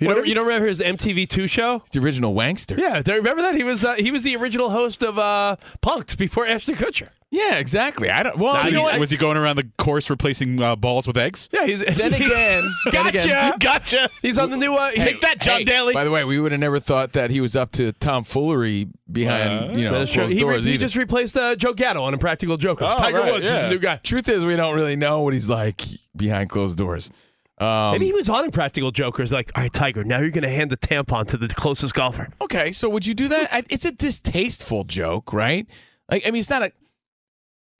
You 0.00 0.08
don't, 0.08 0.26
you 0.26 0.34
don't 0.34 0.46
remember 0.46 0.68
his 0.68 0.78
MTV2 0.80 1.48
show? 1.48 1.76
It's 1.76 1.90
the 1.90 2.00
original 2.00 2.34
Wankster. 2.34 2.78
Yeah, 2.78 3.02
remember 3.14 3.42
that? 3.42 3.54
He 3.54 3.64
was 3.64 3.84
uh, 3.84 3.94
he 3.94 4.10
was 4.10 4.22
the 4.22 4.36
original 4.36 4.70
host 4.70 5.02
of 5.02 5.18
uh, 5.18 5.56
Punked 5.82 6.16
before 6.18 6.46
Ashton 6.46 6.76
Kutcher. 6.76 7.08
Yeah, 7.32 7.56
exactly. 7.58 8.10
I 8.10 8.24
don't. 8.24 8.38
Well, 8.38 8.54
Nah, 8.54 8.66
you 8.66 8.72
know 8.72 8.82
what? 8.82 8.98
Was 8.98 9.10
he 9.10 9.16
going 9.16 9.36
around 9.36 9.54
the 9.56 9.68
course 9.78 10.10
replacing 10.10 10.60
uh, 10.60 10.74
balls 10.74 11.06
with 11.06 11.16
eggs? 11.16 11.48
Yeah, 11.52 11.64
he's 11.64 11.78
Then 11.80 12.12
he's- 12.12 12.26
again, 12.30 12.62
then 12.86 12.92
gotcha, 13.04 13.18
again- 13.20 13.52
gotcha. 13.60 14.10
He's 14.20 14.36
on 14.38 14.50
the 14.50 14.56
new. 14.56 14.74
Uh, 14.74 14.90
Hey, 14.90 15.12
take 15.12 15.20
that, 15.20 15.40
John 15.40 15.58
hey, 15.58 15.64
Daly. 15.64 15.94
By 15.94 16.04
the 16.04 16.10
way, 16.10 16.24
we 16.24 16.40
would 16.40 16.50
have 16.52 16.60
never 16.60 16.80
thought 16.80 17.12
that 17.12 17.30
he 17.30 17.40
was 17.40 17.54
up 17.54 17.70
to 17.72 17.92
tomfoolery 17.92 18.88
behind 19.10 19.78
you 19.78 19.84
know 19.84 19.92
That 19.92 20.00
is 20.02 20.10
true. 20.10 20.22
closed 20.22 20.34
He, 20.38 20.44
re- 20.44 20.50
doors. 20.54 20.64
he 20.64 20.72
either. 20.74 20.80
just 20.80 20.96
replaced 20.96 21.36
uh, 21.36 21.54
Joe 21.56 21.72
Gatto 21.72 22.02
on 22.02 22.14
Impractical 22.14 22.56
Jokers. 22.56 22.88
Oh, 22.90 22.98
Tiger 22.98 23.18
right, 23.20 23.32
Woods 23.32 23.44
is 23.44 23.50
yeah. 23.52 23.62
the 23.62 23.68
new 23.70 23.78
guy. 23.78 23.96
Truth 23.96 24.28
is, 24.28 24.44
we 24.44 24.56
don't 24.56 24.74
really 24.74 24.96
know 24.96 25.22
what 25.22 25.32
he's 25.32 25.48
like 25.48 25.82
behind 26.16 26.50
closed 26.50 26.78
doors. 26.78 27.10
Um, 27.60 27.92
Maybe 27.92 28.06
he 28.06 28.12
was 28.12 28.28
on 28.28 28.44
Impractical 28.44 28.90
Jokers. 28.90 29.32
Like, 29.32 29.52
all 29.54 29.62
right, 29.62 29.72
Tiger, 29.72 30.02
now 30.02 30.18
you're 30.18 30.30
going 30.30 30.42
to 30.42 30.48
hand 30.50 30.70
the 30.70 30.76
tampon 30.78 31.26
to 31.28 31.36
the 31.36 31.48
closest 31.48 31.94
golfer. 31.94 32.28
okay, 32.40 32.72
so 32.72 32.88
would 32.88 33.06
you 33.06 33.14
do 33.14 33.28
that? 33.28 33.48
I, 33.52 33.62
it's 33.68 33.84
a 33.84 33.92
distasteful 33.92 34.84
joke, 34.84 35.32
right? 35.32 35.66
Like, 36.10 36.26
I 36.26 36.30
mean, 36.30 36.40
it's 36.40 36.50
not 36.50 36.62
a. 36.62 36.72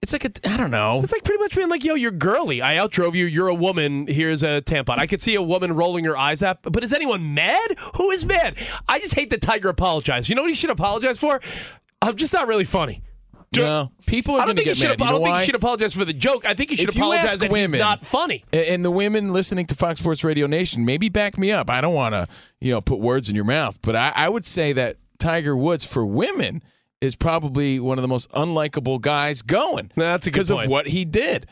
It's 0.02 0.12
like 0.12 0.24
a. 0.24 0.30
I 0.48 0.56
don't 0.56 0.70
know. 0.70 1.00
It's 1.02 1.12
like 1.12 1.24
pretty 1.24 1.40
much 1.42 1.56
being 1.56 1.68
like, 1.68 1.82
yo, 1.84 1.94
you're 1.94 2.10
girly. 2.10 2.60
I 2.62 2.76
outdrove 2.76 3.14
you. 3.14 3.24
You're 3.24 3.48
a 3.48 3.54
woman. 3.54 4.06
Here's 4.06 4.42
a 4.42 4.62
tampon. 4.62 4.98
I 4.98 5.06
could 5.06 5.22
see 5.22 5.34
a 5.34 5.42
woman 5.42 5.72
rolling 5.74 6.04
her 6.04 6.16
eyes 6.16 6.42
at, 6.42 6.60
but 6.62 6.84
is 6.84 6.92
anyone 6.92 7.34
mad? 7.34 7.76
Who 7.96 8.10
is 8.10 8.24
mad? 8.26 8.56
I 8.88 8.98
just 8.98 9.14
hate 9.14 9.30
that 9.30 9.42
Tiger 9.42 9.68
apologized. 9.70 10.28
You 10.28 10.34
know 10.34 10.42
what 10.42 10.50
he 10.50 10.54
should 10.54 10.70
apologize 10.70 11.18
for? 11.18 11.40
I'm 12.02 12.16
just 12.16 12.32
not 12.32 12.46
really 12.48 12.64
funny. 12.64 13.02
No, 13.56 13.90
people 14.06 14.36
are 14.36 14.42
I 14.42 14.44
going 14.44 14.56
don't 14.56 14.64
to 14.64 14.74
get 14.74 14.78
mad. 14.78 14.82
You 14.82 14.96
know 14.96 15.04
I 15.06 15.10
don't 15.10 15.24
think 15.24 15.38
he 15.38 15.44
should 15.46 15.54
apologize 15.56 15.92
for 15.94 16.04
the 16.04 16.12
joke. 16.12 16.44
I 16.44 16.54
think 16.54 16.70
he 16.70 16.76
should 16.76 16.90
If 16.90 16.96
apologize 16.96 17.36
that 17.36 17.50
women- 17.50 17.72
he's 17.72 17.80
not 17.80 18.06
funny. 18.06 18.44
And- 18.52 18.84
the 18.84 18.90
women 18.92 19.32
listening 19.32 19.66
to 19.66 19.74
Fox 19.74 19.98
Sports 20.00 20.22
Radio 20.22 20.46
Nation, 20.46 20.84
maybe 20.84 21.08
back 21.08 21.36
me 21.36 21.50
up. 21.50 21.68
I 21.68 21.80
don't 21.80 21.94
want 21.94 22.14
to, 22.14 22.28
you 22.60 22.72
know, 22.72 22.80
put 22.80 23.00
words 23.00 23.28
in 23.28 23.34
your 23.34 23.44
mouth, 23.44 23.78
but 23.82 23.96
I, 23.96 24.12
I 24.14 24.28
would 24.28 24.44
say 24.44 24.72
that 24.74 24.96
Tiger 25.18 25.56
Woods 25.56 25.84
for 25.84 26.06
women 26.06 26.62
is 27.00 27.16
probably 27.16 27.80
one 27.80 27.98
of 27.98 28.02
the 28.02 28.08
most 28.08 28.30
unlikable 28.32 29.00
guys 29.00 29.42
going. 29.42 29.90
That's 29.96 30.26
a 30.26 30.30
good 30.30 30.34
because 30.34 30.50
of 30.52 30.68
what 30.68 30.86
he 30.86 31.04
did. 31.04 31.46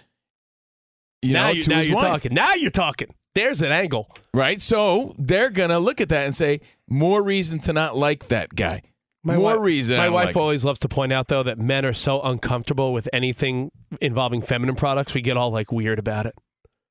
You 1.23 1.33
now 1.33 1.47
know, 1.49 1.53
you, 1.55 1.63
to 1.63 1.71
now 1.71 1.77
his 1.79 1.89
you're 1.89 1.97
wife. 1.97 2.07
talking. 2.07 2.35
Now 2.35 2.55
you're 2.55 2.71
talking. 2.71 3.13
There's 3.35 3.61
an 3.61 3.73
angle. 3.73 4.09
Right? 4.33 4.61
So 4.61 5.15
they're 5.19 5.51
going 5.51 5.71
to 5.71 5.79
look 5.81 6.01
at 6.01 6.11
that 6.11 6.27
and 6.27 6.35
say, 6.35 6.61
more 6.89 7.23
reason 7.23 7.59
to 7.61 7.73
not 7.73 7.97
like 7.97 8.29
that 8.29 8.55
guy. 8.55 8.83
More 9.25 9.37
wi- 9.37 9.57
reason. 9.57 9.97
I 9.97 9.99
My 9.99 10.05
don't 10.07 10.15
wife 10.15 10.27
like 10.27 10.37
always 10.37 10.65
loves 10.65 10.79
to 10.81 10.89
point 10.89 11.13
out, 11.13 11.29
though, 11.29 11.43
that 11.43 11.59
men 11.59 11.85
are 11.85 11.93
so 11.93 12.21
uncomfortable 12.23 12.93
with 12.93 13.09
anything 13.13 13.71
involving 14.01 14.43
feminine 14.43 14.77
products. 14.77 15.15
We 15.15 15.21
get 15.21 15.37
all 15.37 15.51
like 15.51 15.73
weird 15.73 15.99
about 15.99 16.27
it. 16.27 16.35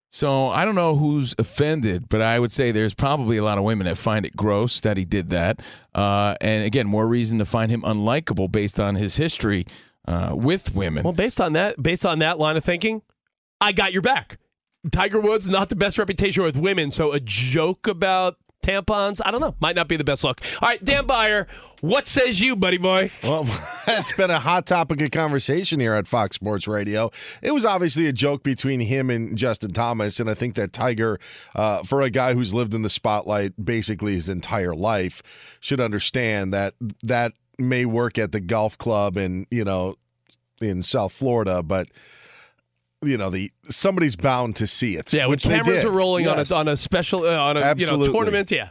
So 0.10 0.48
I 0.48 0.64
don't 0.64 0.76
know 0.76 0.96
who's 0.96 1.36
offended, 1.38 2.08
but 2.10 2.22
I 2.22 2.40
would 2.40 2.52
say 2.52 2.72
there's 2.72 2.94
probably 2.94 3.38
a 3.38 3.44
lot 3.44 3.58
of 3.58 3.64
women 3.66 3.86
that 3.86 3.98
find 3.98 4.26
it 4.26 4.36
gross 4.36 4.80
that 4.82 4.96
he 4.98 5.04
did 5.04 5.32
that. 5.32 5.62
Uh, 5.94 6.36
and 6.40 6.64
again, 6.64 6.88
more 6.88 7.06
reason 7.08 7.40
to 7.40 7.46
find 7.46 7.70
him 7.70 7.82
unlikable 7.82 8.50
based 8.52 8.80
on 8.80 8.96
his 8.96 9.18
history 9.18 9.66
uh, 10.08 10.32
with 10.34 10.74
women. 10.74 11.04
Well, 11.04 11.14
based 11.14 11.42
on 11.42 11.54
that, 11.54 11.82
based 11.82 12.06
on 12.06 12.20
that 12.20 12.40
line 12.40 12.56
of 12.56 12.64
thinking, 12.64 13.02
I 13.60 13.74
got 13.74 13.92
your 13.92 14.02
back. 14.02 14.38
Tiger 14.92 15.20
Woods 15.20 15.50
not 15.50 15.68
the 15.70 15.76
best 15.76 15.98
reputation 15.98 16.42
with 16.44 16.56
women, 16.56 16.90
so 16.92 17.12
a 17.12 17.20
joke 17.20 17.86
about 17.88 18.38
tampons, 18.64 19.20
I 19.26 19.32
don't 19.32 19.42
know, 19.42 19.56
might 19.60 19.76
not 19.76 19.88
be 19.90 19.98
the 19.98 20.04
best 20.06 20.24
look. 20.24 20.40
All 20.62 20.70
right, 20.70 20.84
Dan 20.84 21.06
Beyer, 21.06 21.48
what 21.82 22.06
says 22.06 22.42
you, 22.42 22.56
buddy 22.56 22.78
boy? 22.78 23.12
Well, 23.24 23.44
that's 23.86 24.12
been 24.14 24.32
a 24.32 24.40
hot 24.40 24.66
topic 24.66 25.02
of 25.02 25.12
conversation 25.12 25.80
here 25.80 25.94
at 25.94 26.08
Fox 26.08 26.36
Sports 26.36 26.68
Radio. 26.68 27.12
It 27.42 27.52
was 27.54 27.66
obviously 27.66 28.08
a 28.08 28.14
joke 28.14 28.44
between 28.44 28.80
him 28.80 29.10
and 29.10 29.38
Justin 29.38 29.74
Thomas, 29.74 30.20
and 30.20 30.30
I 30.30 30.34
think 30.34 30.56
that 30.56 30.74
Tiger, 30.74 31.20
uh, 31.56 31.84
for 31.84 32.02
a 32.02 32.10
guy 32.10 32.34
who's 32.34 32.54
lived 32.54 32.74
in 32.74 32.82
the 32.82 32.90
spotlight 32.90 33.54
basically 33.64 34.14
his 34.14 34.30
entire 34.30 34.76
life, 34.76 35.22
should 35.60 35.80
understand 35.82 36.54
that 36.54 36.74
that 37.04 37.34
may 37.60 37.86
work 37.86 38.18
at 38.18 38.32
the 38.32 38.40
golf 38.40 38.78
club 38.78 39.18
and 39.18 39.48
you 39.50 39.64
know 39.66 39.96
in 40.62 40.84
South 40.84 41.12
Florida, 41.12 41.62
but 41.64 41.88
you 43.04 43.18
know 43.18 43.30
the 43.30 43.52
somebody's 43.70 44.16
bound 44.16 44.56
to 44.56 44.68
see 44.68 44.96
it. 44.96 45.14
Yeah, 45.14 45.24
when 45.26 45.32
which 45.32 45.44
cameras 45.44 45.86
are 45.86 45.92
rolling 45.92 46.26
Yes. 46.26 46.52
on 46.52 46.58
a 46.58 46.60
on 46.62 46.68
a 46.68 46.78
special 46.78 47.24
uh, 47.26 47.36
on 47.38 47.58
a 47.58 47.76
you 47.78 47.86
know, 47.86 48.06
tournament, 48.12 48.50
yeah. 48.52 48.70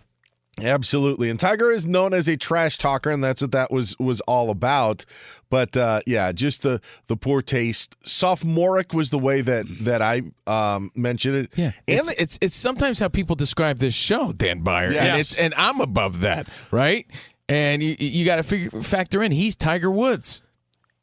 Absolutely. 0.63 1.29
And 1.29 1.39
Tiger 1.39 1.71
is 1.71 1.85
known 1.85 2.15
as 2.15 2.29
a 2.29 2.37
trash 2.37 2.79
talker, 2.79 3.11
and 3.11 3.23
that's 3.23 3.43
what 3.43 3.53
that 3.53 3.71
was 3.71 3.95
was 3.99 4.21
all 4.23 4.51
about. 4.51 5.05
But 5.51 5.77
uh, 5.77 6.01
yeah, 6.07 6.33
just 6.33 6.63
the 6.63 6.81
the 7.09 7.17
poor 7.17 7.43
taste. 7.43 7.95
Sophomoric 8.05 8.95
was 8.95 9.11
the 9.11 9.19
way 9.19 9.43
that 9.43 9.67
that 9.81 10.01
I 10.01 10.23
um, 10.47 10.91
mentioned 10.95 11.37
it. 11.37 11.51
Yeah, 11.57 11.73
and 11.87 11.99
it's, 11.99 12.11
it's 12.13 12.39
it's 12.41 12.57
sometimes 12.57 13.01
how 13.01 13.09
people 13.09 13.37
describe 13.37 13.79
this 13.79 13.95
show, 13.95 14.33
Dan 14.33 14.61
Beyer, 14.61 14.93
and 14.93 15.19
it's 15.21 15.35
and 15.35 15.53
I'm 15.55 15.81
above 15.81 16.21
that, 16.21 16.49
right? 16.71 17.07
And 17.49 17.83
you 17.83 17.95
you 17.99 18.25
got 18.25 18.37
to 18.37 18.43
figure 18.43 18.81
factor 18.81 19.23
in 19.23 19.33
he's 19.33 19.57
Tiger 19.57 19.91
Woods. 19.91 20.43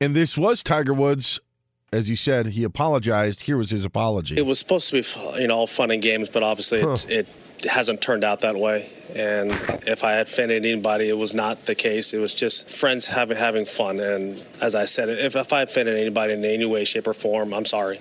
and 0.01 0.15
this 0.15 0.37
was 0.37 0.63
Tiger 0.63 0.93
Woods, 0.93 1.39
as 1.93 2.09
you 2.09 2.15
said. 2.15 2.47
He 2.47 2.63
apologized. 2.63 3.43
Here 3.43 3.55
was 3.55 3.69
his 3.69 3.85
apology. 3.85 4.35
It 4.35 4.45
was 4.45 4.59
supposed 4.59 4.89
to 4.89 5.01
be, 5.01 5.39
you 5.39 5.47
know, 5.47 5.59
all 5.59 5.67
fun 5.67 5.91
and 5.91 6.01
games, 6.01 6.29
but 6.29 6.43
obviously 6.43 6.81
it's, 6.81 7.05
it 7.05 7.27
hasn't 7.65 8.01
turned 8.01 8.23
out 8.23 8.41
that 8.41 8.55
way. 8.55 8.89
And 9.15 9.51
if 9.85 10.03
I 10.03 10.13
offended 10.15 10.65
anybody, 10.65 11.09
it 11.09 11.17
was 11.17 11.33
not 11.33 11.65
the 11.65 11.75
case. 11.75 12.13
It 12.13 12.19
was 12.19 12.33
just 12.33 12.69
friends 12.69 13.07
having 13.07 13.37
having 13.37 13.65
fun. 13.65 13.99
And 13.99 14.41
as 14.61 14.75
I 14.75 14.85
said, 14.85 15.09
if, 15.09 15.35
if 15.35 15.53
I 15.53 15.61
offended 15.61 15.97
anybody 15.97 16.33
in 16.33 16.43
any 16.43 16.65
way, 16.65 16.83
shape, 16.83 17.07
or 17.07 17.13
form, 17.13 17.53
I'm 17.53 17.65
sorry. 17.65 17.99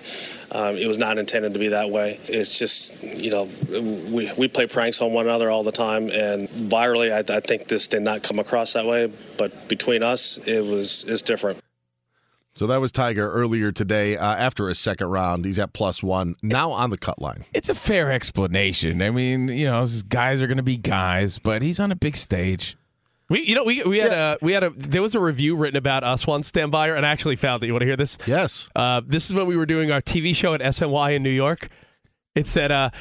Um, 0.51 0.75
it 0.75 0.87
was 0.87 0.97
not 0.97 1.17
intended 1.17 1.53
to 1.53 1.59
be 1.59 1.69
that 1.69 1.89
way. 1.89 2.19
It's 2.25 2.57
just, 2.57 3.03
you 3.03 3.31
know, 3.31 3.49
we, 4.09 4.31
we 4.37 4.47
play 4.47 4.67
pranks 4.67 5.01
on 5.01 5.13
one 5.13 5.25
another 5.25 5.49
all 5.49 5.63
the 5.63 5.71
time. 5.71 6.09
And 6.09 6.49
virally, 6.49 7.11
I, 7.11 7.35
I 7.35 7.39
think 7.39 7.67
this 7.67 7.87
did 7.87 8.01
not 8.01 8.23
come 8.23 8.39
across 8.39 8.73
that 8.73 8.85
way. 8.85 9.11
But 9.37 9.67
between 9.67 10.03
us, 10.03 10.39
it 10.47 10.63
was 10.63 11.05
it's 11.07 11.21
different. 11.21 11.62
So 12.55 12.67
that 12.67 12.79
was 12.79 12.91
Tiger 12.91 13.31
earlier 13.31 13.71
today 13.71 14.15
uh, 14.15 14.35
after 14.35 14.67
his 14.67 14.77
second 14.77 15.07
round. 15.07 15.43
He's 15.45 15.57
at 15.57 15.73
plus 15.73 16.03
one 16.03 16.35
now 16.43 16.69
on 16.71 16.91
the 16.91 16.97
cut 16.99 17.19
line. 17.19 17.45
It's 17.53 17.67
a 17.69 17.73
fair 17.75 18.11
explanation. 18.11 19.01
I 19.01 19.09
mean, 19.09 19.47
you 19.47 19.65
know, 19.65 19.83
guys 20.07 20.41
are 20.41 20.47
going 20.47 20.57
to 20.57 20.63
be 20.63 20.77
guys, 20.77 21.39
but 21.39 21.63
he's 21.63 21.79
on 21.79 21.91
a 21.91 21.95
big 21.95 22.15
stage. 22.15 22.77
We, 23.29 23.41
you 23.41 23.55
know, 23.55 23.63
we 23.63 23.81
we 23.83 23.97
had 23.97 24.11
a 24.11 24.37
we 24.41 24.51
had 24.51 24.63
a 24.63 24.69
there 24.71 25.01
was 25.01 25.15
a 25.15 25.19
review 25.19 25.55
written 25.55 25.77
about 25.77 26.03
us 26.03 26.27
once, 26.27 26.51
Dan 26.51 26.69
Beyer, 26.69 26.93
and 26.93 27.05
I 27.05 27.09
actually 27.09 27.37
found 27.37 27.63
that 27.63 27.67
You 27.67 27.73
want 27.73 27.81
to 27.81 27.87
hear 27.87 27.97
this? 27.97 28.17
Yes. 28.27 28.69
Uh, 28.75 29.01
this 29.03 29.27
is 29.27 29.33
when 29.33 29.47
we 29.47 29.57
were 29.57 29.65
doing 29.65 29.91
our 29.91 30.01
TV 30.01 30.35
show 30.35 30.53
at 30.53 30.61
SNY 30.61 31.15
in 31.15 31.23
New 31.23 31.31
York. 31.31 31.69
It 32.35 32.47
said, 32.47 32.71
uh, 32.71 32.91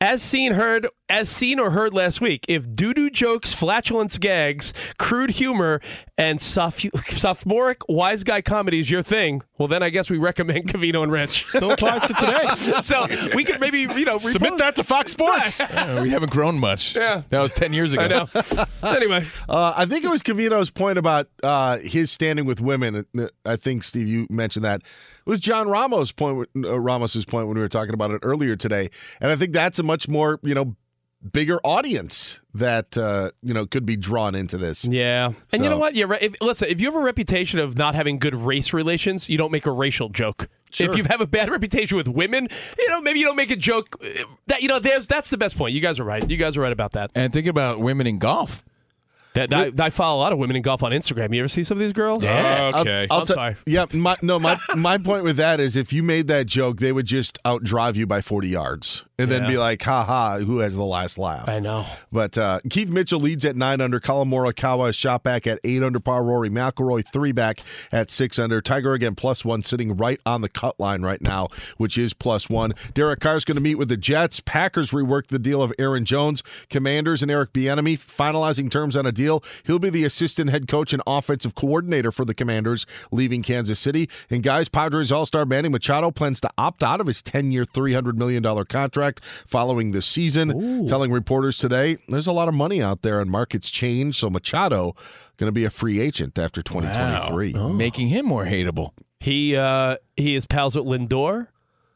"As 0.00 0.22
seen, 0.22 0.54
heard, 0.54 0.88
as 1.08 1.28
seen 1.28 1.60
or 1.60 1.70
heard 1.70 1.94
last 1.94 2.20
week, 2.20 2.44
if 2.48 2.74
doo-doo 2.74 3.10
jokes, 3.10 3.52
flatulence 3.52 4.18
gags, 4.18 4.72
crude 4.98 5.30
humor, 5.30 5.80
and 6.18 6.40
soph- 6.40 6.84
sophomoric 7.10 7.82
wise 7.88 8.24
guy 8.24 8.40
comedy 8.42 8.80
is 8.80 8.90
your 8.90 9.02
thing, 9.02 9.42
well, 9.58 9.68
then 9.68 9.82
I 9.82 9.90
guess 9.90 10.10
we 10.10 10.18
recommend 10.18 10.66
Covino 10.72 11.02
and 11.02 11.12
Rich. 11.12 11.44
Still 11.48 11.70
applies 11.70 12.02
to 12.02 12.14
today. 12.14 12.72
so 12.82 13.06
we 13.36 13.44
could 13.44 13.60
maybe 13.60 13.80
you 13.80 14.04
know 14.04 14.18
Submit 14.18 14.54
repost- 14.54 14.58
that 14.58 14.76
to 14.76 14.84
Fox 14.84 15.10
Sports. 15.12 15.60
Uh, 15.60 16.00
we 16.02 16.10
haven't 16.10 16.32
grown 16.32 16.58
much. 16.58 16.96
Yeah. 16.96 17.22
That 17.28 17.40
was 17.40 17.52
10 17.52 17.72
years 17.72 17.92
ago. 17.92 18.02
I 18.02 18.08
know. 18.08 18.64
anyway, 18.82 19.26
Uh, 19.48 19.74
I 19.76 19.86
think 19.86 20.04
it 20.04 20.10
was 20.10 20.22
Covino's 20.22 20.70
point 20.70 20.98
about 20.98 21.28
uh, 21.42 21.78
his 21.78 22.10
standing 22.10 22.46
with 22.46 22.60
women. 22.60 23.06
I 23.44 23.56
think 23.56 23.84
Steve, 23.84 24.08
you 24.08 24.26
mentioned 24.30 24.64
that. 24.64 24.80
It 24.80 25.30
was 25.30 25.40
John 25.40 25.68
Ramos' 25.68 26.12
point, 26.12 26.48
uh, 26.56 26.78
Ramos's 26.80 27.24
point 27.24 27.46
when 27.48 27.56
we 27.56 27.60
were 27.62 27.68
talking 27.68 27.94
about 27.94 28.10
it 28.12 28.20
earlier 28.22 28.54
today, 28.56 28.90
and 29.20 29.30
I 29.32 29.36
think 29.36 29.52
that's 29.52 29.78
a 29.78 29.82
much 29.82 30.08
more 30.08 30.38
you 30.42 30.54
know 30.54 30.76
bigger 31.32 31.58
audience 31.64 32.40
that 32.54 32.96
uh, 32.96 33.30
you 33.42 33.52
know 33.54 33.66
could 33.66 33.84
be 33.86 33.96
drawn 33.96 34.34
into 34.34 34.56
this. 34.56 34.84
Yeah, 34.84 35.32
and 35.52 35.62
you 35.64 35.70
know 35.70 35.78
what? 35.78 35.94
Yeah, 35.94 36.12
if, 36.20 36.34
listen. 36.40 36.68
If 36.68 36.80
you 36.80 36.86
have 36.86 36.94
a 36.96 37.04
reputation 37.04 37.58
of 37.58 37.76
not 37.76 37.94
having 37.94 38.18
good 38.18 38.34
race 38.34 38.72
relations, 38.72 39.28
you 39.28 39.38
don't 39.38 39.52
make 39.52 39.66
a 39.66 39.70
racial 39.70 40.08
joke. 40.08 40.48
Sure. 40.70 40.90
If 40.90 40.96
you 40.96 41.04
have 41.04 41.20
a 41.20 41.26
bad 41.26 41.50
reputation 41.56 41.96
with 41.96 42.08
women, 42.08 42.48
you 42.78 42.88
know 42.88 43.00
maybe 43.00 43.20
you 43.20 43.26
don't 43.26 43.36
make 43.36 43.50
a 43.50 43.56
joke. 43.56 43.96
uh, 44.02 44.24
That 44.48 44.62
you 44.62 44.68
know, 44.68 44.78
there's 44.78 45.06
that's 45.06 45.30
the 45.30 45.38
best 45.38 45.56
point. 45.56 45.74
You 45.74 45.80
guys 45.80 45.98
are 46.00 46.04
right. 46.04 46.28
You 46.28 46.36
guys 46.36 46.56
are 46.56 46.60
right 46.60 46.72
about 46.72 46.92
that. 46.92 47.10
And 47.14 47.32
think 47.32 47.46
about 47.46 47.80
women 47.80 48.06
in 48.06 48.18
golf. 48.18 48.64
That 49.36 49.52
I, 49.52 49.70
I 49.86 49.90
follow 49.90 50.18
a 50.18 50.20
lot 50.20 50.32
of 50.32 50.38
women 50.38 50.56
in 50.56 50.62
golf 50.62 50.82
on 50.82 50.92
Instagram. 50.92 51.32
You 51.34 51.40
ever 51.40 51.48
see 51.48 51.62
some 51.62 51.76
of 51.76 51.80
these 51.80 51.92
girls? 51.92 52.24
I'll- 52.24 52.80
Okay. 52.80 53.06
I'll 53.10 53.20
I'm 53.20 53.26
te- 53.26 53.32
sorry. 53.34 53.56
Yeah, 53.66 53.86
my, 53.92 54.16
no, 54.22 54.38
my 54.38 54.58
my 54.76 54.98
point 54.98 55.24
with 55.24 55.36
that 55.36 55.60
is 55.60 55.76
if 55.76 55.92
you 55.92 56.02
made 56.02 56.26
that 56.28 56.46
joke, 56.46 56.78
they 56.78 56.90
would 56.92 57.06
just 57.06 57.38
outdrive 57.44 57.94
you 57.96 58.06
by 58.06 58.20
forty 58.20 58.48
yards, 58.48 59.04
and 59.18 59.30
then 59.30 59.46
be 59.48 59.56
like, 59.58 59.82
"Ha 59.82 60.04
ha, 60.04 60.38
who 60.38 60.58
has 60.58 60.74
the 60.74 60.84
last 60.84 61.16
laugh?" 61.18 61.48
I 61.48 61.58
know. 61.60 61.86
But 62.10 62.36
uh, 62.38 62.60
Keith 62.70 62.88
Mitchell 62.90 63.20
leads 63.20 63.44
at 63.44 63.56
nine 63.56 63.80
under. 63.80 64.00
Collin 64.00 64.28
Morikawa 64.30 64.90
is 64.90 64.96
shot 64.96 65.22
back 65.22 65.46
at 65.46 65.58
eight 65.64 65.82
under 65.82 66.00
par. 66.00 66.22
Rory 66.24 66.48
McIlroy 66.50 67.06
three 67.06 67.32
back 67.32 67.58
at 67.92 68.10
six 68.10 68.38
under. 68.38 68.60
Tiger 68.60 68.92
again 68.94 69.14
plus 69.14 69.44
one, 69.44 69.62
sitting 69.62 69.96
right 69.96 70.20
on 70.26 70.40
the 70.40 70.48
cut 70.48 70.78
line 70.80 71.02
right 71.02 71.20
now, 71.20 71.48
which 71.76 71.96
is 71.98 72.12
plus 72.14 72.48
one. 72.50 72.72
Derek 72.94 73.20
Carr 73.20 73.36
is 73.36 73.44
going 73.44 73.56
to 73.56 73.62
meet 73.62 73.76
with 73.76 73.88
the 73.88 73.96
Jets. 73.96 74.40
Packers 74.40 74.90
reworked 74.92 75.28
the 75.28 75.38
deal 75.38 75.62
of 75.62 75.72
Aaron 75.78 76.04
Jones. 76.04 76.42
Commanders 76.70 77.22
and 77.22 77.30
Eric 77.30 77.52
Bieniemy 77.52 77.98
finalizing 77.98 78.70
terms 78.70 78.96
on 78.96 79.06
a 79.06 79.12
deal. 79.12 79.25
He'll 79.64 79.78
be 79.78 79.90
the 79.90 80.04
assistant 80.04 80.50
head 80.50 80.68
coach 80.68 80.92
and 80.92 81.02
offensive 81.06 81.54
coordinator 81.54 82.12
for 82.12 82.24
the 82.24 82.34
Commanders, 82.34 82.86
leaving 83.10 83.42
Kansas 83.42 83.78
City. 83.78 84.08
And 84.30 84.42
guys, 84.42 84.68
Padres 84.68 85.12
All 85.12 85.26
Star 85.26 85.44
Manny 85.44 85.68
Machado 85.68 86.10
plans 86.10 86.40
to 86.40 86.50
opt 86.56 86.82
out 86.82 87.00
of 87.00 87.06
his 87.06 87.22
10 87.22 87.50
year, 87.52 87.64
$300 87.64 88.14
million 88.14 88.42
contract 88.66 89.24
following 89.24 89.90
this 89.92 90.06
season. 90.06 90.86
Telling 90.86 91.12
reporters 91.12 91.58
today, 91.58 91.98
there's 92.08 92.26
a 92.26 92.32
lot 92.32 92.48
of 92.48 92.54
money 92.54 92.82
out 92.82 93.02
there 93.02 93.20
and 93.20 93.30
markets 93.30 93.70
change. 93.70 94.18
So 94.18 94.30
Machado 94.30 94.94
going 95.36 95.48
to 95.48 95.52
be 95.52 95.64
a 95.64 95.70
free 95.70 96.00
agent 96.00 96.38
after 96.38 96.62
2023. 96.62 97.52
Wow. 97.52 97.68
Making 97.68 98.08
him 98.08 98.26
more 98.26 98.46
hateable. 98.46 98.90
He 99.20 99.56
uh, 99.56 99.96
he 100.16 100.34
is 100.34 100.46
pals 100.46 100.76
with 100.76 100.84
Lindor. 100.84 101.48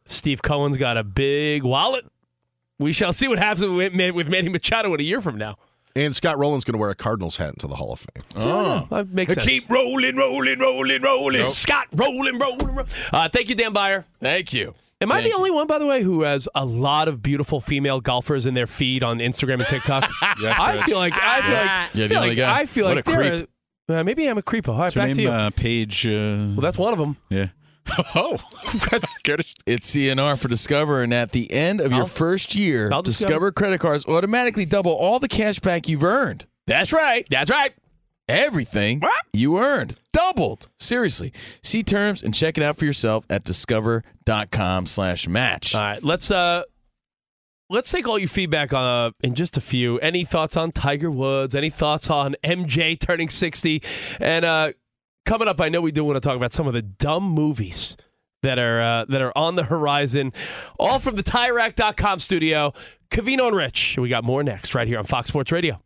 Steve 0.07 0.43
Cohen's 0.43 0.77
got 0.77 0.97
a 0.97 1.05
big 1.05 1.63
wallet. 1.63 2.05
We 2.79 2.93
shall 2.93 3.13
see 3.13 3.29
what 3.29 3.39
happens 3.39 3.71
with, 3.71 4.15
with 4.15 4.29
Manny 4.29 4.49
Machado 4.49 4.93
in 4.95 5.01
a 5.01 5.03
year 5.03 5.21
from 5.21 5.37
now. 5.37 5.57
And 5.97 6.15
Scott 6.15 6.39
Rolen's 6.39 6.65
going 6.65 6.75
to 6.75 6.79
wear 6.79 6.91
a 6.91 6.95
Cardinals 6.95 7.37
hat 7.37 7.49
into 7.51 7.67
the 7.67 7.75
Hall 7.75 7.93
of 7.93 7.99
Fame. 8.01 8.25
Oh, 8.47 8.87
that 8.91 9.09
makes 9.09 9.35
sense. 9.35 9.45
Keep 9.45 9.69
rolling, 9.71 10.17
rolling, 10.17 10.59
rolling, 10.61 11.03
rolling. 11.03 11.49
Scott 11.51 11.87
rolling, 11.93 12.39
rolling, 12.39 12.67
rolling. 12.69 12.87
Uh, 13.13 13.29
thank 13.29 13.49
you, 13.49 13.55
Dan 13.57 13.73
Beyer. 13.73 14.05
Thank 14.21 14.53
you. 14.53 14.75
Am 15.03 15.11
I 15.11 15.23
Thank 15.23 15.33
the 15.33 15.37
only 15.39 15.51
one, 15.51 15.67
by 15.67 15.79
the 15.79 15.87
way, 15.87 16.03
who 16.03 16.23
has 16.23 16.47
a 16.55 16.65
lot 16.67 17.09
of 17.09 17.23
beautiful 17.23 17.61
female 17.61 18.01
golfers 18.01 18.45
in 18.45 18.53
their 18.55 18.67
feed 18.67 19.03
on 19.03 19.19
Instagram 19.19 19.55
and 19.55 19.67
TikTok? 19.67 20.09
Yes, 20.43 20.59
I 20.61 20.83
feel 20.83 20.99
like 20.99 21.15
I 21.15 21.41
feel 21.41 21.55
like, 21.55 21.95
You're 21.95 22.09
the 22.09 22.15
feel 22.15 22.19
only 22.19 22.29
like 22.31 22.39
guy. 22.39 22.59
I 22.61 22.67
feel 22.67 22.87
What 22.87 22.97
like 22.97 23.09
a 23.09 23.47
they're 23.89 23.99
uh, 23.99 24.05
maybe 24.05 24.27
I'm 24.29 24.39
a 24.39 24.43
creeper. 24.43 24.71
All 24.71 24.77
right, 24.79 24.85
What's 24.85 24.95
her 24.95 25.01
back 25.01 25.11
to 25.13 25.17
name? 25.17 25.27
you. 25.27 25.31
Uh, 25.33 25.51
Paige. 25.51 26.07
Uh, 26.07 26.11
well, 26.11 26.61
that's 26.61 26.79
one 26.79 26.93
of 26.93 26.99
them. 26.99 27.17
yeah. 27.31 27.49
Oh, 28.15 28.39
It's 29.67 29.95
CNR 29.95 30.39
for 30.41 30.49
Discover, 30.49 31.03
and 31.03 31.13
at 31.15 31.33
the 31.33 31.51
end 31.53 31.81
of 31.81 31.91
your 31.93 32.03
I'll- 32.03 32.07
first 32.07 32.55
year, 32.55 32.91
I'll 32.93 33.03
Discover. 33.03 33.29
Discover. 33.29 33.53
credit 33.53 33.81
cards 33.81 34.07
automatically 34.07 34.65
double 34.65 34.93
all 34.93 35.19
the 35.19 35.29
cash 35.29 35.59
back 35.61 35.89
you've 35.89 36.05
earned. 36.05 36.47
That's 36.67 36.93
right. 36.93 37.27
That's 37.31 37.51
right. 37.51 37.73
Everything 38.29 39.01
you 39.33 39.59
earned 39.59 39.97
doubled. 40.13 40.69
Seriously. 40.79 41.33
See 41.63 41.83
terms 41.83 42.23
and 42.23 42.33
check 42.33 42.57
it 42.59 42.63
out 42.63 42.77
for 42.77 42.85
yourself 42.85 43.25
at 43.29 43.43
discover.com 43.45 44.87
slash 44.87 45.27
match. 45.29 45.75
All 45.75 45.81
right, 45.81 46.03
let's 46.05 46.31
uh 46.31 46.63
let's 47.71 47.91
take 47.91 48.07
all 48.07 48.19
your 48.21 48.29
feedback 48.29 48.73
on 48.73 48.85
uh, 49.09 49.11
in 49.23 49.35
just 49.35 49.57
a 49.57 49.61
few. 49.61 49.99
Any 49.99 50.25
thoughts 50.25 50.57
on 50.57 50.71
Tiger 50.71 51.11
Woods? 51.11 51.55
Any 51.57 51.71
thoughts 51.71 52.09
on 52.09 52.37
MJ 52.45 52.99
turning 53.01 53.29
60? 53.31 53.83
And 54.21 54.45
uh, 54.45 54.73
coming 55.31 55.47
up, 55.47 55.61
I 55.61 55.69
know 55.69 55.81
we 55.81 55.93
do 55.93 56.03
want 56.03 56.17
to 56.17 56.21
talk 56.21 56.35
about 56.35 56.53
some 56.53 56.67
of 56.67 56.73
the 56.73 56.83
dumb 56.83 57.23
movies 57.23 57.97
that 58.43 58.59
are 58.59 58.81
uh, 58.81 59.05
that 59.05 59.23
are 59.23 59.33
on 59.39 59.55
the 59.55 59.63
horizon. 59.63 60.33
All 60.77 60.99
from 60.99 61.15
the 61.15 61.23
TireRack.com 61.23 62.19
studio. 62.19 62.75
Covino 63.13 63.47
and 63.47 63.57
Rich. 63.57 63.97
We 63.97 64.09
got 64.09 64.25
more 64.25 64.43
next 64.43 64.75
right 64.75 64.89
here 64.89 64.99
on 64.99 65.05
Fox 65.05 65.29
Sports 65.29 65.53
Radio. 65.53 65.81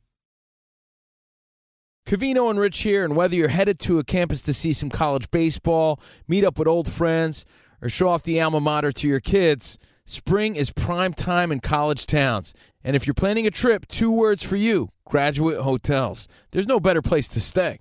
Covino 2.06 2.48
and 2.48 2.58
Rich 2.58 2.80
here, 2.80 3.04
and 3.04 3.14
whether 3.16 3.34
you're 3.34 3.48
headed 3.48 3.78
to 3.80 3.98
a 3.98 4.04
campus 4.04 4.40
to 4.42 4.54
see 4.54 4.72
some 4.72 4.88
college 4.88 5.30
baseball, 5.30 6.00
meet 6.26 6.42
up 6.42 6.58
with 6.58 6.66
old 6.66 6.90
friends, 6.90 7.44
or 7.82 7.90
show 7.90 8.08
off 8.08 8.22
the 8.22 8.40
alma 8.40 8.60
mater 8.60 8.92
to 8.92 9.06
your 9.06 9.20
kids, 9.20 9.78
spring 10.06 10.56
is 10.56 10.70
prime 10.70 11.12
time 11.12 11.52
in 11.52 11.60
college 11.60 12.06
towns. 12.06 12.54
And 12.82 12.96
if 12.96 13.06
you're 13.06 13.12
planning 13.12 13.46
a 13.46 13.50
trip, 13.50 13.88
two 13.88 14.10
words 14.10 14.42
for 14.42 14.56
you 14.56 14.88
graduate 15.04 15.60
hotels. 15.60 16.28
There's 16.52 16.66
no 16.66 16.80
better 16.80 17.02
place 17.02 17.28
to 17.28 17.40
stay. 17.42 17.80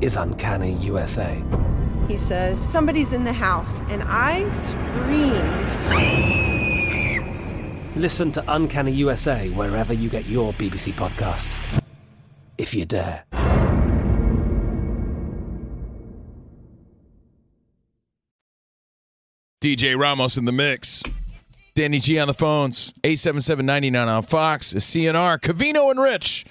is 0.00 0.16
Uncanny 0.16 0.72
USA. 0.74 1.42
He 2.06 2.16
says, 2.16 2.58
Somebody's 2.60 3.12
in 3.12 3.24
the 3.24 3.32
house. 3.32 3.80
And 3.88 4.02
I 4.06 4.48
screamed. 4.52 5.76
Listen 7.96 8.32
to 8.32 8.44
Uncanny 8.48 8.92
USA 8.92 9.48
wherever 9.50 9.92
you 9.92 10.08
get 10.08 10.26
your 10.26 10.52
BBC 10.54 10.92
podcasts, 10.92 11.82
if 12.56 12.72
you 12.74 12.84
dare. 12.84 13.24
DJ 19.60 19.98
Ramos 19.98 20.36
in 20.36 20.44
the 20.44 20.52
mix. 20.52 21.02
Danny 21.74 21.98
G 21.98 22.18
on 22.18 22.28
the 22.28 22.34
phones. 22.34 22.92
877-99 23.02 24.06
on 24.06 24.22
Fox. 24.22 24.72
CNR. 24.72 25.40
Covino 25.40 25.90
and 25.90 26.00
Rich 26.00 26.44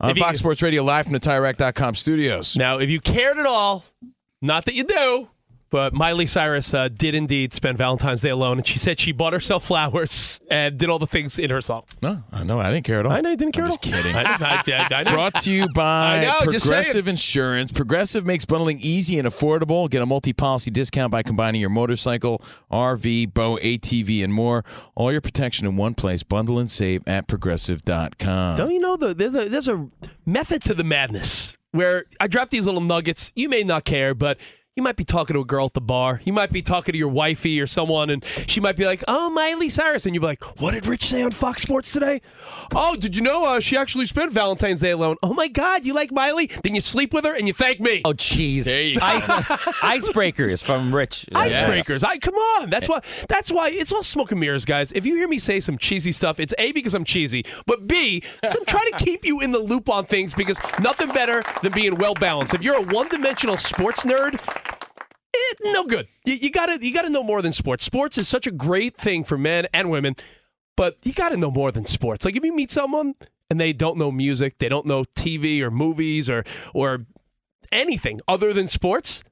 on 0.00 0.10
If 0.10 0.16
you- 0.16 0.22
Fox 0.22 0.38
Sports 0.38 0.62
Radio 0.62 0.82
live 0.84 1.04
from 1.04 1.12
the 1.12 1.20
TireRack.com 1.20 1.94
studios. 1.94 2.56
Now, 2.56 2.78
if 2.78 2.88
you 2.90 3.00
cared 3.00 3.38
at 3.38 3.46
all, 3.46 3.84
not 4.40 4.64
that 4.66 4.74
you 4.74 4.84
do, 4.84 5.28
but 5.70 5.92
Miley 5.92 6.26
Cyrus 6.26 6.72
uh, 6.72 6.88
did 6.88 7.14
indeed 7.14 7.52
spend 7.52 7.76
Valentine's 7.78 8.22
Day 8.22 8.30
alone, 8.30 8.58
and 8.58 8.66
she 8.66 8.78
said 8.78 8.98
she 8.98 9.12
bought 9.12 9.32
herself 9.32 9.64
flowers 9.64 10.40
and 10.50 10.78
did 10.78 10.88
all 10.88 10.98
the 10.98 11.06
things 11.06 11.38
in 11.38 11.50
her 11.50 11.60
song. 11.60 11.82
No, 12.00 12.22
I 12.32 12.44
know. 12.44 12.58
I 12.60 12.72
didn't 12.72 12.86
care 12.86 13.00
at 13.00 13.06
all. 13.06 13.12
I 13.12 13.20
know 13.20 13.30
you 13.30 13.36
didn't 13.36 13.52
care 13.52 13.64
I'm 13.64 13.70
at 13.70 13.82
just 13.82 13.94
all. 13.94 14.02
kidding. 14.02 14.16
I, 14.16 14.62
I, 14.96 15.00
I. 15.00 15.04
Brought 15.04 15.34
to 15.42 15.52
you 15.52 15.68
by 15.74 16.22
know, 16.22 16.40
Progressive. 16.42 17.08
Insurance. 17.08 17.72
Progressive 17.72 18.24
makes 18.26 18.44
bundling 18.44 18.78
easy 18.80 19.18
and 19.18 19.28
affordable. 19.28 19.90
Get 19.90 20.02
a 20.02 20.06
multi-policy 20.06 20.70
discount 20.70 21.10
by 21.10 21.22
combining 21.22 21.60
your 21.60 21.70
motorcycle, 21.70 22.42
RV, 22.70 23.34
bow, 23.34 23.58
ATV, 23.58 24.24
and 24.24 24.32
more. 24.32 24.64
All 24.94 25.12
your 25.12 25.20
protection 25.20 25.66
in 25.66 25.76
one 25.76 25.94
place. 25.94 26.22
Bundle 26.22 26.58
and 26.58 26.70
save 26.70 27.02
at 27.06 27.26
progressive.com. 27.28 28.56
Don't 28.56 28.70
you 28.70 28.80
know 28.80 28.96
the, 28.96 29.14
there's, 29.14 29.34
a, 29.34 29.48
there's 29.48 29.68
a 29.68 29.88
method 30.26 30.64
to 30.64 30.74
the 30.74 30.84
madness 30.84 31.56
where 31.72 32.04
I 32.20 32.26
drop 32.26 32.50
these 32.50 32.66
little 32.66 32.80
nuggets. 32.80 33.32
You 33.34 33.48
may 33.48 33.62
not 33.62 33.84
care, 33.84 34.14
but 34.14 34.38
you 34.78 34.82
might 34.82 34.94
be 34.94 35.04
talking 35.04 35.34
to 35.34 35.40
a 35.40 35.44
girl 35.44 35.66
at 35.66 35.74
the 35.74 35.80
bar. 35.80 36.20
You 36.22 36.32
might 36.32 36.52
be 36.52 36.62
talking 36.62 36.92
to 36.92 36.98
your 36.98 37.08
wifey 37.08 37.60
or 37.60 37.66
someone, 37.66 38.10
and 38.10 38.24
she 38.46 38.60
might 38.60 38.76
be 38.76 38.86
like, 38.86 39.02
"Oh, 39.08 39.28
Miley 39.28 39.68
Cyrus," 39.68 40.06
and 40.06 40.14
you'd 40.14 40.20
be 40.20 40.26
like, 40.28 40.60
"What 40.60 40.70
did 40.70 40.86
Rich 40.86 41.06
say 41.06 41.20
on 41.20 41.32
Fox 41.32 41.62
Sports 41.62 41.92
today?" 41.92 42.20
Oh, 42.76 42.94
did 42.94 43.16
you 43.16 43.22
know 43.22 43.44
uh, 43.44 43.58
she 43.58 43.76
actually 43.76 44.06
spent 44.06 44.30
Valentine's 44.30 44.80
Day 44.80 44.92
alone? 44.92 45.16
Oh 45.20 45.34
my 45.34 45.48
God, 45.48 45.84
you 45.84 45.94
like 45.94 46.12
Miley? 46.12 46.48
Then 46.62 46.76
you 46.76 46.80
sleep 46.80 47.12
with 47.12 47.24
her 47.24 47.34
and 47.34 47.48
you 47.48 47.52
thank 47.52 47.80
me. 47.80 48.02
Oh, 48.04 48.12
jeez. 48.12 48.64
There 48.66 48.80
you 48.80 49.00
go. 49.00 49.04
Ice, 49.04 49.24
icebreakers 49.26 50.62
from 50.62 50.94
Rich. 50.94 51.26
Icebreakers. 51.32 52.04
I 52.04 52.18
come 52.18 52.36
on. 52.36 52.70
That's 52.70 52.88
why. 52.88 53.00
That's 53.28 53.50
why 53.50 53.70
it's 53.70 53.90
all 53.90 54.04
smoke 54.04 54.30
and 54.30 54.38
mirrors, 54.38 54.64
guys. 54.64 54.92
If 54.92 55.04
you 55.04 55.16
hear 55.16 55.26
me 55.26 55.40
say 55.40 55.58
some 55.58 55.76
cheesy 55.76 56.12
stuff, 56.12 56.38
it's 56.38 56.54
a 56.56 56.70
because 56.70 56.94
I'm 56.94 57.04
cheesy, 57.04 57.44
but 57.66 57.88
b 57.88 58.22
because 58.42 58.56
I'm 58.56 58.64
trying 58.66 58.92
to 58.92 59.04
keep 59.04 59.24
you 59.24 59.40
in 59.40 59.50
the 59.50 59.58
loop 59.58 59.88
on 59.88 60.06
things 60.06 60.34
because 60.34 60.56
nothing 60.80 61.08
better 61.08 61.42
than 61.62 61.72
being 61.72 61.96
well 61.96 62.14
balanced. 62.14 62.54
If 62.54 62.62
you're 62.62 62.76
a 62.76 62.82
one-dimensional 62.82 63.56
sports 63.56 64.04
nerd. 64.04 64.38
It, 65.38 65.58
no 65.64 65.84
good. 65.84 66.08
You, 66.24 66.34
you 66.34 66.50
gotta 66.50 66.78
you 66.80 66.92
gotta 66.92 67.10
know 67.10 67.22
more 67.22 67.42
than 67.42 67.52
sports. 67.52 67.84
Sports 67.84 68.18
is 68.18 68.28
such 68.28 68.46
a 68.46 68.50
great 68.50 68.96
thing 68.96 69.24
for 69.24 69.38
men 69.38 69.66
and 69.72 69.90
women, 69.90 70.16
but 70.76 70.98
you 71.04 71.12
gotta 71.12 71.36
know 71.36 71.50
more 71.50 71.72
than 71.72 71.86
sports. 71.86 72.24
Like 72.24 72.36
if 72.36 72.44
you 72.44 72.54
meet 72.54 72.70
someone 72.70 73.14
and 73.50 73.60
they 73.60 73.72
don't 73.72 73.96
know 73.98 74.10
music, 74.10 74.58
they 74.58 74.68
don't 74.68 74.86
know 74.86 75.04
TV 75.04 75.60
or 75.60 75.70
movies 75.70 76.28
or 76.28 76.44
or 76.74 77.06
anything 77.72 78.20
other 78.28 78.52
than 78.52 78.68
sports, 78.68 79.22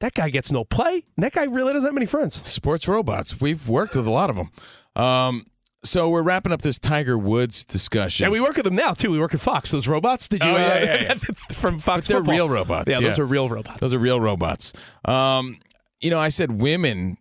that 0.00 0.14
guy 0.14 0.28
gets 0.30 0.52
no 0.52 0.64
play. 0.64 1.04
And 1.16 1.24
that 1.24 1.32
guy 1.32 1.44
really 1.44 1.72
doesn't 1.72 1.88
have 1.88 1.94
many 1.94 2.06
friends. 2.06 2.34
Sports 2.46 2.86
robots. 2.88 3.40
We've 3.40 3.68
worked 3.68 3.96
with 3.96 4.06
a 4.06 4.10
lot 4.10 4.30
of 4.30 4.36
them. 4.36 4.50
Um, 4.94 5.44
so 5.84 6.08
we're 6.08 6.22
wrapping 6.22 6.52
up 6.52 6.62
this 6.62 6.78
Tiger 6.78 7.16
Woods 7.16 7.64
discussion. 7.64 8.24
And 8.24 8.32
we 8.32 8.40
work 8.40 8.56
with 8.56 8.64
them 8.64 8.74
now 8.74 8.94
too. 8.94 9.10
We 9.10 9.18
work 9.18 9.34
at 9.34 9.40
Fox. 9.40 9.70
Those 9.70 9.86
robots. 9.86 10.28
Did 10.28 10.42
you? 10.42 10.50
Oh, 10.50 10.56
yeah, 10.56 10.66
uh, 10.66 10.78
yeah, 10.78 11.02
yeah. 11.02 11.14
from 11.52 11.78
Fox. 11.78 12.06
But 12.06 12.12
they're 12.12 12.18
Football. 12.20 12.34
real 12.34 12.48
robots. 12.48 12.90
Yeah, 12.90 13.00
those 13.00 13.18
are 13.18 13.24
real 13.26 13.48
robots. 13.48 13.80
Those 13.80 13.94
are 13.94 13.98
real 13.98 14.20
robots. 14.20 14.72
Um, 15.04 15.58
you 16.00 16.10
know, 16.10 16.18
I 16.18 16.28
said 16.28 16.60
women. 16.60 17.16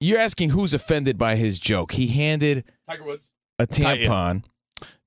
You're 0.00 0.18
asking 0.18 0.50
who's 0.50 0.74
offended 0.74 1.16
by 1.16 1.36
his 1.36 1.60
joke. 1.60 1.92
He 1.92 2.08
handed 2.08 2.64
Tiger 2.88 3.04
Woods 3.04 3.32
a 3.60 3.66
tampon 3.68 4.42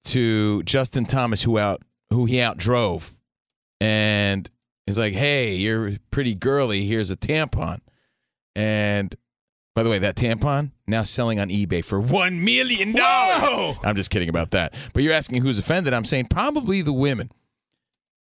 to 0.05 0.63
Justin 0.63 1.05
Thomas, 1.05 1.43
who 1.43 1.57
out 1.57 1.81
who 2.11 2.25
he 2.25 2.35
outdrove, 2.35 3.17
and 3.81 4.49
he's 4.85 4.97
like, 4.97 5.13
"Hey, 5.13 5.55
you're 5.55 5.91
pretty 6.11 6.33
girly. 6.33 6.85
Here's 6.85 7.11
a 7.11 7.17
tampon." 7.17 7.79
And 8.55 9.13
By 9.75 9.83
the 9.83 9.89
way, 9.89 9.99
that 9.99 10.15
tampon 10.15 10.71
now 10.87 11.03
selling 11.03 11.37
on 11.37 11.49
eBay 11.49 11.83
for 11.83 11.99
one 11.99 12.43
million 12.43 12.93
dollars. 12.93 13.77
I'm 13.83 13.95
just 13.97 14.09
kidding 14.09 14.29
about 14.29 14.51
that. 14.51 14.73
But 14.93 15.03
you're 15.03 15.13
asking 15.13 15.41
who's 15.41 15.59
offended. 15.59 15.93
I'm 15.93 16.05
saying 16.05 16.27
probably 16.27 16.81
the 16.81 16.93
women. 16.93 17.29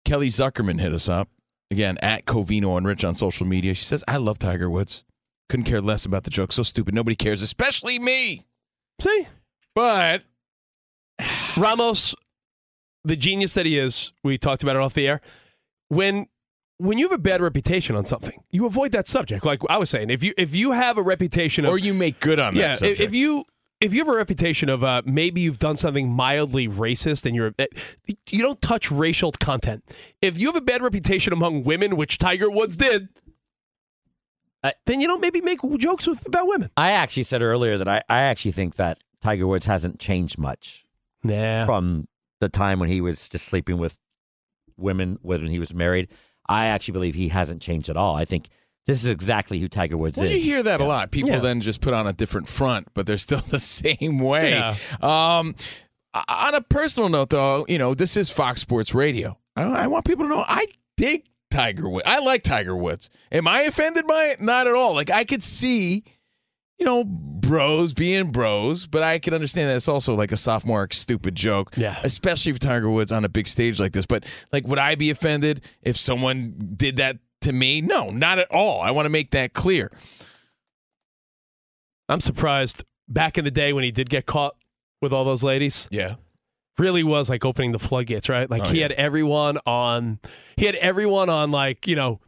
Kelly 0.05 0.29
Zuckerman 0.29 0.81
hit 0.81 0.93
us 0.93 1.09
up 1.09 1.29
again 1.71 1.99
at 2.01 2.27
Covino 2.27 2.77
and 2.77 2.87
Rich 2.87 3.05
on 3.05 3.15
social 3.15 3.45
media. 3.45 3.75
She 3.75 3.85
says, 3.85 4.05
"I 4.07 4.19
love 4.19 4.39
Tiger 4.39 4.71
Woods. 4.71 5.03
Couldn't 5.49 5.67
care 5.67 5.81
less 5.81 6.05
about 6.05 6.23
the 6.23 6.31
joke. 6.31 6.53
So 6.53 6.63
stupid. 6.63 6.95
Nobody 6.95 7.17
cares, 7.17 7.43
especially 7.43 7.99
me." 7.99 8.43
See, 9.01 9.27
but 9.75 10.23
Ramos, 11.57 12.15
the 13.03 13.17
genius 13.17 13.55
that 13.55 13.67
he 13.67 13.79
is, 13.79 14.13
we 14.23 14.39
talked 14.39 14.63
about 14.63 14.77
it 14.77 14.83
off 14.83 14.95
the 14.95 15.09
air. 15.09 15.21
When 15.89 16.29
when 16.83 16.99
you 16.99 17.09
have 17.09 17.13
a 17.13 17.23
bad 17.23 17.41
reputation 17.41 17.95
on 17.95 18.05
something, 18.05 18.43
you 18.51 18.67
avoid 18.67 18.93
that 18.93 19.09
subject. 19.09 19.45
Like 19.45 19.61
I 19.71 19.79
was 19.79 19.91
saying, 19.91 20.11
if 20.11 20.23
you 20.23 20.35
if 20.37 20.55
you 20.55 20.73
have 20.73 20.99
a 20.99 21.03
reputation 21.03 21.65
of, 21.65 21.71
or 21.71 21.79
you 21.79 21.95
make 21.95 22.21
good 22.21 22.39
on 22.39 22.57
yeah, 22.57 22.63
that 22.63 22.71
if- 22.71 22.77
subject. 22.79 23.01
if 23.01 23.15
you 23.15 23.45
if 23.81 23.93
you 23.93 24.01
have 24.01 24.09
a 24.09 24.17
reputation 24.17 24.69
of 24.69 24.85
uh, 24.85 25.03
maybe 25.05 25.41
you've 25.41 25.59
done 25.59 25.77
something 25.77 26.09
mildly 26.11 26.69
racist 26.69 27.25
and 27.25 27.35
you're 27.35 27.55
eh, 27.59 27.67
you 28.31 28.43
don't 28.43 28.61
touch 28.61 28.91
racial 28.91 29.33
content. 29.33 29.85
If 30.21 30.39
you 30.39 30.49
have 30.49 30.57
a 30.57 30.61
bad 30.61 30.83
reputation 30.83 31.33
among 31.33 31.65
women, 31.65 31.97
which 31.97 32.19
Tiger 32.19 32.51
Woods 32.51 32.77
did, 32.77 33.09
then 34.87 35.01
you 35.01 35.07
don't 35.07 35.21
maybe 35.21 35.41
make 35.41 35.61
jokes 35.79 36.07
with 36.07 36.27
about 36.27 36.47
women. 36.47 36.71
I 36.77 36.93
actually 36.93 37.25
said 37.25 37.43
earlier 37.43 37.79
that 37.79 37.89
I, 37.89 38.03
I 38.09 38.21
actually 38.21 38.53
think 38.53 38.77
that 38.77 38.99
Tiger 39.21 39.47
Woods 39.47 39.67
hasn't 39.67 39.99
changed 39.99 40.39
much 40.39 40.85
nah. 41.23 41.65
from 41.65 42.09
the 42.41 42.49
time 42.49 42.79
when 42.79 42.89
he 42.89 43.01
was 43.01 43.29
just 43.29 43.47
sleeping 43.47 43.79
with 43.79 43.99
women 44.77 45.19
when 45.23 45.47
he 45.47 45.59
was 45.59 45.75
married. 45.75 46.09
I 46.53 46.67
actually 46.67 46.93
believe 46.93 47.15
he 47.15 47.29
hasn't 47.29 47.63
changed 47.63 47.89
at 47.89 47.97
all. 47.97 48.15
I 48.17 48.25
think 48.25 48.49
this 48.87 49.03
is 49.03 49.09
exactly 49.09 49.59
who 49.61 49.69
Tiger 49.69 49.97
Woods 49.97 50.19
Well, 50.19 50.27
is. 50.27 50.33
you 50.35 50.41
hear 50.41 50.63
that 50.65 50.81
a 50.81 50.85
lot. 50.85 51.11
People 51.11 51.31
Yeah. 51.31 51.39
then 51.41 51.61
just 51.61 51.81
put 51.81 51.95
on 51.95 52.07
a 52.07 52.13
different 52.13 52.49
front, 52.49 52.89
but 52.95 53.07
they're 53.07 53.19
still 53.19 53.39
the 53.49 53.59
same 53.59 54.19
way. 54.19 54.51
Yeah. 54.51 54.77
Um, 55.01 55.55
on 56.29 56.55
a 56.55 56.61
personal 56.61 57.09
note, 57.09 57.31
though, 57.31 57.65
you 57.69 57.79
know, 57.79 57.95
this 57.95 58.17
is 58.17 58.29
Fox 58.31 58.61
Sports 58.61 58.95
Radio. 58.95 59.39
I, 59.57 59.63
I 59.63 59.87
want 59.87 60.05
people 60.05 60.25
to 60.27 60.31
know 60.31 60.45
I 60.47 60.67
dig 60.97 61.25
Tiger 61.51 61.89
Woods. 61.89 62.05
I 62.07 62.19
like 62.19 62.43
Tiger 62.43 62.77
Woods. 62.77 63.09
Am 63.31 63.47
I 63.49 63.63
offended 63.63 64.07
by 64.07 64.25
it? 64.27 64.41
Not 64.41 64.67
at 64.67 64.75
all. 64.75 64.95
Like 64.95 65.11
I 65.11 65.25
could 65.25 65.43
see, 65.43 66.05
you 66.79 66.87
know, 66.87 67.05
bros 67.05 67.95
being 67.95 68.31
bros, 68.33 68.87
but 68.87 69.03
I 69.03 69.19
can 69.19 69.35
understand 69.35 69.71
that 69.71 69.77
it's 69.77 69.89
also 69.89 70.15
like 70.15 70.33
a 70.33 70.37
sophomore 70.37 70.89
stupid 70.91 71.35
joke. 71.35 71.77
Yeah. 71.77 71.99
Especially 72.03 72.53
for 72.53 72.59
Tiger 72.59 72.91
Woods 72.91 73.13
on 73.13 73.25
a 73.25 73.29
big 73.29 73.47
stage 73.47 73.79
like 73.79 73.93
this. 73.93 74.07
But 74.07 74.25
like, 74.53 74.67
would 74.67 74.79
I 74.79 74.95
be 74.97 75.11
offended 75.11 75.63
if 75.83 75.97
someone 75.97 76.55
did 76.77 76.97
that 76.97 77.19
to 77.43 77.53
me? 77.53 77.81
No, 77.83 78.11
not 78.11 78.39
at 78.39 78.51
all. 78.51 78.81
I 78.81 78.91
want 78.91 79.07
to 79.07 79.11
make 79.11 79.31
that 79.33 79.53
clear. 79.53 79.93
I'm 82.09 82.21
surprised 82.21 82.85
back 83.09 83.39
in 83.39 83.45
the 83.45 83.51
day 83.51 83.73
when 83.73 83.85
he 83.85 83.91
did 83.91 84.11
get 84.11 84.27
caught 84.27 84.57
with 85.01 85.13
all 85.13 85.25
those 85.25 85.43
ladies. 85.43 85.89
Yeah. 85.91 86.17
Really 86.79 87.03
was 87.05 87.29
like 87.31 87.45
opening 87.45 87.73
the 87.73 87.79
floodgates, 87.79 88.29
right? 88.29 88.51
Like 88.51 88.63
Oh, 88.65 88.69
he 88.71 88.79
yeah. 88.79 88.85
had 88.85 88.93
everyone 88.93 89.59
on 89.67 90.19
he 90.57 90.67
had 90.67 90.75
everyone 90.77 91.29
on 91.29 91.51
like, 91.51 91.87
you 91.87 91.95
know, 91.95 92.21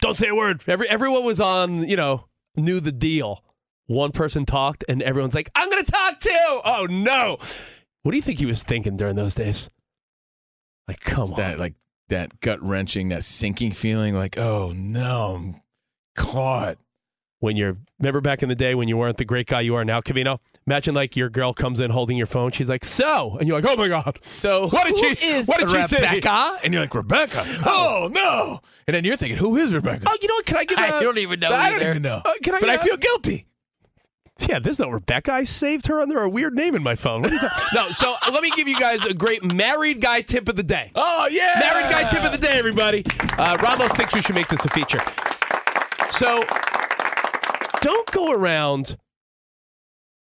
don't 0.00 0.16
say 0.16 0.28
a 0.28 0.34
word. 0.34 0.62
Every 0.66 0.88
everyone 0.88 1.24
was 1.24 1.40
on, 1.40 1.86
you 1.88 1.96
know, 1.96 2.24
knew 2.56 2.80
the 2.80 2.92
deal. 2.92 3.43
One 3.86 4.12
person 4.12 4.46
talked 4.46 4.84
and 4.88 5.02
everyone's 5.02 5.34
like, 5.34 5.50
I'm 5.54 5.68
gonna 5.70 5.82
talk 5.84 6.20
too. 6.20 6.30
Oh 6.64 6.86
no. 6.90 7.38
What 8.02 8.10
do 8.12 8.16
you 8.16 8.22
think 8.22 8.38
he 8.38 8.46
was 8.46 8.62
thinking 8.62 8.96
during 8.96 9.16
those 9.16 9.34
days? 9.34 9.68
Like, 10.88 11.00
come 11.00 11.22
It's 11.22 11.30
on. 11.32 11.36
that 11.38 11.58
like 11.58 11.74
that 12.08 12.40
gut 12.40 12.62
wrenching, 12.62 13.08
that 13.08 13.24
sinking 13.24 13.72
feeling, 13.72 14.14
like, 14.14 14.36
oh 14.38 14.72
no, 14.74 15.36
I'm 15.36 15.54
caught. 16.16 16.78
when 17.40 17.56
you're 17.56 17.76
remember 17.98 18.20
back 18.20 18.42
in 18.42 18.48
the 18.48 18.54
day 18.54 18.74
when 18.74 18.88
you 18.88 18.96
weren't 18.96 19.16
the 19.18 19.24
great 19.24 19.46
guy 19.46 19.60
you 19.62 19.74
are 19.74 19.84
now, 19.84 20.00
Covino? 20.00 20.38
Imagine 20.66 20.94
like 20.94 21.14
your 21.16 21.28
girl 21.28 21.52
comes 21.52 21.78
in 21.80 21.90
holding 21.90 22.16
your 22.16 22.26
phone. 22.26 22.50
She's 22.52 22.70
like, 22.70 22.84
"So," 22.86 23.36
and 23.38 23.46
you're 23.46 23.60
like, 23.60 23.70
"Oh 23.70 23.76
my 23.76 23.88
god." 23.88 24.18
So 24.22 24.66
what 24.68 24.84
did 24.86 24.94
who 24.96 25.14
she? 25.14 25.26
is 25.26 25.46
what 25.46 25.60
did 25.60 25.68
she 25.68 25.86
say? 25.88 25.96
Rebecca? 26.02 26.56
And 26.64 26.72
you're 26.72 26.82
like, 26.82 26.94
Rebecca. 26.94 27.44
Oh 27.66 28.08
no. 28.12 28.60
And 28.86 28.94
then 28.94 29.04
you're 29.04 29.16
thinking, 29.16 29.36
who 29.38 29.56
is 29.56 29.74
Rebecca? 29.74 30.04
Oh, 30.06 30.16
you 30.22 30.28
know 30.28 30.34
what? 30.36 30.46
Can 30.46 30.56
I 30.56 30.64
give? 30.64 30.78
I 30.78 30.86
a- 30.98 31.00
don't 31.02 31.18
even 31.18 31.38
know 31.40 31.50
I 31.52 31.70
don't 31.70 31.82
even 31.82 32.02
know. 32.02 32.22
Uh, 32.24 32.32
can 32.42 32.54
I 32.54 32.60
but 32.60 32.68
I 32.70 32.76
get 32.76 32.82
a- 32.82 32.84
feel 32.88 32.96
guilty. 32.98 33.46
Yeah, 34.40 34.58
there's 34.58 34.78
no 34.78 34.90
Rebecca. 34.90 35.32
I 35.32 35.44
saved 35.44 35.86
her 35.86 36.00
under 36.00 36.20
a 36.20 36.28
weird 36.28 36.54
name 36.54 36.74
in 36.74 36.82
my 36.82 36.96
phone. 36.96 37.22
What 37.22 37.32
are 37.32 37.36
you 37.36 37.48
no, 37.74 37.88
so 37.88 38.14
let 38.32 38.42
me 38.42 38.50
give 38.50 38.66
you 38.66 38.78
guys 38.78 39.04
a 39.04 39.14
great 39.14 39.44
married 39.44 40.00
guy 40.00 40.22
tip 40.22 40.48
of 40.48 40.56
the 40.56 40.62
day. 40.62 40.90
Oh 40.94 41.28
yeah, 41.30 41.56
Married 41.60 41.90
guy 41.90 42.08
tip 42.08 42.24
of 42.24 42.32
the 42.32 42.38
day, 42.44 42.58
everybody. 42.58 43.04
Uh, 43.38 43.56
Ramos 43.62 43.92
thinks 43.92 44.14
we 44.14 44.22
should 44.22 44.34
make 44.34 44.48
this 44.48 44.64
a 44.64 44.68
feature. 44.70 44.98
So 46.10 46.42
don't 47.80 48.10
go 48.10 48.32
around 48.32 48.96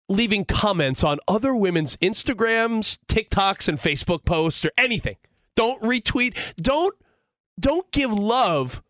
leaving 0.09 0.43
comments 0.45 1.03
on 1.03 1.19
other 1.27 1.55
women's 1.55 1.95
Instagrams, 1.97 2.97
TikToks, 3.07 3.67
and 3.67 3.79
Facebook 3.79 4.25
posts 4.25 4.65
or 4.65 4.71
anything. 4.77 5.15
Don't 5.55 5.81
retweet. 5.81 6.35
Don't 6.57 6.95
don't 7.59 7.89
give 7.91 8.11
love 8.11 8.81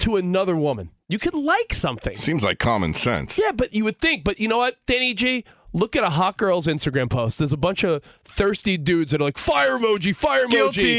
to 0.00 0.16
another 0.16 0.56
woman. 0.56 0.90
You 1.08 1.18
could 1.18 1.34
like 1.34 1.74
something. 1.74 2.14
Seems 2.16 2.42
like 2.44 2.58
common 2.58 2.94
sense. 2.94 3.38
Yeah, 3.38 3.52
but 3.52 3.74
you 3.74 3.84
would 3.84 3.98
think. 3.98 4.24
But 4.24 4.40
you 4.40 4.48
know 4.48 4.58
what, 4.58 4.76
Danny 4.86 5.12
G? 5.14 5.44
Look 5.76 5.96
at 5.96 6.04
a 6.04 6.10
hot 6.10 6.36
girl's 6.36 6.68
Instagram 6.68 7.10
post. 7.10 7.38
There's 7.38 7.52
a 7.52 7.56
bunch 7.56 7.82
of 7.82 8.00
thirsty 8.24 8.76
dudes 8.78 9.10
that 9.10 9.20
are 9.20 9.24
like, 9.24 9.36
fire 9.36 9.76
emoji, 9.76 10.14
fire 10.14 10.46
emoji, 10.46 10.50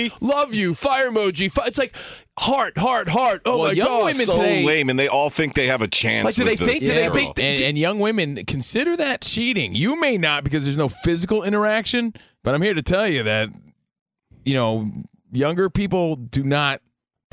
Guilty. 0.09 0.11
love 0.19 0.53
you, 0.53 0.73
fire 0.73 1.09
emoji. 1.09 1.49
Fi-. 1.49 1.65
It's 1.67 1.77
like 1.77 1.95
heart, 2.37 2.77
heart, 2.77 3.07
heart. 3.07 3.41
Oh 3.45 3.57
Well, 3.59 3.67
my 3.69 3.71
young 3.73 3.87
God. 3.87 4.05
women 4.05 4.25
so 4.25 4.35
today- 4.35 4.65
lame, 4.65 4.89
and 4.89 4.99
they 4.99 5.07
all 5.07 5.29
think 5.29 5.53
they 5.55 5.67
have 5.67 5.81
a 5.81 5.87
chance. 5.87 6.25
Like, 6.25 6.35
do 6.35 6.43
with 6.43 6.59
they 6.59 6.65
the 6.65 6.65
think- 6.71 6.81
do 6.81 6.87
they 6.89 7.09
think- 7.09 7.39
and, 7.39 7.63
and 7.63 7.77
young 7.77 7.99
women 7.99 8.43
consider 8.45 8.97
that 8.97 9.21
cheating. 9.21 9.73
You 9.75 9.97
may 9.99 10.17
not 10.17 10.43
because 10.43 10.65
there's 10.65 10.77
no 10.77 10.89
physical 10.89 11.41
interaction, 11.43 12.13
but 12.43 12.53
I'm 12.53 12.61
here 12.61 12.73
to 12.73 12.83
tell 12.83 13.07
you 13.07 13.23
that 13.23 13.47
you 14.43 14.53
know 14.55 14.87
younger 15.31 15.69
people 15.69 16.17
do 16.17 16.43
not 16.43 16.81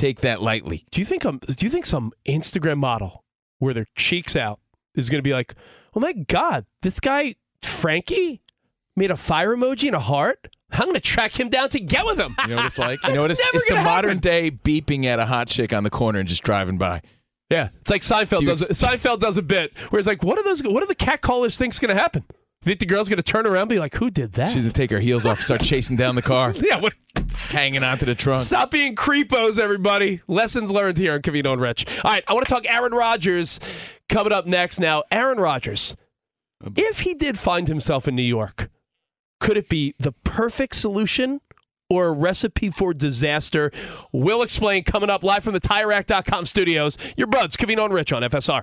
take 0.02 0.20
that 0.20 0.42
lightly. 0.42 0.84
Do 0.90 1.00
you 1.00 1.04
think 1.04 1.24
um, 1.24 1.38
do 1.38 1.64
you 1.64 1.70
think 1.70 1.86
some 1.86 2.12
Instagram 2.26 2.78
model 2.78 3.24
where 3.58 3.72
their 3.72 3.86
cheeks 3.96 4.34
out 4.34 4.60
is 4.94 5.08
going 5.08 5.18
to 5.18 5.22
be 5.22 5.32
like, 5.32 5.54
oh 5.94 6.00
my 6.00 6.12
God, 6.12 6.66
this 6.82 6.98
guy 7.00 7.36
Frankie 7.62 8.42
made 8.96 9.10
a 9.10 9.16
fire 9.16 9.56
emoji 9.56 9.86
and 9.86 9.96
a 9.96 10.00
heart? 10.00 10.48
I'm 10.72 10.84
going 10.84 10.94
to 10.94 11.00
track 11.00 11.38
him 11.38 11.50
down 11.50 11.68
to 11.70 11.80
get 11.80 12.04
with 12.06 12.18
him. 12.18 12.34
You 12.42 12.48
know 12.48 12.56
what 12.56 12.66
it's 12.66 12.78
like? 12.78 13.00
You 13.06 13.14
know 13.14 13.22
what 13.22 13.30
it's, 13.30 13.42
it's 13.52 13.64
the 13.66 13.74
gonna 13.74 13.84
modern 13.84 14.18
day 14.18 14.50
beeping 14.50 15.04
at 15.04 15.18
a 15.18 15.26
hot 15.26 15.48
chick 15.48 15.72
on 15.72 15.84
the 15.84 15.90
corner 15.90 16.18
and 16.18 16.28
just 16.28 16.42
driving 16.42 16.78
by. 16.78 17.02
Yeah, 17.50 17.68
it's 17.82 17.90
like 17.90 18.00
Seinfeld 18.00 18.38
Do 18.38 18.46
does. 18.46 18.70
ex- 18.70 18.82
Seinfeld 18.82 19.20
does 19.20 19.36
a 19.36 19.42
bit 19.42 19.76
where 19.90 19.98
it's 19.98 20.06
like, 20.08 20.22
what 20.22 20.38
are 20.38 20.44
those? 20.44 20.62
What 20.62 20.80
do 20.80 20.86
the 20.86 20.94
cat 20.94 21.20
callers 21.20 21.58
think's 21.58 21.78
going 21.78 21.94
to 21.94 22.00
happen? 22.00 22.24
Think 22.62 22.78
the 22.78 22.86
girl's 22.86 23.08
to 23.08 23.22
turn 23.22 23.44
around 23.44 23.62
and 23.62 23.68
be 23.70 23.78
like, 23.80 23.94
who 23.94 24.08
did 24.08 24.32
that? 24.34 24.50
She's 24.50 24.64
gonna 24.64 24.72
take 24.72 24.90
her 24.92 25.00
heels 25.00 25.26
off, 25.26 25.40
start 25.40 25.62
chasing 25.62 25.96
down 25.96 26.14
the 26.14 26.22
car, 26.22 26.54
yeah, 26.56 26.78
what? 26.78 26.94
hanging 27.48 27.82
onto 27.82 28.06
the 28.06 28.14
trunk. 28.14 28.44
Stop 28.44 28.70
being 28.70 28.94
creepos, 28.94 29.58
everybody. 29.58 30.20
Lessons 30.28 30.70
learned 30.70 30.96
here 30.96 31.14
on 31.14 31.22
Covino 31.22 31.52
and 31.52 31.60
Rich. 31.60 31.86
All 32.04 32.10
right, 32.10 32.24
I 32.28 32.32
want 32.34 32.46
to 32.46 32.52
talk 32.52 32.64
Aaron 32.66 32.92
Rodgers 32.92 33.58
coming 34.08 34.32
up 34.32 34.46
next. 34.46 34.78
Now, 34.78 35.02
Aaron 35.10 35.38
Rodgers, 35.38 35.96
if 36.76 37.00
he 37.00 37.14
did 37.14 37.38
find 37.38 37.66
himself 37.68 38.06
in 38.06 38.14
New 38.14 38.22
York, 38.22 38.70
could 39.40 39.56
it 39.56 39.68
be 39.68 39.94
the 39.98 40.12
perfect 40.24 40.76
solution 40.76 41.40
or 41.90 42.06
a 42.06 42.12
recipe 42.12 42.70
for 42.70 42.94
disaster? 42.94 43.72
We'll 44.12 44.42
explain 44.42 44.84
coming 44.84 45.10
up 45.10 45.24
live 45.24 45.42
from 45.42 45.54
the 45.54 45.60
TireRack.com 45.60 46.46
studios. 46.46 46.96
Your 47.16 47.26
buds, 47.26 47.56
Cavino 47.56 47.84
and 47.84 47.92
Rich 47.94 48.12
on 48.12 48.22
FSR. 48.22 48.62